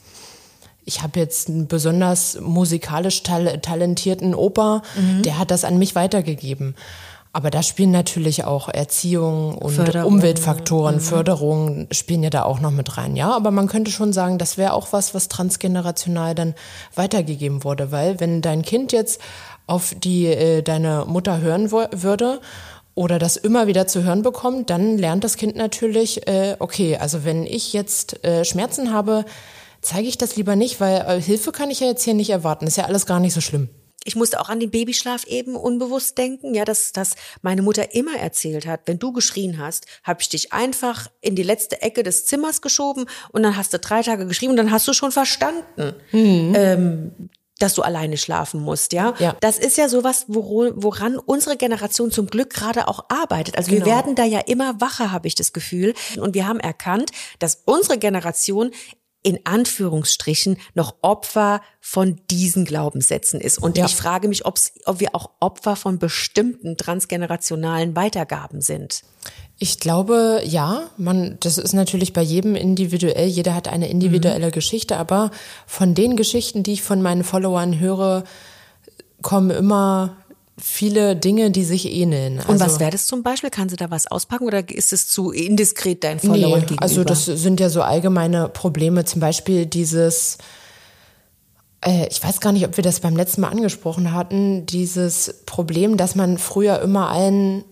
ich 0.84 1.02
habe 1.02 1.20
jetzt 1.20 1.48
einen 1.48 1.68
besonders 1.68 2.40
musikalisch 2.40 3.22
talentierten 3.22 4.34
Opa, 4.34 4.82
mhm. 4.96 5.22
der 5.22 5.38
hat 5.38 5.50
das 5.50 5.64
an 5.64 5.78
mich 5.78 5.94
weitergegeben. 5.94 6.74
Aber 7.32 7.50
da 7.50 7.62
spielen 7.62 7.92
natürlich 7.92 8.42
auch 8.42 8.68
Erziehung 8.68 9.56
und 9.56 9.74
Förderung. 9.74 10.14
Umweltfaktoren, 10.14 10.96
mhm. 10.96 11.00
Förderung 11.00 11.86
spielen 11.92 12.24
ja 12.24 12.30
da 12.30 12.42
auch 12.42 12.58
noch 12.58 12.72
mit 12.72 12.96
rein. 12.96 13.14
Ja, 13.14 13.30
aber 13.36 13.52
man 13.52 13.68
könnte 13.68 13.92
schon 13.92 14.12
sagen, 14.12 14.36
das 14.36 14.58
wäre 14.58 14.72
auch 14.72 14.88
was, 14.92 15.14
was 15.14 15.28
transgenerational 15.28 16.34
dann 16.34 16.54
weitergegeben 16.96 17.62
wurde, 17.62 17.92
weil 17.92 18.18
wenn 18.18 18.42
dein 18.42 18.62
Kind 18.62 18.90
jetzt 18.90 19.20
auf 19.68 19.94
die 19.96 20.26
äh, 20.26 20.62
deine 20.62 21.04
Mutter 21.06 21.40
hören 21.40 21.70
würde 21.70 22.40
oder 22.94 23.18
das 23.18 23.36
immer 23.36 23.66
wieder 23.66 23.86
zu 23.86 24.02
hören 24.02 24.22
bekommt, 24.22 24.70
dann 24.70 24.98
lernt 24.98 25.24
das 25.24 25.36
Kind 25.36 25.56
natürlich, 25.56 26.26
äh, 26.26 26.56
okay, 26.58 26.96
also 26.96 27.24
wenn 27.24 27.46
ich 27.46 27.72
jetzt 27.72 28.24
äh, 28.24 28.44
Schmerzen 28.44 28.92
habe, 28.92 29.24
zeige 29.80 30.08
ich 30.08 30.18
das 30.18 30.36
lieber 30.36 30.56
nicht, 30.56 30.80
weil 30.80 31.00
äh, 31.06 31.20
Hilfe 31.20 31.52
kann 31.52 31.70
ich 31.70 31.80
ja 31.80 31.86
jetzt 31.86 32.02
hier 32.02 32.14
nicht 32.14 32.30
erwarten. 32.30 32.66
Ist 32.66 32.76
ja 32.76 32.84
alles 32.84 33.06
gar 33.06 33.20
nicht 33.20 33.34
so 33.34 33.40
schlimm. 33.40 33.68
Ich 34.04 34.16
musste 34.16 34.40
auch 34.40 34.48
an 34.48 34.60
den 34.60 34.70
Babyschlaf 34.70 35.24
eben 35.26 35.56
unbewusst 35.56 36.16
denken, 36.16 36.54
ja, 36.54 36.64
dass, 36.64 36.92
dass 36.92 37.16
meine 37.42 37.60
Mutter 37.60 37.94
immer 37.94 38.16
erzählt 38.16 38.66
hat, 38.66 38.80
wenn 38.86 38.98
du 38.98 39.12
geschrien 39.12 39.58
hast, 39.58 39.86
habe 40.04 40.22
ich 40.22 40.30
dich 40.30 40.54
einfach 40.54 41.08
in 41.20 41.36
die 41.36 41.42
letzte 41.42 41.82
Ecke 41.82 42.02
des 42.02 42.24
Zimmers 42.24 42.62
geschoben 42.62 43.04
und 43.30 43.42
dann 43.42 43.58
hast 43.58 43.74
du 43.74 43.78
drei 43.78 44.02
Tage 44.02 44.26
geschrieben 44.26 44.52
und 44.52 44.56
dann 44.56 44.70
hast 44.70 44.88
du 44.88 44.94
schon 44.94 45.12
verstanden, 45.12 45.94
mhm. 46.12 46.54
ähm, 46.56 47.30
dass 47.60 47.74
du 47.74 47.82
alleine 47.82 48.16
schlafen 48.16 48.60
musst, 48.60 48.92
ja? 48.92 49.14
ja. 49.18 49.36
Das 49.40 49.58
ist 49.58 49.76
ja 49.76 49.88
sowas, 49.88 50.24
woran 50.26 51.16
unsere 51.16 51.56
Generation 51.56 52.10
zum 52.10 52.26
Glück 52.26 52.50
gerade 52.50 52.88
auch 52.88 53.04
arbeitet. 53.08 53.56
Also 53.56 53.70
genau. 53.70 53.84
wir 53.84 53.92
werden 53.92 54.14
da 54.14 54.24
ja 54.24 54.40
immer 54.40 54.80
wacher, 54.80 55.12
habe 55.12 55.28
ich 55.28 55.34
das 55.34 55.52
Gefühl. 55.52 55.94
Und 56.18 56.34
wir 56.34 56.48
haben 56.48 56.58
erkannt, 56.58 57.10
dass 57.38 57.62
unsere 57.66 57.98
Generation 57.98 58.72
in 59.22 59.38
Anführungsstrichen 59.44 60.56
noch 60.74 60.94
Opfer 61.02 61.60
von 61.80 62.20
diesen 62.30 62.64
Glaubenssätzen 62.64 63.40
ist. 63.40 63.58
Und 63.58 63.76
ja. 63.76 63.86
ich 63.86 63.94
frage 63.94 64.28
mich, 64.28 64.46
ob 64.46 64.58
wir 64.98 65.14
auch 65.14 65.30
Opfer 65.40 65.76
von 65.76 65.98
bestimmten 65.98 66.76
transgenerationalen 66.76 67.94
Weitergaben 67.94 68.62
sind. 68.62 69.02
Ich 69.58 69.78
glaube, 69.78 70.40
ja, 70.44 70.84
man, 70.96 71.36
das 71.40 71.58
ist 71.58 71.74
natürlich 71.74 72.14
bei 72.14 72.22
jedem 72.22 72.54
individuell. 72.54 73.28
Jeder 73.28 73.54
hat 73.54 73.68
eine 73.68 73.90
individuelle 73.90 74.46
mhm. 74.46 74.52
Geschichte, 74.52 74.96
aber 74.96 75.30
von 75.66 75.94
den 75.94 76.16
Geschichten, 76.16 76.62
die 76.62 76.72
ich 76.72 76.82
von 76.82 77.02
meinen 77.02 77.24
Followern 77.24 77.78
höre, 77.78 78.24
kommen 79.20 79.50
immer 79.50 80.16
viele 80.62 81.16
Dinge, 81.16 81.50
die 81.50 81.64
sich 81.64 81.90
ähneln. 81.90 82.38
Und 82.38 82.50
also, 82.50 82.64
was 82.64 82.80
wäre 82.80 82.90
das 82.90 83.06
zum 83.06 83.22
Beispiel? 83.22 83.50
Kann 83.50 83.68
sie 83.68 83.76
da 83.76 83.90
was 83.90 84.06
auspacken 84.06 84.46
oder 84.46 84.68
ist 84.68 84.92
es 84.92 85.08
zu 85.08 85.30
indiskret 85.30 86.04
deinen 86.04 86.20
Followern 86.20 86.60
nee, 86.60 86.66
gegenüber? 86.66 86.82
Also 86.82 87.04
das 87.04 87.24
sind 87.24 87.60
ja 87.60 87.68
so 87.68 87.82
allgemeine 87.82 88.48
Probleme, 88.48 89.04
zum 89.04 89.20
Beispiel 89.20 89.66
dieses 89.66 90.38
äh, 91.84 92.06
ich 92.08 92.22
weiß 92.22 92.40
gar 92.40 92.52
nicht, 92.52 92.66
ob 92.66 92.76
wir 92.76 92.84
das 92.84 93.00
beim 93.00 93.16
letzten 93.16 93.40
Mal 93.40 93.48
angesprochen 93.48 94.12
hatten, 94.12 94.66
dieses 94.66 95.42
Problem, 95.46 95.96
dass 95.96 96.14
man 96.14 96.38
früher 96.38 96.80
immer 96.80 97.10
allen 97.10 97.64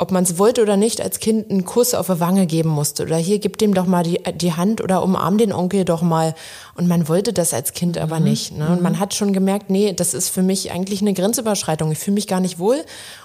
ob 0.00 0.12
man 0.12 0.24
es 0.24 0.38
wollte 0.38 0.62
oder 0.62 0.78
nicht, 0.78 1.02
als 1.02 1.20
Kind 1.20 1.50
einen 1.50 1.66
Kuss 1.66 1.92
auf 1.92 2.06
die 2.06 2.20
Wange 2.20 2.46
geben 2.46 2.70
musste. 2.70 3.02
Oder 3.02 3.18
hier, 3.18 3.38
gib 3.38 3.58
dem 3.58 3.74
doch 3.74 3.84
mal 3.84 4.02
die, 4.02 4.18
die 4.34 4.54
Hand 4.54 4.80
oder 4.80 5.02
umarm 5.02 5.36
den 5.36 5.52
Onkel 5.52 5.84
doch 5.84 6.00
mal. 6.00 6.34
Und 6.74 6.88
man 6.88 7.06
wollte 7.06 7.34
das 7.34 7.52
als 7.52 7.74
Kind 7.74 7.98
aber 7.98 8.18
mhm. 8.18 8.24
nicht. 8.24 8.56
Ne? 8.56 8.70
Und 8.70 8.80
man 8.80 8.98
hat 8.98 9.12
schon 9.12 9.34
gemerkt, 9.34 9.68
nee, 9.68 9.92
das 9.92 10.14
ist 10.14 10.30
für 10.30 10.42
mich 10.42 10.72
eigentlich 10.72 11.02
eine 11.02 11.12
Grenzüberschreitung. 11.12 11.92
Ich 11.92 11.98
fühle 11.98 12.14
mich 12.14 12.26
gar 12.26 12.40
nicht 12.40 12.58
wohl. 12.58 12.82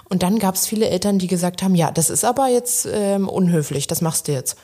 Und 0.09 0.21
dann 0.21 0.37
gab 0.37 0.55
es 0.55 0.67
viele 0.67 0.89
Eltern, 0.89 1.17
die 1.17 1.27
gesagt 1.27 1.63
haben, 1.63 1.75
ja, 1.75 1.91
das 1.91 2.09
ist 2.09 2.25
aber 2.25 2.49
jetzt 2.49 2.87
ähm, 2.91 3.29
unhöflich, 3.29 3.87
das 3.87 4.01
machst 4.01 4.27
du 4.27 4.33
jetzt. 4.33 4.57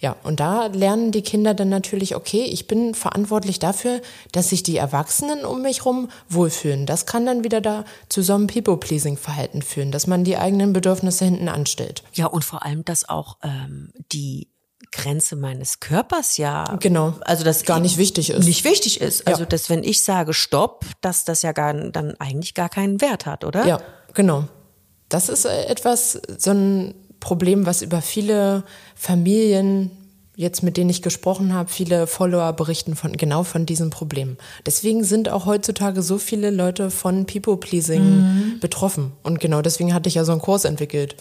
Ja, 0.00 0.16
und 0.22 0.40
da 0.40 0.66
lernen 0.66 1.12
die 1.12 1.22
Kinder 1.22 1.54
dann 1.54 1.68
natürlich, 1.68 2.16
okay, 2.16 2.44
ich 2.44 2.66
bin 2.66 2.94
verantwortlich 2.94 3.58
dafür, 3.58 4.00
dass 4.32 4.50
sich 4.50 4.62
die 4.62 4.76
Erwachsenen 4.76 5.44
um 5.44 5.62
mich 5.62 5.80
herum 5.80 6.08
wohlfühlen. 6.28 6.86
Das 6.86 7.06
kann 7.06 7.26
dann 7.26 7.44
wieder 7.44 7.60
da 7.60 7.84
zu 8.08 8.22
so 8.22 8.34
einem 8.34 8.46
People-Pleasing-Verhalten 8.46 9.62
führen, 9.62 9.90
dass 9.90 10.06
man 10.06 10.24
die 10.24 10.36
eigenen 10.36 10.72
Bedürfnisse 10.72 11.24
hinten 11.24 11.48
anstellt. 11.48 12.02
Ja, 12.12 12.26
und 12.26 12.44
vor 12.44 12.64
allem, 12.64 12.84
dass 12.84 13.08
auch 13.08 13.38
ähm, 13.42 13.92
die 14.12 14.48
Grenze 14.92 15.36
meines 15.36 15.80
Körpers 15.80 16.36
ja. 16.36 16.76
Genau. 16.80 17.14
Also 17.22 17.44
das 17.44 17.64
gar 17.64 17.80
nicht 17.80 17.98
wichtig 17.98 18.30
ist. 18.30 18.44
Nicht 18.44 18.64
wichtig 18.64 19.00
ist. 19.00 19.26
Also 19.26 19.42
ja. 19.42 19.46
dass 19.46 19.68
wenn 19.68 19.84
ich 19.84 20.02
sage 20.02 20.32
Stopp, 20.32 20.84
dass 21.00 21.24
das 21.24 21.42
ja 21.42 21.52
gar, 21.52 21.74
dann 21.74 22.14
eigentlich 22.18 22.54
gar 22.54 22.68
keinen 22.68 23.00
Wert 23.00 23.26
hat, 23.26 23.44
oder? 23.44 23.66
Ja, 23.66 23.80
genau. 24.14 24.44
Das 25.08 25.28
ist 25.28 25.44
äh, 25.44 25.64
etwas, 25.66 26.20
so 26.38 26.50
ein 26.50 26.94
Problem, 27.26 27.66
was 27.66 27.82
über 27.82 28.02
viele 28.02 28.62
Familien, 28.94 29.90
jetzt 30.36 30.62
mit 30.62 30.76
denen 30.76 30.90
ich 30.90 31.02
gesprochen 31.02 31.54
habe, 31.54 31.68
viele 31.68 32.06
Follower 32.06 32.52
berichten 32.52 32.94
von 32.94 33.16
genau 33.16 33.42
von 33.42 33.66
diesem 33.66 33.90
Problem. 33.90 34.36
Deswegen 34.64 35.02
sind 35.02 35.28
auch 35.28 35.44
heutzutage 35.44 36.02
so 36.02 36.18
viele 36.18 36.50
Leute 36.50 36.88
von 36.88 37.26
People-Pleasing 37.26 38.02
mhm. 38.04 38.60
betroffen. 38.60 39.10
Und 39.24 39.40
genau 39.40 39.60
deswegen 39.60 39.92
hatte 39.92 40.08
ich 40.08 40.14
ja 40.14 40.24
so 40.24 40.30
einen 40.30 40.40
Kurs 40.40 40.64
entwickelt. 40.64 41.16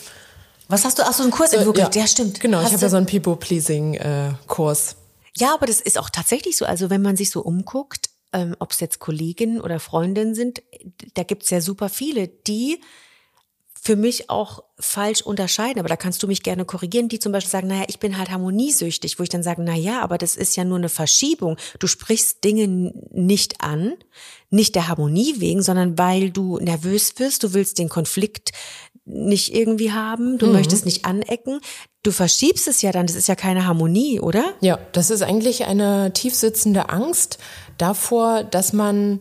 Was 0.67 0.85
hast 0.85 0.99
du? 0.99 1.03
Ach 1.07 1.13
so, 1.13 1.23
einen 1.23 1.31
Kurs 1.31 1.53
entwickelt? 1.53 1.95
Ja, 1.95 2.01
ja 2.01 2.07
stimmt. 2.07 2.39
Genau, 2.39 2.59
hast 2.59 2.67
ich 2.67 2.73
habe 2.73 2.83
ja 2.83 2.89
so 2.89 2.97
einen 2.97 3.07
People-Pleasing-Kurs. 3.07 4.91
Äh, 4.91 5.39
ja, 5.39 5.55
aber 5.55 5.65
das 5.65 5.81
ist 5.81 5.97
auch 5.97 6.11
tatsächlich 6.11 6.55
so. 6.55 6.65
Also 6.65 6.91
wenn 6.91 7.01
man 7.01 7.15
sich 7.15 7.31
so 7.31 7.41
umguckt, 7.41 8.11
ähm, 8.31 8.55
ob 8.59 8.73
es 8.73 8.79
jetzt 8.79 8.99
Kolleginnen 8.99 9.59
oder 9.59 9.79
Freundinnen 9.79 10.35
sind, 10.35 10.61
da 11.15 11.23
gibt's 11.23 11.49
ja 11.49 11.61
super 11.61 11.89
viele, 11.89 12.27
die 12.27 12.79
für 13.85 13.95
mich 13.95 14.31
auch 14.31 14.63
falsch 14.79 15.21
unterscheiden, 15.21 15.77
aber 15.77 15.87
da 15.87 15.95
kannst 15.95 16.23
du 16.23 16.27
mich 16.27 16.41
gerne 16.41 16.65
korrigieren, 16.65 17.07
die 17.07 17.19
zum 17.19 17.31
Beispiel 17.31 17.51
sagen, 17.51 17.67
naja, 17.67 17.83
ich 17.87 17.99
bin 17.99 18.17
halt 18.17 18.31
harmoniesüchtig, 18.31 19.19
wo 19.19 19.23
ich 19.23 19.29
dann 19.29 19.43
sage, 19.43 19.61
naja, 19.61 20.01
aber 20.01 20.17
das 20.17 20.35
ist 20.35 20.55
ja 20.55 20.63
nur 20.63 20.79
eine 20.79 20.89
Verschiebung. 20.89 21.57
Du 21.77 21.85
sprichst 21.85 22.43
Dinge 22.43 22.67
nicht 22.67 23.61
an, 23.61 23.93
nicht 24.49 24.73
der 24.73 24.87
Harmonie 24.87 25.35
wegen, 25.37 25.61
sondern 25.61 25.99
weil 25.99 26.31
du 26.31 26.57
nervös 26.57 27.13
wirst, 27.19 27.43
du 27.43 27.53
willst 27.53 27.77
den 27.77 27.87
Konflikt 27.87 28.53
nicht 29.05 29.53
irgendwie 29.53 29.91
haben, 29.91 30.39
du 30.39 30.47
mhm. 30.47 30.53
möchtest 30.53 30.85
nicht 30.85 31.05
anecken. 31.05 31.59
Du 32.01 32.11
verschiebst 32.11 32.67
es 32.67 32.81
ja 32.81 32.91
dann, 32.91 33.05
das 33.05 33.15
ist 33.15 33.27
ja 33.27 33.35
keine 33.35 33.67
Harmonie, 33.67 34.19
oder? 34.19 34.55
Ja, 34.61 34.79
das 34.93 35.11
ist 35.11 35.21
eigentlich 35.21 35.65
eine 35.65 36.11
tiefsitzende 36.11 36.89
Angst 36.89 37.37
davor, 37.77 38.43
dass 38.43 38.73
man 38.73 39.19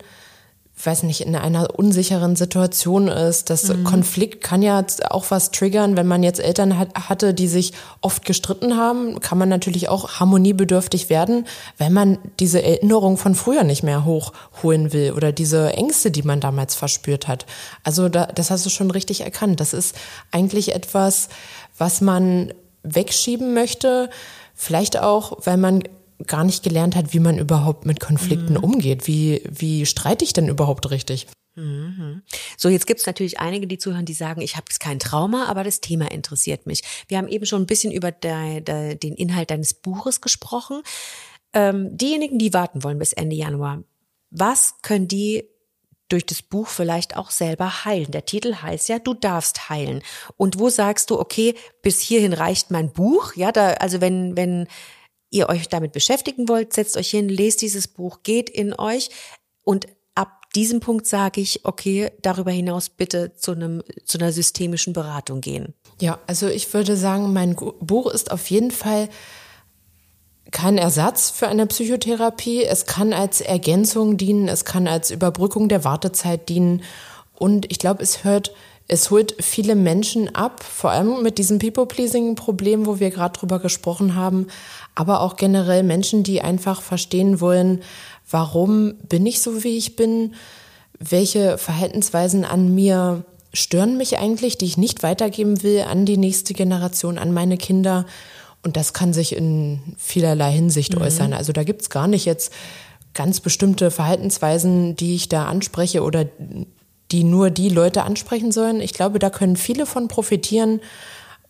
weiß 0.82 1.04
nicht, 1.04 1.20
in 1.20 1.36
einer 1.36 1.78
unsicheren 1.78 2.36
Situation 2.36 3.08
ist. 3.08 3.48
Das 3.48 3.68
mhm. 3.68 3.84
Konflikt 3.84 4.42
kann 4.42 4.60
ja 4.60 4.84
auch 5.08 5.30
was 5.30 5.50
triggern. 5.50 5.96
Wenn 5.96 6.06
man 6.06 6.22
jetzt 6.22 6.40
Eltern 6.40 6.78
hat, 6.78 6.94
hatte, 7.08 7.32
die 7.32 7.46
sich 7.46 7.72
oft 8.00 8.24
gestritten 8.24 8.76
haben, 8.76 9.20
kann 9.20 9.38
man 9.38 9.48
natürlich 9.48 9.88
auch 9.88 10.20
harmoniebedürftig 10.20 11.10
werden, 11.10 11.46
wenn 11.78 11.92
man 11.92 12.18
diese 12.40 12.62
Erinnerung 12.62 13.16
von 13.16 13.34
früher 13.34 13.62
nicht 13.62 13.82
mehr 13.82 14.04
hochholen 14.04 14.92
will 14.92 15.12
oder 15.12 15.32
diese 15.32 15.72
Ängste, 15.74 16.10
die 16.10 16.22
man 16.22 16.40
damals 16.40 16.74
verspürt 16.74 17.28
hat. 17.28 17.46
Also 17.84 18.08
da, 18.08 18.26
das 18.26 18.50
hast 18.50 18.66
du 18.66 18.70
schon 18.70 18.90
richtig 18.90 19.20
erkannt. 19.20 19.60
Das 19.60 19.74
ist 19.74 19.94
eigentlich 20.32 20.74
etwas, 20.74 21.28
was 21.78 22.00
man 22.00 22.52
wegschieben 22.82 23.54
möchte. 23.54 24.10
Vielleicht 24.54 24.98
auch, 24.98 25.38
weil 25.44 25.56
man 25.56 25.84
gar 26.26 26.44
nicht 26.44 26.62
gelernt 26.62 26.96
hat, 26.96 27.12
wie 27.12 27.20
man 27.20 27.38
überhaupt 27.38 27.86
mit 27.86 28.00
Konflikten 28.00 28.54
mhm. 28.54 28.64
umgeht. 28.64 29.06
Wie, 29.06 29.42
wie 29.48 29.86
streite 29.86 30.24
ich 30.24 30.32
denn 30.32 30.48
überhaupt 30.48 30.90
richtig? 30.90 31.26
Mhm. 31.56 32.22
So, 32.56 32.68
jetzt 32.68 32.86
gibt 32.86 33.00
es 33.00 33.06
natürlich 33.06 33.38
einige, 33.38 33.66
die 33.66 33.78
zuhören, 33.78 34.06
die 34.06 34.14
sagen, 34.14 34.40
ich 34.40 34.56
habe 34.56 34.66
kein 34.80 34.98
Trauma, 34.98 35.46
aber 35.46 35.62
das 35.62 35.80
Thema 35.80 36.10
interessiert 36.10 36.66
mich. 36.66 36.82
Wir 37.08 37.18
haben 37.18 37.28
eben 37.28 37.46
schon 37.46 37.62
ein 37.62 37.66
bisschen 37.66 37.92
über 37.92 38.10
de, 38.10 38.60
de, 38.60 38.96
den 38.96 39.14
Inhalt 39.14 39.50
deines 39.50 39.74
Buches 39.74 40.20
gesprochen. 40.20 40.82
Ähm, 41.52 41.96
diejenigen, 41.96 42.38
die 42.38 42.52
warten 42.52 42.82
wollen 42.82 42.98
bis 42.98 43.12
Ende 43.12 43.36
Januar, 43.36 43.84
was 44.30 44.74
können 44.82 45.06
die 45.06 45.44
durch 46.08 46.26
das 46.26 46.42
Buch 46.42 46.68
vielleicht 46.68 47.16
auch 47.16 47.30
selber 47.30 47.84
heilen. 47.84 48.10
Der 48.10 48.26
Titel 48.26 48.56
heißt 48.56 48.88
ja, 48.88 48.98
du 48.98 49.14
darfst 49.14 49.70
heilen. 49.70 50.02
Und 50.36 50.58
wo 50.58 50.68
sagst 50.68 51.10
du, 51.10 51.18
okay, 51.18 51.54
bis 51.82 52.00
hierhin 52.00 52.32
reicht 52.32 52.70
mein 52.70 52.92
Buch? 52.92 53.34
Ja, 53.36 53.52
da, 53.52 53.70
also 53.74 54.00
wenn, 54.00 54.36
wenn 54.36 54.66
ihr 55.34 55.48
euch 55.48 55.68
damit 55.68 55.92
beschäftigen 55.92 56.48
wollt, 56.48 56.72
setzt 56.72 56.96
euch 56.96 57.10
hin, 57.10 57.28
lest 57.28 57.60
dieses 57.60 57.88
Buch, 57.88 58.20
geht 58.22 58.48
in 58.48 58.72
euch 58.72 59.10
und 59.64 59.86
ab 60.14 60.42
diesem 60.54 60.80
Punkt 60.80 61.06
sage 61.06 61.40
ich, 61.40 61.64
okay, 61.64 62.12
darüber 62.22 62.52
hinaus 62.52 62.88
bitte 62.88 63.34
zu 63.34 63.52
einem 63.52 63.82
zu 64.04 64.18
einer 64.18 64.32
systemischen 64.32 64.92
Beratung 64.92 65.40
gehen. 65.40 65.74
Ja, 66.00 66.20
also 66.26 66.46
ich 66.46 66.72
würde 66.72 66.96
sagen, 66.96 67.32
mein 67.32 67.56
Buch 67.56 68.10
ist 68.10 68.30
auf 68.30 68.48
jeden 68.48 68.70
Fall 68.70 69.08
kein 70.52 70.78
Ersatz 70.78 71.30
für 71.30 71.48
eine 71.48 71.66
Psychotherapie. 71.66 72.62
Es 72.62 72.86
kann 72.86 73.12
als 73.12 73.40
Ergänzung 73.40 74.16
dienen, 74.16 74.46
es 74.46 74.64
kann 74.64 74.86
als 74.86 75.10
Überbrückung 75.10 75.68
der 75.68 75.82
Wartezeit 75.82 76.48
dienen 76.48 76.82
und 77.34 77.70
ich 77.72 77.80
glaube, 77.80 78.04
es 78.04 78.22
hört 78.22 78.52
es 78.86 79.10
holt 79.10 79.34
viele 79.40 79.74
Menschen 79.74 80.34
ab, 80.34 80.62
vor 80.62 80.90
allem 80.90 81.22
mit 81.22 81.38
diesem 81.38 81.58
People-Pleasing-Problem, 81.58 82.86
wo 82.86 83.00
wir 83.00 83.10
gerade 83.10 83.38
drüber 83.38 83.58
gesprochen 83.58 84.14
haben, 84.14 84.48
aber 84.94 85.20
auch 85.20 85.36
generell 85.36 85.82
Menschen, 85.82 86.22
die 86.22 86.42
einfach 86.42 86.82
verstehen 86.82 87.40
wollen, 87.40 87.82
warum 88.30 88.94
bin 89.08 89.24
ich 89.24 89.40
so, 89.40 89.64
wie 89.64 89.78
ich 89.78 89.96
bin, 89.96 90.34
welche 90.98 91.56
Verhaltensweisen 91.58 92.44
an 92.44 92.74
mir 92.74 93.24
stören 93.54 93.96
mich 93.96 94.18
eigentlich, 94.18 94.58
die 94.58 94.66
ich 94.66 94.76
nicht 94.76 95.02
weitergeben 95.02 95.62
will 95.62 95.82
an 95.82 96.04
die 96.04 96.16
nächste 96.16 96.54
Generation, 96.54 97.18
an 97.18 97.32
meine 97.32 97.56
Kinder. 97.56 98.04
Und 98.62 98.76
das 98.76 98.92
kann 98.92 99.12
sich 99.12 99.34
in 99.34 99.80
vielerlei 99.96 100.52
Hinsicht 100.52 100.94
mhm. 100.94 101.02
äußern. 101.02 101.32
Also 101.32 101.52
da 101.52 101.64
gibt's 101.64 101.88
gar 101.88 102.08
nicht 102.08 102.24
jetzt 102.24 102.52
ganz 103.14 103.40
bestimmte 103.40 103.90
Verhaltensweisen, 103.90 104.96
die 104.96 105.14
ich 105.14 105.28
da 105.28 105.46
anspreche 105.46 106.02
oder 106.02 106.26
die 107.14 107.22
nur 107.22 107.50
die 107.50 107.68
Leute 107.68 108.02
ansprechen 108.02 108.50
sollen. 108.50 108.80
Ich 108.80 108.92
glaube, 108.92 109.20
da 109.20 109.30
können 109.30 109.54
viele 109.54 109.86
von 109.86 110.08
profitieren 110.08 110.80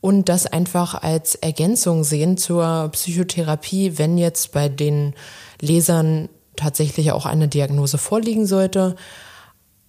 und 0.02 0.28
das 0.28 0.44
einfach 0.44 1.02
als 1.02 1.36
Ergänzung 1.36 2.04
sehen 2.04 2.36
zur 2.36 2.90
Psychotherapie, 2.92 3.96
wenn 3.96 4.18
jetzt 4.18 4.52
bei 4.52 4.68
den 4.68 5.14
Lesern 5.62 6.28
tatsächlich 6.54 7.12
auch 7.12 7.24
eine 7.24 7.48
Diagnose 7.48 7.96
vorliegen 7.96 8.44
sollte. 8.46 8.94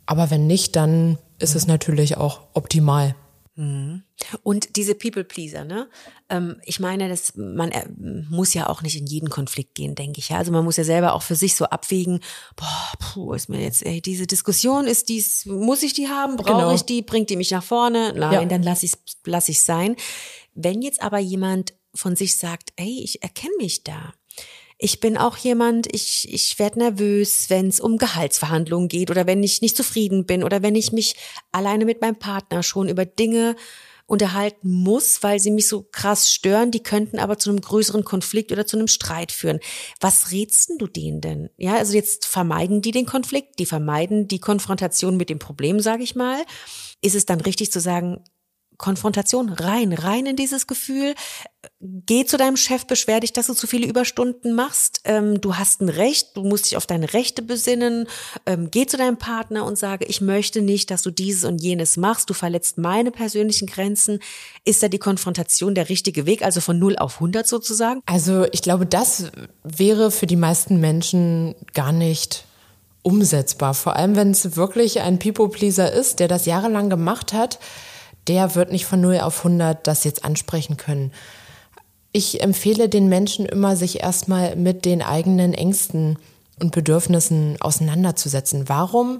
Aber 0.05 0.31
wenn 0.31 0.47
nicht, 0.47 0.77
dann 0.77 1.17
ist 1.39 1.55
es 1.55 1.67
natürlich 1.67 2.15
auch 2.15 2.39
optimal. 2.53 3.13
Mhm. 3.55 4.03
Und 4.43 4.75
diese 4.75 4.95
People-Pleaser, 4.95 5.63
ne? 5.63 5.89
Ähm, 6.29 6.59
ich 6.65 6.79
meine, 6.81 7.07
das, 7.07 7.35
man 7.35 7.71
äh, 7.71 7.87
muss 8.29 8.53
ja 8.53 8.67
auch 8.67 8.81
nicht 8.81 8.97
in 8.97 9.05
jeden 9.05 9.29
Konflikt 9.29 9.75
gehen, 9.75 9.95
denke 9.95 10.19
ich. 10.19 10.29
Ja? 10.29 10.37
Also 10.37 10.51
man 10.51 10.65
muss 10.65 10.75
ja 10.77 10.83
selber 10.83 11.13
auch 11.13 11.21
für 11.21 11.35
sich 11.35 11.55
so 11.55 11.65
abwägen, 11.65 12.19
boah, 12.57 12.91
puh, 12.99 13.33
ist 13.33 13.47
mir 13.47 13.61
jetzt, 13.61 13.85
ey, 13.85 14.01
diese 14.01 14.27
Diskussion, 14.27 14.87
ist 14.87 15.07
dies, 15.07 15.45
muss 15.45 15.83
ich 15.83 15.93
die 15.93 16.09
haben? 16.09 16.35
Brauche 16.35 16.61
genau. 16.61 16.73
ich 16.73 16.83
die? 16.83 17.01
Bringt 17.01 17.29
die 17.29 17.37
mich 17.37 17.51
nach 17.51 17.63
vorne? 17.63 18.13
Nein, 18.13 18.33
ja. 18.33 18.45
dann 18.45 18.63
lass 18.63 18.83
ich 18.83 18.93
lass 19.25 19.47
ich 19.47 19.63
sein. 19.63 19.95
Wenn 20.53 20.81
jetzt 20.81 21.01
aber 21.01 21.19
jemand 21.19 21.73
von 21.93 22.15
sich 22.15 22.37
sagt, 22.37 22.73
ey, 22.75 23.01
ich 23.03 23.23
erkenne 23.23 23.53
mich 23.57 23.83
da, 23.83 24.13
ich 24.77 24.99
bin 24.99 25.17
auch 25.17 25.37
jemand, 25.37 25.93
ich, 25.93 26.31
ich 26.33 26.59
werde 26.59 26.79
nervös, 26.79 27.49
wenn 27.49 27.67
es 27.67 27.79
um 27.79 27.97
Gehaltsverhandlungen 27.97 28.89
geht 28.89 29.09
oder 29.09 29.25
wenn 29.25 29.41
ich 29.41 29.61
nicht 29.61 29.77
zufrieden 29.77 30.25
bin 30.25 30.43
oder 30.43 30.61
wenn 30.61 30.75
ich 30.75 30.91
mich 30.91 31.15
alleine 31.51 31.85
mit 31.85 32.01
meinem 32.01 32.17
Partner 32.17 32.61
schon 32.61 32.89
über 32.89 33.05
Dinge 33.05 33.55
unterhalten 34.07 34.69
muss, 34.69 35.23
weil 35.23 35.39
sie 35.39 35.49
mich 35.49 35.67
so 35.67 35.87
krass 35.91 36.31
stören, 36.31 36.69
die 36.69 36.83
könnten 36.83 37.17
aber 37.17 37.39
zu 37.39 37.49
einem 37.49 37.61
größeren 37.61 38.03
Konflikt 38.03 38.51
oder 38.51 38.67
zu 38.67 38.77
einem 38.77 38.87
Streit 38.87 39.31
führen. 39.31 39.59
Was 39.99 40.31
rätst 40.31 40.71
du 40.77 40.87
denen 40.87 41.21
denn? 41.21 41.49
Ja, 41.57 41.77
also 41.77 41.93
jetzt 41.95 42.25
vermeiden 42.25 42.81
die 42.81 42.91
den 42.91 43.07
Konflikt, 43.07 43.57
die 43.57 43.65
vermeiden 43.65 44.27
die 44.27 44.39
Konfrontation 44.39 45.17
mit 45.17 45.29
dem 45.29 45.39
Problem, 45.39 45.79
sage 45.79 46.03
ich 46.03 46.15
mal. 46.15 46.43
Ist 47.01 47.15
es 47.15 47.25
dann 47.25 47.41
richtig 47.41 47.71
zu 47.71 47.79
sagen, 47.79 48.23
Konfrontation 48.77 49.49
rein, 49.49 49.93
rein 49.93 50.25
in 50.25 50.35
dieses 50.35 50.67
Gefühl. 50.67 51.15
Geh 51.79 52.25
zu 52.25 52.37
deinem 52.37 52.57
Chef, 52.57 52.85
beschwer 52.85 53.19
dich, 53.19 53.33
dass 53.33 53.47
du 53.47 53.53
zu 53.53 53.67
viele 53.67 53.87
Überstunden 53.87 54.53
machst. 54.53 55.01
Ähm, 55.03 55.41
du 55.41 55.55
hast 55.55 55.81
ein 55.81 55.89
Recht, 55.89 56.35
du 56.35 56.43
musst 56.43 56.65
dich 56.65 56.77
auf 56.77 56.85
deine 56.85 57.13
Rechte 57.13 57.41
besinnen. 57.41 58.07
Ähm, 58.45 58.69
geh 58.71 58.85
zu 58.85 58.97
deinem 58.97 59.17
Partner 59.17 59.65
und 59.65 59.77
sage, 59.77 60.05
ich 60.05 60.21
möchte 60.21 60.61
nicht, 60.61 60.91
dass 60.91 61.01
du 61.01 61.11
dieses 61.11 61.43
und 61.43 61.61
jenes 61.61 61.97
machst. 61.97 62.29
Du 62.29 62.33
verletzt 62.33 62.77
meine 62.77 63.11
persönlichen 63.11 63.67
Grenzen. 63.67 64.19
Ist 64.63 64.83
da 64.83 64.87
die 64.87 64.99
Konfrontation 64.99 65.75
der 65.75 65.89
richtige 65.89 66.25
Weg, 66.25 66.43
also 66.43 66.61
von 66.61 66.77
0 66.77 66.97
auf 66.97 67.15
100 67.15 67.47
sozusagen? 67.47 68.01
Also 68.05 68.45
ich 68.51 68.61
glaube, 68.61 68.85
das 68.85 69.31
wäre 69.63 70.11
für 70.11 70.27
die 70.27 70.35
meisten 70.35 70.79
Menschen 70.79 71.55
gar 71.73 71.91
nicht 71.91 72.45
umsetzbar. 73.05 73.75
Vor 73.75 73.95
allem, 73.95 74.15
wenn 74.15 74.31
es 74.31 74.55
wirklich 74.55 75.01
ein 75.01 75.19
People-Pleaser 75.19 75.91
ist, 75.91 76.19
der 76.19 76.27
das 76.27 76.47
jahrelang 76.47 76.89
gemacht 76.89 77.33
hat 77.33 77.59
der 78.27 78.55
wird 78.55 78.71
nicht 78.71 78.85
von 78.85 79.01
0 79.01 79.19
auf 79.19 79.39
100 79.39 79.85
das 79.85 80.03
jetzt 80.03 80.25
ansprechen 80.25 80.77
können. 80.77 81.11
Ich 82.11 82.41
empfehle 82.41 82.87
den 82.87 83.09
Menschen 83.09 83.45
immer, 83.45 83.75
sich 83.75 84.01
erstmal 84.01 84.55
mit 84.55 84.85
den 84.85 85.01
eigenen 85.01 85.53
Ängsten 85.53 86.17
und 86.61 86.71
Bedürfnissen 86.71 87.57
auseinanderzusetzen. 87.59 88.69
Warum 88.69 89.19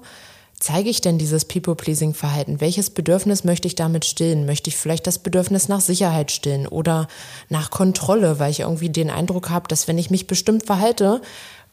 zeige 0.58 0.90
ich 0.90 1.02
denn 1.02 1.18
dieses 1.18 1.46
People-Pleasing-Verhalten? 1.46 2.62
Welches 2.62 2.90
Bedürfnis 2.90 3.44
möchte 3.44 3.68
ich 3.68 3.76
damit 3.76 4.06
stillen? 4.06 4.46
Möchte 4.46 4.70
ich 4.70 4.78
vielleicht 4.78 5.06
das 5.06 5.20
Bedürfnis 5.20 5.68
nach 5.68 5.82
Sicherheit 5.82 6.32
stillen 6.32 6.68
oder 6.68 7.08
nach 7.50 7.72
Kontrolle, 7.72 8.40
weil 8.40 8.52
ich 8.52 8.62
irgendwie 8.62 8.90
den 8.90 9.10
Eindruck 9.10 9.50
habe, 9.50 9.68
dass 9.68 9.88
wenn 9.88 9.98
ich 9.98 10.10
mich 10.10 10.28
bestimmt 10.28 10.66
verhalte, 10.66 11.22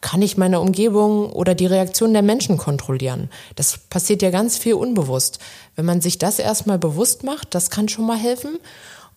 kann 0.03 0.21
ich 0.21 0.37
meine 0.37 0.59
Umgebung 0.59 1.31
oder 1.31 1.55
die 1.55 1.65
Reaktion 1.65 2.11
der 2.13 2.21
Menschen 2.21 2.57
kontrollieren. 2.57 3.29
Das 3.55 3.77
passiert 3.77 4.21
ja 4.21 4.31
ganz 4.31 4.57
viel 4.57 4.73
unbewusst. 4.73 5.39
Wenn 5.75 5.85
man 5.85 6.01
sich 6.01 6.17
das 6.17 6.39
erstmal 6.39 6.77
bewusst 6.77 7.23
macht, 7.23 7.55
das 7.55 7.69
kann 7.69 7.87
schon 7.87 8.05
mal 8.05 8.17
helfen. 8.17 8.59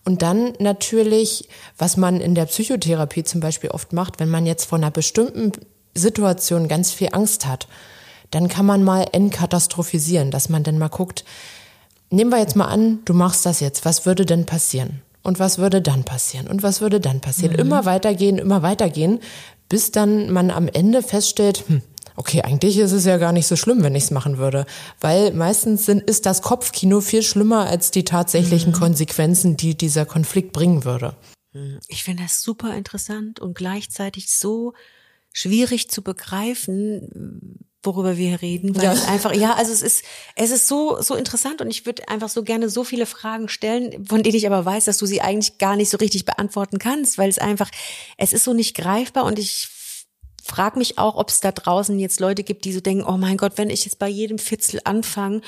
Und 0.05 0.21
dann 0.21 0.53
natürlich, 0.59 1.49
was 1.77 1.97
man 1.97 2.21
in 2.21 2.35
der 2.35 2.45
Psychotherapie 2.45 3.25
zum 3.25 3.41
Beispiel 3.41 3.69
oft 3.69 3.91
macht, 3.91 4.21
wenn 4.21 4.29
man 4.29 4.45
jetzt 4.45 4.63
vor 4.63 4.77
einer 4.77 4.89
bestimmten 4.89 5.51
Situation 5.93 6.69
ganz 6.69 6.91
viel 6.91 7.09
Angst 7.11 7.45
hat, 7.45 7.67
dann 8.31 8.47
kann 8.47 8.65
man 8.65 8.81
mal 8.81 9.05
entkatastrophisieren, 9.11 10.31
dass 10.31 10.47
man 10.47 10.63
dann 10.63 10.77
mal 10.77 10.87
guckt, 10.87 11.25
nehmen 12.09 12.31
wir 12.31 12.39
jetzt 12.39 12.55
mal 12.55 12.67
an, 12.67 12.99
du 13.03 13.13
machst 13.13 13.45
das 13.45 13.59
jetzt, 13.59 13.83
was 13.83 14.05
würde 14.05 14.25
denn 14.25 14.45
passieren? 14.45 15.01
Und 15.21 15.39
was 15.39 15.57
würde 15.57 15.81
dann 15.81 16.05
passieren? 16.05 16.47
Und 16.47 16.63
was 16.63 16.79
würde 16.79 17.01
dann 17.01 17.19
passieren? 17.19 17.51
Mhm. 17.51 17.59
Immer 17.59 17.83
weitergehen, 17.83 18.37
immer 18.37 18.61
weitergehen, 18.61 19.19
bis 19.69 19.91
dann 19.91 20.31
man 20.31 20.51
am 20.51 20.67
Ende 20.67 21.03
feststellt, 21.03 21.63
hm, 21.67 21.81
okay, 22.15 22.41
eigentlich 22.41 22.77
ist 22.77 22.91
es 22.91 23.05
ja 23.05 23.17
gar 23.17 23.31
nicht 23.31 23.47
so 23.47 23.55
schlimm, 23.55 23.83
wenn 23.83 23.95
ich 23.95 24.05
es 24.05 24.11
machen 24.11 24.37
würde. 24.37 24.65
Weil 24.99 25.31
meistens 25.33 25.85
sind, 25.85 26.01
ist 26.01 26.25
das 26.25 26.41
Kopfkino 26.41 26.99
viel 26.99 27.23
schlimmer 27.23 27.67
als 27.67 27.91
die 27.91 28.03
tatsächlichen 28.03 28.71
mhm. 28.71 28.77
Konsequenzen, 28.77 29.55
die 29.55 29.77
dieser 29.77 30.05
Konflikt 30.05 30.51
bringen 30.51 30.83
würde. 30.83 31.15
Mhm. 31.53 31.79
Ich 31.87 32.03
finde 32.03 32.23
das 32.23 32.41
super 32.41 32.75
interessant 32.75 33.39
und 33.39 33.55
gleichzeitig 33.55 34.31
so 34.31 34.73
schwierig 35.31 35.89
zu 35.89 36.01
begreifen, 36.01 37.66
worüber 37.87 38.17
wir 38.17 38.29
hier 38.29 38.41
reden, 38.41 38.75
weil 38.75 38.83
ja. 38.83 38.93
es 38.93 39.07
einfach, 39.07 39.33
ja, 39.33 39.53
also 39.55 39.71
es 39.71 39.81
ist, 39.81 40.03
es 40.35 40.51
ist 40.51 40.67
so, 40.67 41.01
so 41.01 41.15
interessant 41.15 41.61
und 41.61 41.71
ich 41.71 41.87
würde 41.87 42.07
einfach 42.07 42.29
so 42.29 42.43
gerne 42.43 42.69
so 42.69 42.83
viele 42.83 43.07
Fragen 43.07 43.49
stellen, 43.49 44.05
von 44.05 44.21
denen 44.21 44.35
ich 44.35 44.45
aber 44.45 44.63
weiß, 44.63 44.85
dass 44.85 44.99
du 44.99 45.07
sie 45.07 45.21
eigentlich 45.21 45.57
gar 45.57 45.75
nicht 45.75 45.89
so 45.89 45.97
richtig 45.97 46.25
beantworten 46.25 46.77
kannst, 46.77 47.17
weil 47.17 47.29
es 47.29 47.39
einfach, 47.39 47.71
es 48.17 48.33
ist 48.33 48.43
so 48.43 48.53
nicht 48.53 48.75
greifbar 48.75 49.25
und 49.25 49.39
ich 49.39 49.69
frage 50.43 50.77
mich 50.77 50.97
auch, 50.97 51.15
ob 51.15 51.29
es 51.29 51.39
da 51.39 51.51
draußen 51.51 51.97
jetzt 51.97 52.19
Leute 52.19 52.43
gibt, 52.43 52.65
die 52.65 52.73
so 52.73 52.79
denken, 52.79 53.03
oh 53.03 53.17
mein 53.17 53.37
Gott, 53.37 53.53
wenn 53.55 53.69
ich 53.69 53.85
jetzt 53.85 53.99
bei 53.99 54.07
jedem 54.07 54.37
Fitzel 54.37 54.79
anfange, 54.83 55.41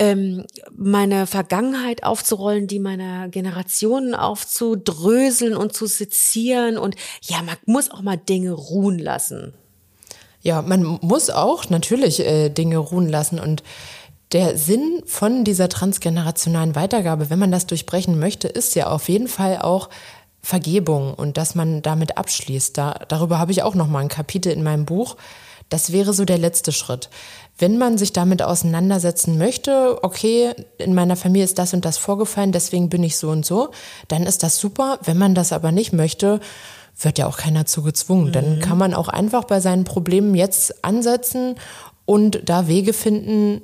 ähm, 0.00 0.46
meine 0.74 1.26
Vergangenheit 1.26 2.04
aufzurollen, 2.04 2.66
die 2.66 2.78
meiner 2.78 3.28
Generation 3.28 4.14
aufzudröseln 4.14 5.54
und 5.54 5.74
zu 5.74 5.86
sezieren 5.86 6.78
und 6.78 6.96
ja, 7.22 7.42
man 7.42 7.56
muss 7.66 7.90
auch 7.90 8.00
mal 8.00 8.16
Dinge 8.16 8.52
ruhen 8.52 8.98
lassen. 8.98 9.54
Ja, 10.42 10.62
man 10.62 10.98
muss 11.02 11.30
auch 11.30 11.68
natürlich 11.68 12.20
äh, 12.20 12.48
Dinge 12.48 12.78
ruhen 12.78 13.08
lassen 13.08 13.38
und 13.38 13.62
der 14.32 14.56
Sinn 14.56 15.02
von 15.06 15.44
dieser 15.44 15.68
transgenerationalen 15.68 16.76
Weitergabe, 16.76 17.30
wenn 17.30 17.38
man 17.38 17.50
das 17.50 17.66
durchbrechen 17.66 18.18
möchte, 18.18 18.46
ist 18.46 18.74
ja 18.76 18.86
auf 18.86 19.08
jeden 19.08 19.26
Fall 19.26 19.58
auch 19.58 19.88
Vergebung 20.42 21.14
und 21.14 21.36
dass 21.36 21.54
man 21.54 21.82
damit 21.82 22.16
abschließt. 22.16 22.78
Da, 22.78 23.00
darüber 23.08 23.38
habe 23.38 23.52
ich 23.52 23.62
auch 23.62 23.74
noch 23.74 23.88
mal 23.88 23.98
ein 23.98 24.08
Kapitel 24.08 24.52
in 24.52 24.62
meinem 24.62 24.86
Buch. 24.86 25.16
Das 25.68 25.92
wäre 25.92 26.12
so 26.12 26.24
der 26.24 26.38
letzte 26.38 26.72
Schritt. 26.72 27.10
Wenn 27.58 27.76
man 27.76 27.98
sich 27.98 28.12
damit 28.12 28.42
auseinandersetzen 28.42 29.36
möchte, 29.36 29.98
okay, 30.02 30.52
in 30.78 30.94
meiner 30.94 31.16
Familie 31.16 31.44
ist 31.44 31.58
das 31.58 31.74
und 31.74 31.84
das 31.84 31.98
vorgefallen, 31.98 32.52
deswegen 32.52 32.88
bin 32.88 33.04
ich 33.04 33.18
so 33.18 33.30
und 33.30 33.44
so, 33.44 33.70
dann 34.08 34.24
ist 34.24 34.42
das 34.42 34.56
super. 34.56 34.98
Wenn 35.04 35.18
man 35.18 35.34
das 35.34 35.52
aber 35.52 35.70
nicht 35.70 35.92
möchte, 35.92 36.40
wird 37.04 37.18
ja 37.18 37.26
auch 37.26 37.38
keiner 37.38 37.66
zu 37.66 37.82
gezwungen. 37.82 38.28
Mhm. 38.28 38.32
Dann 38.32 38.60
kann 38.60 38.78
man 38.78 38.94
auch 38.94 39.08
einfach 39.08 39.44
bei 39.44 39.60
seinen 39.60 39.84
Problemen 39.84 40.34
jetzt 40.34 40.84
ansetzen 40.84 41.56
und 42.04 42.40
da 42.44 42.66
Wege 42.66 42.92
finden, 42.92 43.62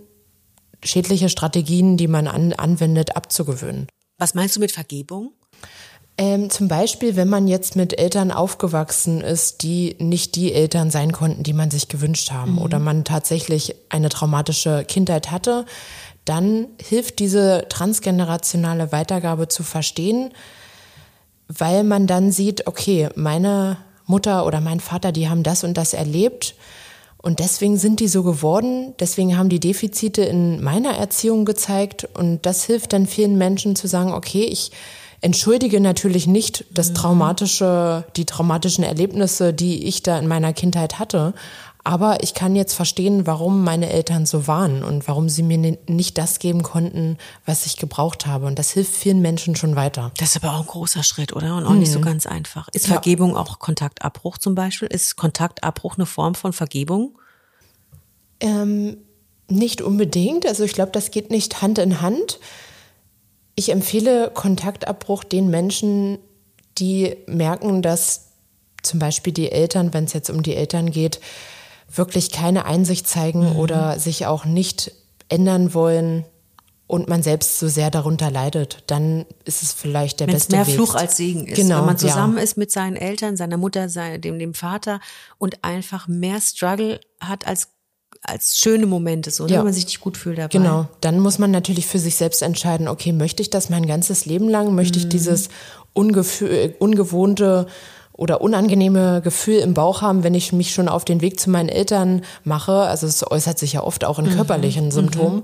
schädliche 0.82 1.28
Strategien, 1.28 1.96
die 1.96 2.08
man 2.08 2.26
an, 2.26 2.52
anwendet, 2.52 3.16
abzugewöhnen. 3.16 3.88
Was 4.18 4.34
meinst 4.34 4.56
du 4.56 4.60
mit 4.60 4.72
Vergebung? 4.72 5.32
Ähm, 6.18 6.48
zum 6.48 6.68
Beispiel, 6.68 7.16
wenn 7.16 7.28
man 7.28 7.46
jetzt 7.46 7.76
mit 7.76 7.98
Eltern 7.98 8.30
aufgewachsen 8.30 9.20
ist, 9.20 9.62
die 9.62 9.96
nicht 9.98 10.34
die 10.34 10.52
Eltern 10.54 10.90
sein 10.90 11.12
konnten, 11.12 11.42
die 11.42 11.52
man 11.52 11.70
sich 11.70 11.88
gewünscht 11.88 12.30
haben, 12.30 12.52
mhm. 12.52 12.58
oder 12.58 12.78
man 12.78 13.04
tatsächlich 13.04 13.74
eine 13.90 14.08
traumatische 14.08 14.84
Kindheit 14.84 15.30
hatte, 15.30 15.66
dann 16.24 16.68
hilft 16.80 17.18
diese 17.18 17.66
transgenerationale 17.68 18.92
Weitergabe 18.92 19.48
zu 19.48 19.62
verstehen, 19.62 20.32
weil 21.48 21.84
man 21.84 22.06
dann 22.06 22.32
sieht, 22.32 22.66
okay, 22.66 23.08
meine 23.14 23.78
Mutter 24.06 24.46
oder 24.46 24.60
mein 24.60 24.80
Vater, 24.80 25.12
die 25.12 25.28
haben 25.28 25.42
das 25.42 25.64
und 25.64 25.76
das 25.76 25.94
erlebt 25.94 26.54
und 27.26 27.40
deswegen 27.40 27.76
sind 27.76 27.98
die 27.98 28.06
so 28.06 28.22
geworden, 28.22 28.94
deswegen 29.00 29.36
haben 29.36 29.48
die 29.48 29.58
Defizite 29.58 30.22
in 30.22 30.62
meiner 30.62 30.92
Erziehung 30.92 31.44
gezeigt 31.44 32.08
und 32.14 32.46
das 32.46 32.64
hilft 32.64 32.92
dann 32.92 33.06
vielen 33.06 33.36
Menschen 33.36 33.74
zu 33.74 33.88
sagen, 33.88 34.12
okay, 34.12 34.44
ich 34.44 34.70
entschuldige 35.22 35.80
natürlich 35.80 36.28
nicht 36.28 36.66
das 36.70 36.90
mhm. 36.90 36.94
traumatische, 36.94 38.04
die 38.14 38.26
traumatischen 38.26 38.84
Erlebnisse, 38.84 39.52
die 39.52 39.88
ich 39.88 40.04
da 40.04 40.18
in 40.20 40.28
meiner 40.28 40.52
Kindheit 40.52 41.00
hatte, 41.00 41.34
aber 41.86 42.24
ich 42.24 42.34
kann 42.34 42.56
jetzt 42.56 42.74
verstehen, 42.74 43.28
warum 43.28 43.62
meine 43.62 43.90
Eltern 43.90 44.26
so 44.26 44.48
waren 44.48 44.82
und 44.82 45.06
warum 45.06 45.28
sie 45.28 45.44
mir 45.44 45.78
nicht 45.86 46.18
das 46.18 46.40
geben 46.40 46.64
konnten, 46.64 47.16
was 47.44 47.64
ich 47.64 47.76
gebraucht 47.76 48.26
habe. 48.26 48.46
Und 48.46 48.58
das 48.58 48.72
hilft 48.72 48.92
vielen 48.92 49.20
Menschen 49.20 49.54
schon 49.54 49.76
weiter. 49.76 50.10
Das 50.18 50.34
ist 50.34 50.42
aber 50.42 50.56
auch 50.56 50.62
ein 50.62 50.66
großer 50.66 51.04
Schritt, 51.04 51.32
oder? 51.32 51.56
Und 51.56 51.64
auch 51.64 51.70
mhm. 51.70 51.78
nicht 51.78 51.92
so 51.92 52.00
mhm. 52.00 52.04
ganz 52.06 52.26
einfach. 52.26 52.66
Ist 52.72 52.88
Vergebung 52.88 53.34
ja. 53.34 53.36
auch 53.36 53.60
Kontaktabbruch 53.60 54.36
zum 54.38 54.56
Beispiel? 54.56 54.88
Ist 54.88 55.14
Kontaktabbruch 55.14 55.94
eine 55.96 56.06
Form 56.06 56.34
von 56.34 56.52
Vergebung? 56.52 57.16
Ähm, 58.40 58.96
nicht 59.46 59.80
unbedingt. 59.80 60.44
Also 60.44 60.64
ich 60.64 60.72
glaube, 60.72 60.90
das 60.90 61.12
geht 61.12 61.30
nicht 61.30 61.62
Hand 61.62 61.78
in 61.78 62.00
Hand. 62.00 62.40
Ich 63.54 63.70
empfehle 63.70 64.32
Kontaktabbruch 64.34 65.22
den 65.22 65.50
Menschen, 65.50 66.18
die 66.78 67.16
merken, 67.28 67.80
dass 67.80 68.32
zum 68.82 68.98
Beispiel 68.98 69.32
die 69.32 69.52
Eltern, 69.52 69.94
wenn 69.94 70.06
es 70.06 70.14
jetzt 70.14 70.30
um 70.30 70.42
die 70.42 70.56
Eltern 70.56 70.90
geht, 70.90 71.20
wirklich 71.92 72.30
keine 72.30 72.64
Einsicht 72.64 73.06
zeigen 73.06 73.50
mhm. 73.50 73.56
oder 73.56 73.98
sich 73.98 74.26
auch 74.26 74.44
nicht 74.44 74.92
ändern 75.28 75.74
wollen 75.74 76.24
und 76.86 77.08
man 77.08 77.22
selbst 77.22 77.58
so 77.58 77.66
sehr 77.68 77.90
darunter 77.90 78.30
leidet, 78.30 78.84
dann 78.86 79.26
ist 79.44 79.62
es 79.62 79.72
vielleicht 79.72 80.20
der 80.20 80.28
Wenn's 80.28 80.46
beste 80.46 80.56
mehr 80.56 80.66
Weg. 80.66 80.74
Fluch 80.74 80.94
als 80.94 81.16
Segen 81.16 81.46
ist. 81.46 81.56
Genau, 81.56 81.78
Wenn 81.78 81.86
man 81.86 81.98
zusammen 81.98 82.36
ja. 82.36 82.42
ist 82.42 82.56
mit 82.56 82.70
seinen 82.70 82.96
Eltern, 82.96 83.36
seiner 83.36 83.56
Mutter, 83.56 83.88
dem, 84.18 84.38
dem 84.38 84.54
Vater 84.54 85.00
und 85.38 85.64
einfach 85.64 86.06
mehr 86.06 86.40
Struggle 86.40 87.00
hat 87.20 87.46
als 87.46 87.68
als 88.22 88.58
schöne 88.58 88.86
Momente, 88.86 89.30
so, 89.30 89.44
ne? 89.44 89.52
ja. 89.52 89.58
wenn 89.58 89.66
man 89.66 89.74
sich 89.74 89.84
nicht 89.84 90.00
gut 90.00 90.16
fühlt 90.16 90.38
dabei. 90.38 90.48
Genau. 90.48 90.88
Dann 91.00 91.20
muss 91.20 91.38
man 91.38 91.50
natürlich 91.50 91.86
für 91.86 91.98
sich 91.98 92.16
selbst 92.16 92.42
entscheiden, 92.42 92.88
okay, 92.88 93.12
möchte 93.12 93.40
ich 93.40 93.50
das 93.50 93.70
mein 93.70 93.86
ganzes 93.86 94.26
Leben 94.26 94.48
lang? 94.48 94.74
Möchte 94.74 94.98
mhm. 94.98 95.04
ich 95.04 95.08
dieses 95.10 95.48
ungewohnte 95.92 97.66
oder 98.16 98.40
unangenehme 98.40 99.20
Gefühl 99.22 99.58
im 99.58 99.74
Bauch 99.74 100.02
haben, 100.02 100.24
wenn 100.24 100.34
ich 100.34 100.52
mich 100.52 100.72
schon 100.72 100.88
auf 100.88 101.04
den 101.04 101.20
Weg 101.20 101.38
zu 101.38 101.50
meinen 101.50 101.68
Eltern 101.68 102.22
mache. 102.44 102.72
Also 102.72 103.06
es 103.06 103.30
äußert 103.30 103.58
sich 103.58 103.74
ja 103.74 103.82
oft 103.82 104.04
auch 104.04 104.18
in 104.18 104.26
mhm. 104.26 104.36
körperlichen 104.36 104.86
mhm. 104.86 104.90
Symptomen. 104.90 105.42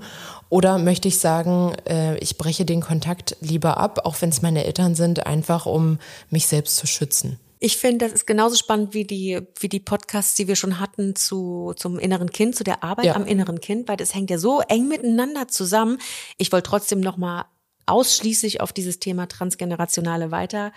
Oder 0.49 0.77
möchte 0.77 1.07
ich 1.07 1.19
sagen, 1.19 1.73
äh, 1.87 2.17
ich 2.17 2.37
breche 2.37 2.65
den 2.65 2.81
Kontakt 2.81 3.37
lieber 3.41 3.77
ab, 3.77 4.01
auch 4.05 4.21
wenn 4.21 4.29
es 4.29 4.41
meine 4.41 4.65
Eltern 4.65 4.95
sind, 4.95 5.25
einfach 5.25 5.65
um 5.65 5.99
mich 6.29 6.47
selbst 6.47 6.77
zu 6.77 6.87
schützen. 6.87 7.39
Ich 7.59 7.77
finde, 7.77 8.05
das 8.05 8.13
ist 8.13 8.27
genauso 8.27 8.57
spannend 8.57 8.93
wie 8.93 9.05
die, 9.05 9.39
wie 9.57 9.69
die 9.69 9.79
Podcasts, 9.79 10.35
die 10.35 10.47
wir 10.47 10.57
schon 10.57 10.79
hatten 10.79 11.15
zu, 11.15 11.73
zum 11.77 11.97
inneren 11.97 12.29
Kind, 12.29 12.55
zu 12.55 12.63
der 12.63 12.83
Arbeit 12.83 13.05
ja. 13.05 13.15
am 13.15 13.25
inneren 13.25 13.61
Kind, 13.61 13.87
weil 13.87 13.95
das 13.95 14.13
hängt 14.13 14.29
ja 14.29 14.37
so 14.37 14.61
eng 14.67 14.89
miteinander 14.89 15.47
zusammen. 15.47 15.97
Ich 16.37 16.51
wollte 16.51 16.69
trotzdem 16.69 16.99
nochmal 16.99 17.45
ausschließlich 17.85 18.61
auf 18.61 18.73
dieses 18.73 18.99
Thema 18.99 19.27
transgenerationale 19.27 20.29
Weiter 20.29 20.73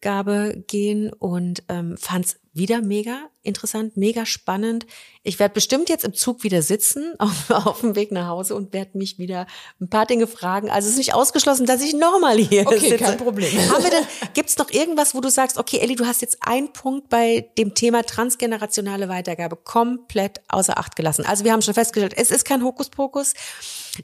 Gabe 0.00 0.64
gehen 0.66 1.12
und 1.12 1.62
ähm, 1.68 1.96
fand 1.96 2.36
wieder 2.56 2.82
mega 2.82 3.28
interessant, 3.46 3.96
mega 3.96 4.26
spannend. 4.26 4.86
Ich 5.22 5.38
werde 5.38 5.54
bestimmt 5.54 5.88
jetzt 5.88 6.04
im 6.04 6.12
Zug 6.12 6.42
wieder 6.42 6.62
sitzen 6.62 7.14
auf, 7.18 7.50
auf 7.50 7.80
dem 7.80 7.94
Weg 7.94 8.12
nach 8.12 8.26
Hause 8.26 8.54
und 8.54 8.72
werde 8.72 8.98
mich 8.98 9.18
wieder 9.18 9.46
ein 9.80 9.88
paar 9.88 10.04
Dinge 10.06 10.26
fragen. 10.26 10.68
Also 10.68 10.86
es 10.86 10.92
ist 10.92 10.98
nicht 10.98 11.14
ausgeschlossen, 11.14 11.66
dass 11.66 11.82
ich 11.82 11.94
nochmal 11.94 12.36
hier 12.36 12.66
Okay, 12.66 12.78
sitze. 12.78 12.96
kein 12.96 13.16
Problem. 13.16 13.50
Denn, 13.82 14.06
gibt's 14.34 14.58
noch 14.58 14.70
irgendwas, 14.70 15.14
wo 15.14 15.20
du 15.20 15.30
sagst, 15.30 15.58
okay, 15.58 15.78
Elli, 15.78 15.94
du 15.94 16.06
hast 16.06 16.20
jetzt 16.20 16.38
einen 16.40 16.72
Punkt 16.72 17.08
bei 17.08 17.48
dem 17.56 17.74
Thema 17.74 18.02
transgenerationale 18.02 19.08
Weitergabe 19.08 19.56
komplett 19.56 20.40
außer 20.48 20.76
Acht 20.78 20.96
gelassen. 20.96 21.24
Also 21.24 21.44
wir 21.44 21.52
haben 21.52 21.62
schon 21.62 21.74
festgestellt, 21.74 22.14
es 22.16 22.30
ist 22.30 22.44
kein 22.44 22.62
Hokuspokus. 22.62 23.34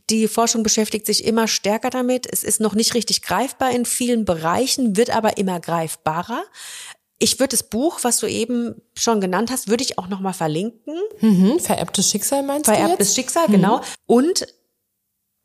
Die 0.09 0.29
Forschung 0.29 0.63
beschäftigt 0.63 1.05
sich 1.07 1.25
immer 1.25 1.49
stärker 1.49 1.91
damit. 1.91 2.27
Es 2.31 2.45
ist 2.45 2.61
noch 2.61 2.75
nicht 2.75 2.95
richtig 2.95 3.23
greifbar 3.23 3.73
in 3.73 3.85
vielen 3.85 4.25
Bereichen, 4.25 4.97
wird 4.97 5.11
aber 5.11 5.37
immer 5.37 5.61
greifbarer. 5.61 6.45
Ich 7.23 7.39
würde 7.39 7.51
das 7.51 7.63
Buch, 7.63 8.01
was 8.03 8.19
du 8.19 8.27
eben 8.27 8.75
schon 8.95 9.21
genannt 9.21 9.53
hast, 9.53 9.69
würde 9.69 9.85
ich 9.85 9.97
auch 9.97 10.09
noch 10.09 10.19
mal 10.19 10.33
verlinken. 10.33 10.97
Mhm, 11.21 11.61
vererbtes 11.61 12.11
Schicksal 12.11 12.43
meinst 12.43 12.67
du 12.67 12.75
Vererbtes? 12.75 13.15
Schicksal, 13.15 13.47
genau. 13.47 13.81
Und 14.07 14.45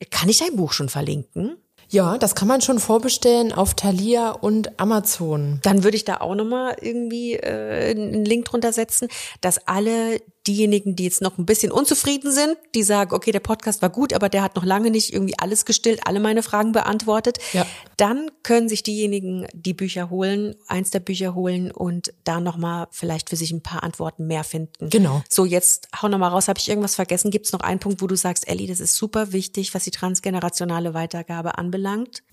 kann 0.09 0.27
ich 0.27 0.39
dein 0.39 0.55
Buch 0.55 0.73
schon 0.73 0.89
verlinken? 0.89 1.57
Ja, 1.89 2.17
das 2.17 2.33
kann 2.33 2.47
man 2.47 2.61
schon 2.61 2.79
vorbestellen 2.79 3.53
auf 3.53 3.75
Thalia 3.75 4.31
und 4.31 4.79
Amazon. 4.79 5.59
Dann 5.61 5.83
würde 5.83 5.97
ich 5.97 6.03
da 6.03 6.17
auch 6.17 6.33
nochmal 6.33 6.77
irgendwie 6.81 7.33
äh, 7.35 7.91
einen 7.91 8.25
Link 8.25 8.45
drunter 8.45 8.73
setzen, 8.73 9.07
dass 9.41 9.67
alle 9.67 10.19
diejenigen, 10.47 10.95
die 10.95 11.03
jetzt 11.03 11.21
noch 11.21 11.37
ein 11.37 11.45
bisschen 11.45 11.71
unzufrieden 11.71 12.31
sind, 12.31 12.57
die 12.73 12.83
sagen, 12.83 13.13
okay, 13.13 13.31
der 13.31 13.39
Podcast 13.41 13.81
war 13.81 13.89
gut, 13.89 14.13
aber 14.13 14.29
der 14.29 14.41
hat 14.41 14.55
noch 14.55 14.63
lange 14.63 14.89
nicht 14.89 15.13
irgendwie 15.13 15.37
alles 15.37 15.65
gestillt, 15.65 16.01
alle 16.05 16.19
meine 16.19 16.43
Fragen 16.43 16.71
beantwortet, 16.71 17.37
Ja. 17.53 17.65
dann 17.97 18.31
können 18.43 18.69
sich 18.69 18.83
diejenigen 18.83 19.45
die 19.53 19.73
Bücher 19.73 20.09
holen, 20.09 20.55
eins 20.67 20.91
der 20.91 20.99
Bücher 21.01 21.35
holen 21.35 21.71
und 21.71 22.13
da 22.23 22.39
nochmal 22.39 22.87
vielleicht 22.91 23.29
für 23.29 23.35
sich 23.35 23.51
ein 23.51 23.61
paar 23.61 23.83
Antworten 23.83 24.27
mehr 24.27 24.43
finden. 24.43 24.89
Genau. 24.89 25.21
So, 25.29 25.45
jetzt 25.45 25.89
hau 26.01 26.07
nochmal 26.07 26.29
raus, 26.31 26.47
habe 26.47 26.59
ich 26.59 26.69
irgendwas 26.69 26.95
vergessen? 26.95 27.29
Gibt 27.31 27.45
es 27.47 27.51
noch 27.51 27.59
einen 27.61 27.79
Punkt, 27.79 28.01
wo 28.01 28.07
du 28.07 28.15
sagst, 28.15 28.47
Elli, 28.47 28.67
das 28.67 28.79
ist 28.79 28.95
super 28.95 29.33
wichtig, 29.33 29.73
was 29.73 29.83
die 29.83 29.91
transgenerationale 29.91 30.93
Weitergabe 30.93 31.57
anbelangt? 31.57 32.23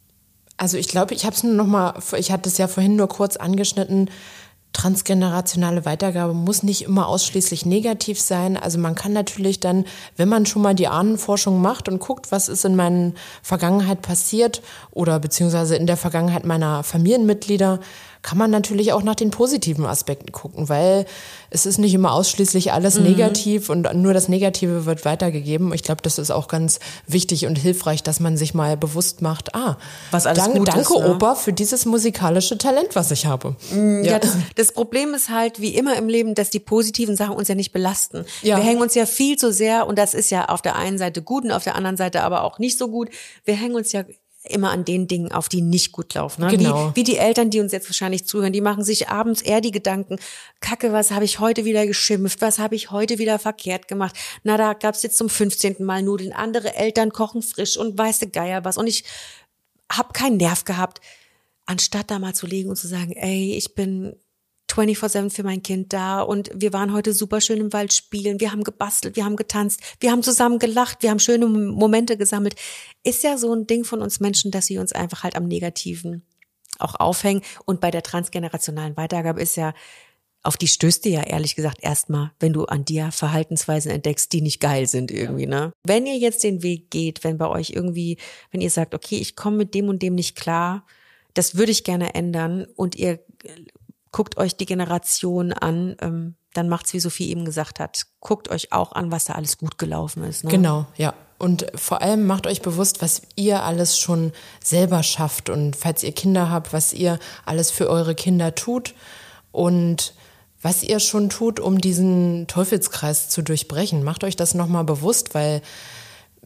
Also 0.56 0.76
ich 0.76 0.86
glaube, 0.86 1.14
ich 1.14 1.24
habe 1.24 1.34
es 1.34 1.42
nur 1.42 1.54
noch 1.54 1.66
mal, 1.66 2.00
ich 2.16 2.30
hatte 2.30 2.48
es 2.48 2.58
ja 2.58 2.68
vorhin 2.68 2.94
nur 2.94 3.08
kurz 3.08 3.36
angeschnitten. 3.36 4.08
Transgenerationale 4.75 5.87
Weitergabe 5.87 6.35
muss 6.35 6.62
nicht 6.62 6.83
immer 6.83 7.07
ausschließlich 7.09 7.64
negativ 7.64 8.20
sein. 8.20 8.57
Also 8.57 8.79
man 8.79 8.95
kann 8.95 9.12
natürlich 9.12 9.61
dann, 9.61 9.87
wenn 10.16 10.29
man 10.29 10.45
schon 10.45 10.62
mal 10.62 10.75
die 10.75 10.89
Ahnenforschung 10.89 11.62
macht 11.62 11.89
und 11.89 12.01
guckt, 12.01 12.33
was 12.33 12.49
ist 12.49 12.64
in 12.64 12.77
meiner 12.77 13.12
Vergangenheit 13.43 14.03
passiert 14.03 14.62
oder 14.91 15.20
beziehungsweise 15.20 15.77
in 15.77 15.87
der 15.87 15.97
Vergangenheit 15.97 16.45
meiner 16.45 16.83
Familienmitglieder, 16.83 17.79
kann 18.25 18.39
man 18.39 18.51
natürlich 18.51 18.93
auch 18.95 19.03
nach 19.03 19.14
den 19.14 19.31
positiven 19.31 19.85
Aspekten 19.85 20.33
gucken, 20.33 20.70
weil 20.70 21.05
es 21.51 21.66
ist 21.66 21.77
nicht 21.79 21.93
immer 21.93 22.12
ausschließlich 22.14 22.72
alles 22.72 22.97
Mhm. 22.97 23.05
negativ 23.05 23.68
und 23.68 23.87
nur 23.95 24.14
das 24.14 24.29
Negative 24.29 24.87
wird 24.87 25.05
weitergegeben. 25.05 25.75
Ich 25.75 25.83
glaube, 25.83 26.01
das 26.03 26.18
ist 26.18 26.31
auch 26.31 26.49
ganz 26.49 26.81
wichtig 27.07 27.45
und 27.47 27.57
hilfreich, 27.57 28.03
dass 28.03 28.20
man 28.20 28.39
sich 28.39 28.55
mal 28.55 28.79
bewusst 28.79 29.20
macht, 29.20 29.55
ah, 29.55 29.77
Was 30.11 30.27
alles 30.27 30.43
danke, 30.43 30.59
gut 30.59 30.68
ist, 30.68 30.75
danke 30.75 31.01
ne? 31.01 31.14
Opa 31.14 31.35
für 31.35 31.53
dieses 31.53 31.85
musikalische 31.85 32.57
Talent, 32.57 32.97
was 32.97 33.11
ich 33.11 33.27
habe. 33.27 33.57
Ja, 34.03 34.18
das, 34.18 34.37
das 34.57 34.72
Problem 34.72 35.12
ist 35.12 35.29
halt, 35.29 35.61
wie 35.61 35.75
immer 35.75 35.95
im 35.97 36.09
Leben, 36.09 36.35
dass 36.35 36.49
die 36.49 36.61
positiven 36.61 37.16
Sachen 37.16 37.37
uns 37.37 37.49
ja 37.49 37.55
nicht 37.55 37.72
belasten. 37.72 38.25
Ja. 38.43 38.57
Wir 38.57 38.64
hängen 38.64 38.81
uns 38.81 38.95
ja 38.95 39.05
viel 39.05 39.37
zu 39.37 39.53
sehr, 39.53 39.87
und 39.87 39.99
das 39.99 40.14
ist 40.14 40.31
ja 40.31 40.47
auf 40.47 40.62
der 40.62 40.77
einen 40.77 40.97
Seite 40.97 41.20
gut 41.20 41.45
und 41.45 41.53
auf 41.53 41.64
der 41.64 41.75
anderen 41.75 41.99
Seite 41.99 42.22
aber 42.22 42.43
auch 42.45 42.59
nicht 42.59 42.79
so 42.79 42.89
gut. 42.89 43.11
Wir 43.45 43.55
hängen 43.55 43.75
uns 43.75 43.93
ja 43.93 44.03
immer 44.47 44.70
an 44.70 44.84
den 44.84 45.09
Dingen 45.09 45.32
auf, 45.32 45.49
die 45.49 45.62
nicht 45.62 45.92
gut 45.92 46.12
laufen. 46.14 46.42
Ne? 46.42 46.57
Genau. 46.57 46.90
Wie, 46.90 46.97
wie 46.97 47.05
die 47.05 47.16
Eltern, 47.16 47.51
die 47.51 47.61
uns 47.61 47.72
jetzt 47.72 47.88
wahrscheinlich 47.88 48.26
zuhören, 48.26 48.53
die 48.53 48.61
machen 48.61 48.84
sich 48.84 49.09
abends 49.09 49.40
eher 49.40 49.62
die 49.62 49.70
Gedanken, 49.70 50.18
Kacke, 50.61 50.92
was 50.92 51.11
habe 51.11 51.24
ich 51.24 51.38
heute 51.40 51.64
wieder 51.64 51.86
geschimpft, 51.86 52.42
was 52.42 52.59
habe 52.59 52.74
ich 52.74 52.90
heute 52.90 53.18
wieder 53.18 53.38
verkehrt 53.38 53.88
gemacht. 53.88 54.14
Na, 54.42 54.57
da 54.59 54.74
gab's 54.74 55.03
jetzt 55.03 55.16
zum 55.16 55.30
15. 55.30 55.76
Mal 55.80 56.03
Nudeln, 56.03 56.32
andere 56.32 56.74
Eltern 56.74 57.11
kochen 57.11 57.42
frisch 57.42 57.78
und 57.78 57.97
weiße 57.97 58.28
Geier 58.28 58.64
was. 58.64 58.76
Und 58.76 58.86
ich 58.86 59.05
hab 59.90 60.12
keinen 60.12 60.36
Nerv 60.36 60.64
gehabt, 60.64 61.01
anstatt 61.64 62.11
da 62.11 62.18
mal 62.18 62.34
zu 62.34 62.47
liegen 62.47 62.68
und 62.68 62.76
zu 62.76 62.86
sagen, 62.86 63.12
ey, 63.12 63.55
ich 63.57 63.74
bin 63.74 64.14
24-7 64.75 65.31
für 65.31 65.45
mein 65.45 65.62
Kind 65.62 65.93
da 65.93 66.20
und 66.20 66.51
wir 66.55 66.72
waren 66.72 66.93
heute 66.93 67.12
super 67.12 67.41
schön 67.41 67.59
im 67.61 67.72
Wald 67.72 67.93
spielen, 67.93 68.41
wir 68.41 68.51
haben 68.51 68.64
gebastelt, 68.64 69.16
wir 69.16 69.25
haben 69.25 69.37
getanzt, 69.37 69.81
wir 70.01 70.11
haben 70.11 70.22
zusammen 70.22 70.59
gelacht, 70.59 71.03
wir 71.03 71.11
haben 71.11 71.20
schöne 71.20 71.47
Momente 71.47 72.16
gesammelt. 72.16 72.57
Ist 73.05 73.22
ja 73.22 73.39
so 73.39 73.55
ein 73.55 73.66
Ding 73.66 73.85
von 73.85 74.03
uns 74.03 74.20
Menschen, 74.20 74.51
dass 74.51 74.66
sie 74.66 74.79
uns 74.79 74.93
einfach 74.93 75.22
halt 75.22 75.37
am 75.37 75.47
Negativen 75.47 76.22
auch 76.79 76.97
aufhängen. 76.97 77.43
Und 77.64 77.81
bei 77.81 77.91
der 77.91 78.03
transgenerationalen 78.03 78.97
Weitergabe 78.97 79.41
ist 79.41 79.57
ja, 79.57 79.75
auf 80.43 80.57
die 80.59 80.68
stößt 80.68 81.05
dir 81.05 81.12
ja 81.12 81.22
ehrlich 81.22 81.57
gesagt 81.57 81.79
erstmal, 81.81 82.33
wenn 82.39 82.53
du 82.53 82.64
an 82.66 82.85
dir 82.85 83.11
Verhaltensweisen 83.12 83.91
entdeckst, 83.91 84.33
die 84.33 84.43
nicht 84.43 84.61
geil 84.61 84.87
sind 84.87 85.11
irgendwie, 85.11 85.47
ne? 85.47 85.72
Wenn 85.87 86.07
ihr 86.07 86.18
jetzt 86.18 86.45
den 86.45 86.62
Weg 86.62 86.91
geht, 86.91 87.25
wenn 87.25 87.39
bei 87.39 87.49
euch 87.49 87.70
irgendwie, 87.70 88.18
wenn 88.51 88.61
ihr 88.61 88.70
sagt, 88.70 88.95
okay, 88.95 89.16
ich 89.16 89.37
komme 89.37 89.57
mit 89.57 89.75
dem 89.75 89.89
und 89.89 90.03
dem 90.03 90.14
nicht 90.14 90.37
klar, 90.37 90.85
das 91.33 91.57
würde 91.57 91.72
ich 91.72 91.83
gerne 91.83 92.14
ändern 92.14 92.66
und 92.77 92.95
ihr 92.95 93.20
guckt 94.14 94.36
euch 94.36 94.56
die 94.56 94.64
Generation 94.64 95.52
an, 95.52 95.96
ähm, 96.00 96.36
dann 96.52 96.68
macht's, 96.68 96.94
wie 96.94 97.00
Sophie 97.00 97.30
eben 97.30 97.44
gesagt 97.44 97.80
hat. 97.80 98.04
Guckt 98.20 98.48
euch 98.48 98.72
auch 98.72 98.92
an, 98.92 99.10
was 99.10 99.24
da 99.24 99.32
alles 99.32 99.58
gut 99.58 99.76
gelaufen 99.76 100.22
ist. 100.22 100.44
Ne? 100.44 100.52
Genau, 100.52 100.86
ja. 100.96 101.14
Und 101.36 101.66
vor 101.74 102.00
allem 102.00 102.24
macht 102.24 102.46
euch 102.46 102.62
bewusst, 102.62 103.02
was 103.02 103.22
ihr 103.34 103.64
alles 103.64 103.98
schon 103.98 104.30
selber 104.62 105.02
schafft 105.02 105.50
und 105.50 105.74
falls 105.74 106.04
ihr 106.04 106.12
Kinder 106.12 106.48
habt, 106.48 106.72
was 106.72 106.92
ihr 106.92 107.18
alles 107.44 107.72
für 107.72 107.90
eure 107.90 108.14
Kinder 108.14 108.54
tut 108.54 108.94
und 109.50 110.14
was 110.62 110.84
ihr 110.84 111.00
schon 111.00 111.28
tut, 111.28 111.58
um 111.58 111.80
diesen 111.80 112.46
Teufelskreis 112.46 113.30
zu 113.30 113.42
durchbrechen. 113.42 114.04
Macht 114.04 114.22
euch 114.22 114.36
das 114.36 114.54
nochmal 114.54 114.84
bewusst, 114.84 115.34
weil, 115.34 115.60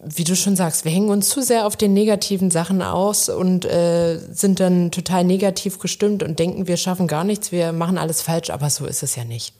wie 0.04 0.24
du 0.24 0.36
schon 0.36 0.56
sagst, 0.56 0.84
wir 0.84 0.92
hängen 0.92 1.10
uns 1.10 1.28
zu 1.28 1.42
sehr 1.42 1.66
auf 1.66 1.76
den 1.76 1.92
negativen 1.92 2.50
Sachen 2.50 2.82
aus 2.82 3.28
und 3.28 3.64
äh, 3.64 4.18
sind 4.30 4.60
dann 4.60 4.90
total 4.90 5.24
negativ 5.24 5.78
gestimmt 5.78 6.22
und 6.22 6.38
denken, 6.38 6.68
wir 6.68 6.76
schaffen 6.76 7.06
gar 7.06 7.24
nichts, 7.24 7.52
wir 7.52 7.72
machen 7.72 7.98
alles 7.98 8.22
falsch, 8.22 8.50
aber 8.50 8.70
so 8.70 8.86
ist 8.86 9.02
es 9.02 9.16
ja 9.16 9.24
nicht. 9.24 9.54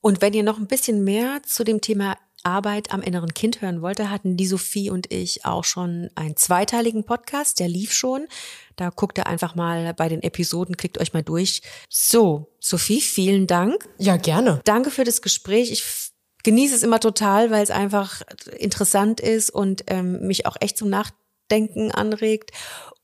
Und 0.00 0.20
wenn 0.20 0.34
ihr 0.34 0.42
noch 0.42 0.58
ein 0.58 0.66
bisschen 0.66 1.04
mehr 1.04 1.40
zu 1.46 1.64
dem 1.64 1.80
Thema 1.80 2.16
Arbeit 2.42 2.92
am 2.92 3.02
inneren 3.02 3.34
Kind 3.34 3.62
hören 3.62 3.82
wollt, 3.82 4.00
da 4.00 4.10
hatten 4.10 4.36
die 4.36 4.46
Sophie 4.46 4.90
und 4.90 5.12
ich 5.12 5.44
auch 5.44 5.64
schon 5.64 6.10
einen 6.16 6.36
zweiteiligen 6.36 7.04
Podcast, 7.04 7.60
der 7.60 7.68
lief 7.68 7.92
schon. 7.92 8.26
Da 8.76 8.90
guckt 8.90 9.18
ihr 9.18 9.26
einfach 9.26 9.54
mal 9.54 9.94
bei 9.94 10.08
den 10.08 10.22
Episoden, 10.22 10.76
klickt 10.76 10.98
euch 10.98 11.12
mal 11.12 11.22
durch. 11.22 11.62
So, 11.88 12.48
Sophie, 12.58 13.00
vielen 13.00 13.46
Dank. 13.46 13.88
Ja, 13.98 14.16
gerne. 14.16 14.60
Danke 14.64 14.90
für 14.90 15.04
das 15.04 15.22
Gespräch. 15.22 15.70
Ich 15.70 15.84
genieße 16.42 16.74
es 16.74 16.82
immer 16.82 17.00
total, 17.00 17.50
weil 17.50 17.62
es 17.62 17.70
einfach 17.70 18.22
interessant 18.58 19.20
ist 19.20 19.50
und 19.50 19.84
ähm, 19.88 20.26
mich 20.26 20.46
auch 20.46 20.56
echt 20.60 20.76
zum 20.76 20.90
Nachdenken 20.90 21.90
anregt. 21.92 22.50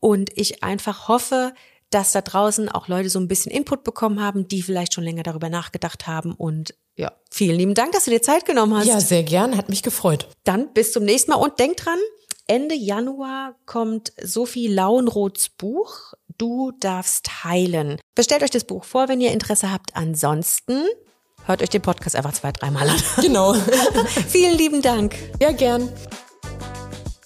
Und 0.00 0.30
ich 0.36 0.62
einfach 0.62 1.08
hoffe, 1.08 1.52
dass 1.90 2.12
da 2.12 2.20
draußen 2.20 2.68
auch 2.68 2.88
Leute 2.88 3.08
so 3.08 3.18
ein 3.18 3.28
bisschen 3.28 3.50
Input 3.50 3.84
bekommen 3.84 4.22
haben, 4.22 4.48
die 4.48 4.62
vielleicht 4.62 4.94
schon 4.94 5.04
länger 5.04 5.22
darüber 5.22 5.48
nachgedacht 5.48 6.06
haben. 6.06 6.32
Und 6.34 6.74
ja, 6.96 7.12
vielen 7.30 7.56
lieben 7.56 7.74
Dank, 7.74 7.92
dass 7.92 8.04
du 8.04 8.10
dir 8.10 8.22
Zeit 8.22 8.44
genommen 8.44 8.76
hast. 8.76 8.86
Ja, 8.86 9.00
sehr 9.00 9.22
gern, 9.22 9.56
hat 9.56 9.68
mich 9.68 9.82
gefreut. 9.82 10.28
Dann 10.44 10.72
bis 10.72 10.92
zum 10.92 11.04
nächsten 11.04 11.30
Mal 11.30 11.38
und 11.38 11.58
denk 11.58 11.76
dran, 11.76 11.98
Ende 12.46 12.74
Januar 12.74 13.54
kommt 13.66 14.12
Sophie 14.22 14.68
Lauenroths 14.68 15.50
Buch 15.50 16.14
Du 16.38 16.70
darfst 16.78 17.44
heilen. 17.44 18.00
Bestellt 18.14 18.44
euch 18.44 18.50
das 18.50 18.64
Buch 18.64 18.84
vor, 18.84 19.08
wenn 19.08 19.20
ihr 19.20 19.32
Interesse 19.32 19.72
habt. 19.72 19.96
Ansonsten 19.96 20.84
hört 21.48 21.62
euch 21.62 21.70
den 21.70 21.82
Podcast 21.82 22.14
einfach 22.14 22.32
zwei, 22.32 22.52
dreimal 22.52 22.88
an. 22.88 22.96
Genau. 23.20 23.54
Vielen 24.28 24.56
lieben 24.56 24.82
Dank. 24.82 25.16
ja, 25.40 25.50
gern. 25.52 25.88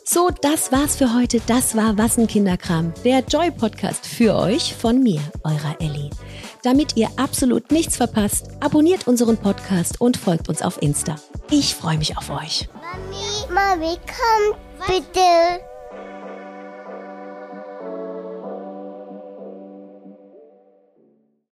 So, 0.04 0.28
das 0.42 0.72
war's 0.72 0.96
für 0.96 1.14
heute. 1.14 1.40
Das 1.46 1.74
war 1.74 1.96
Was 1.96 2.18
ein 2.18 2.26
Kinderkram, 2.26 2.92
der 3.02 3.20
Joy-Podcast 3.20 4.06
für 4.06 4.34
euch 4.36 4.74
von 4.74 5.02
mir, 5.02 5.20
eurer 5.42 5.76
Ellie. 5.80 6.10
Damit 6.62 6.96
ihr 6.96 7.08
absolut 7.16 7.70
nichts 7.72 7.96
verpasst, 7.96 8.48
abonniert 8.60 9.08
unseren 9.08 9.38
Podcast 9.38 10.00
und 10.00 10.16
folgt 10.18 10.48
uns 10.50 10.60
auf 10.60 10.80
Insta. 10.82 11.16
Ich 11.50 11.74
freue 11.74 11.96
mich 11.98 12.16
auf 12.18 12.28
euch. 12.30 12.68
Mami, 12.74 13.52
Mami, 13.52 13.96
komm 14.06 14.56
bitte. 14.86 15.71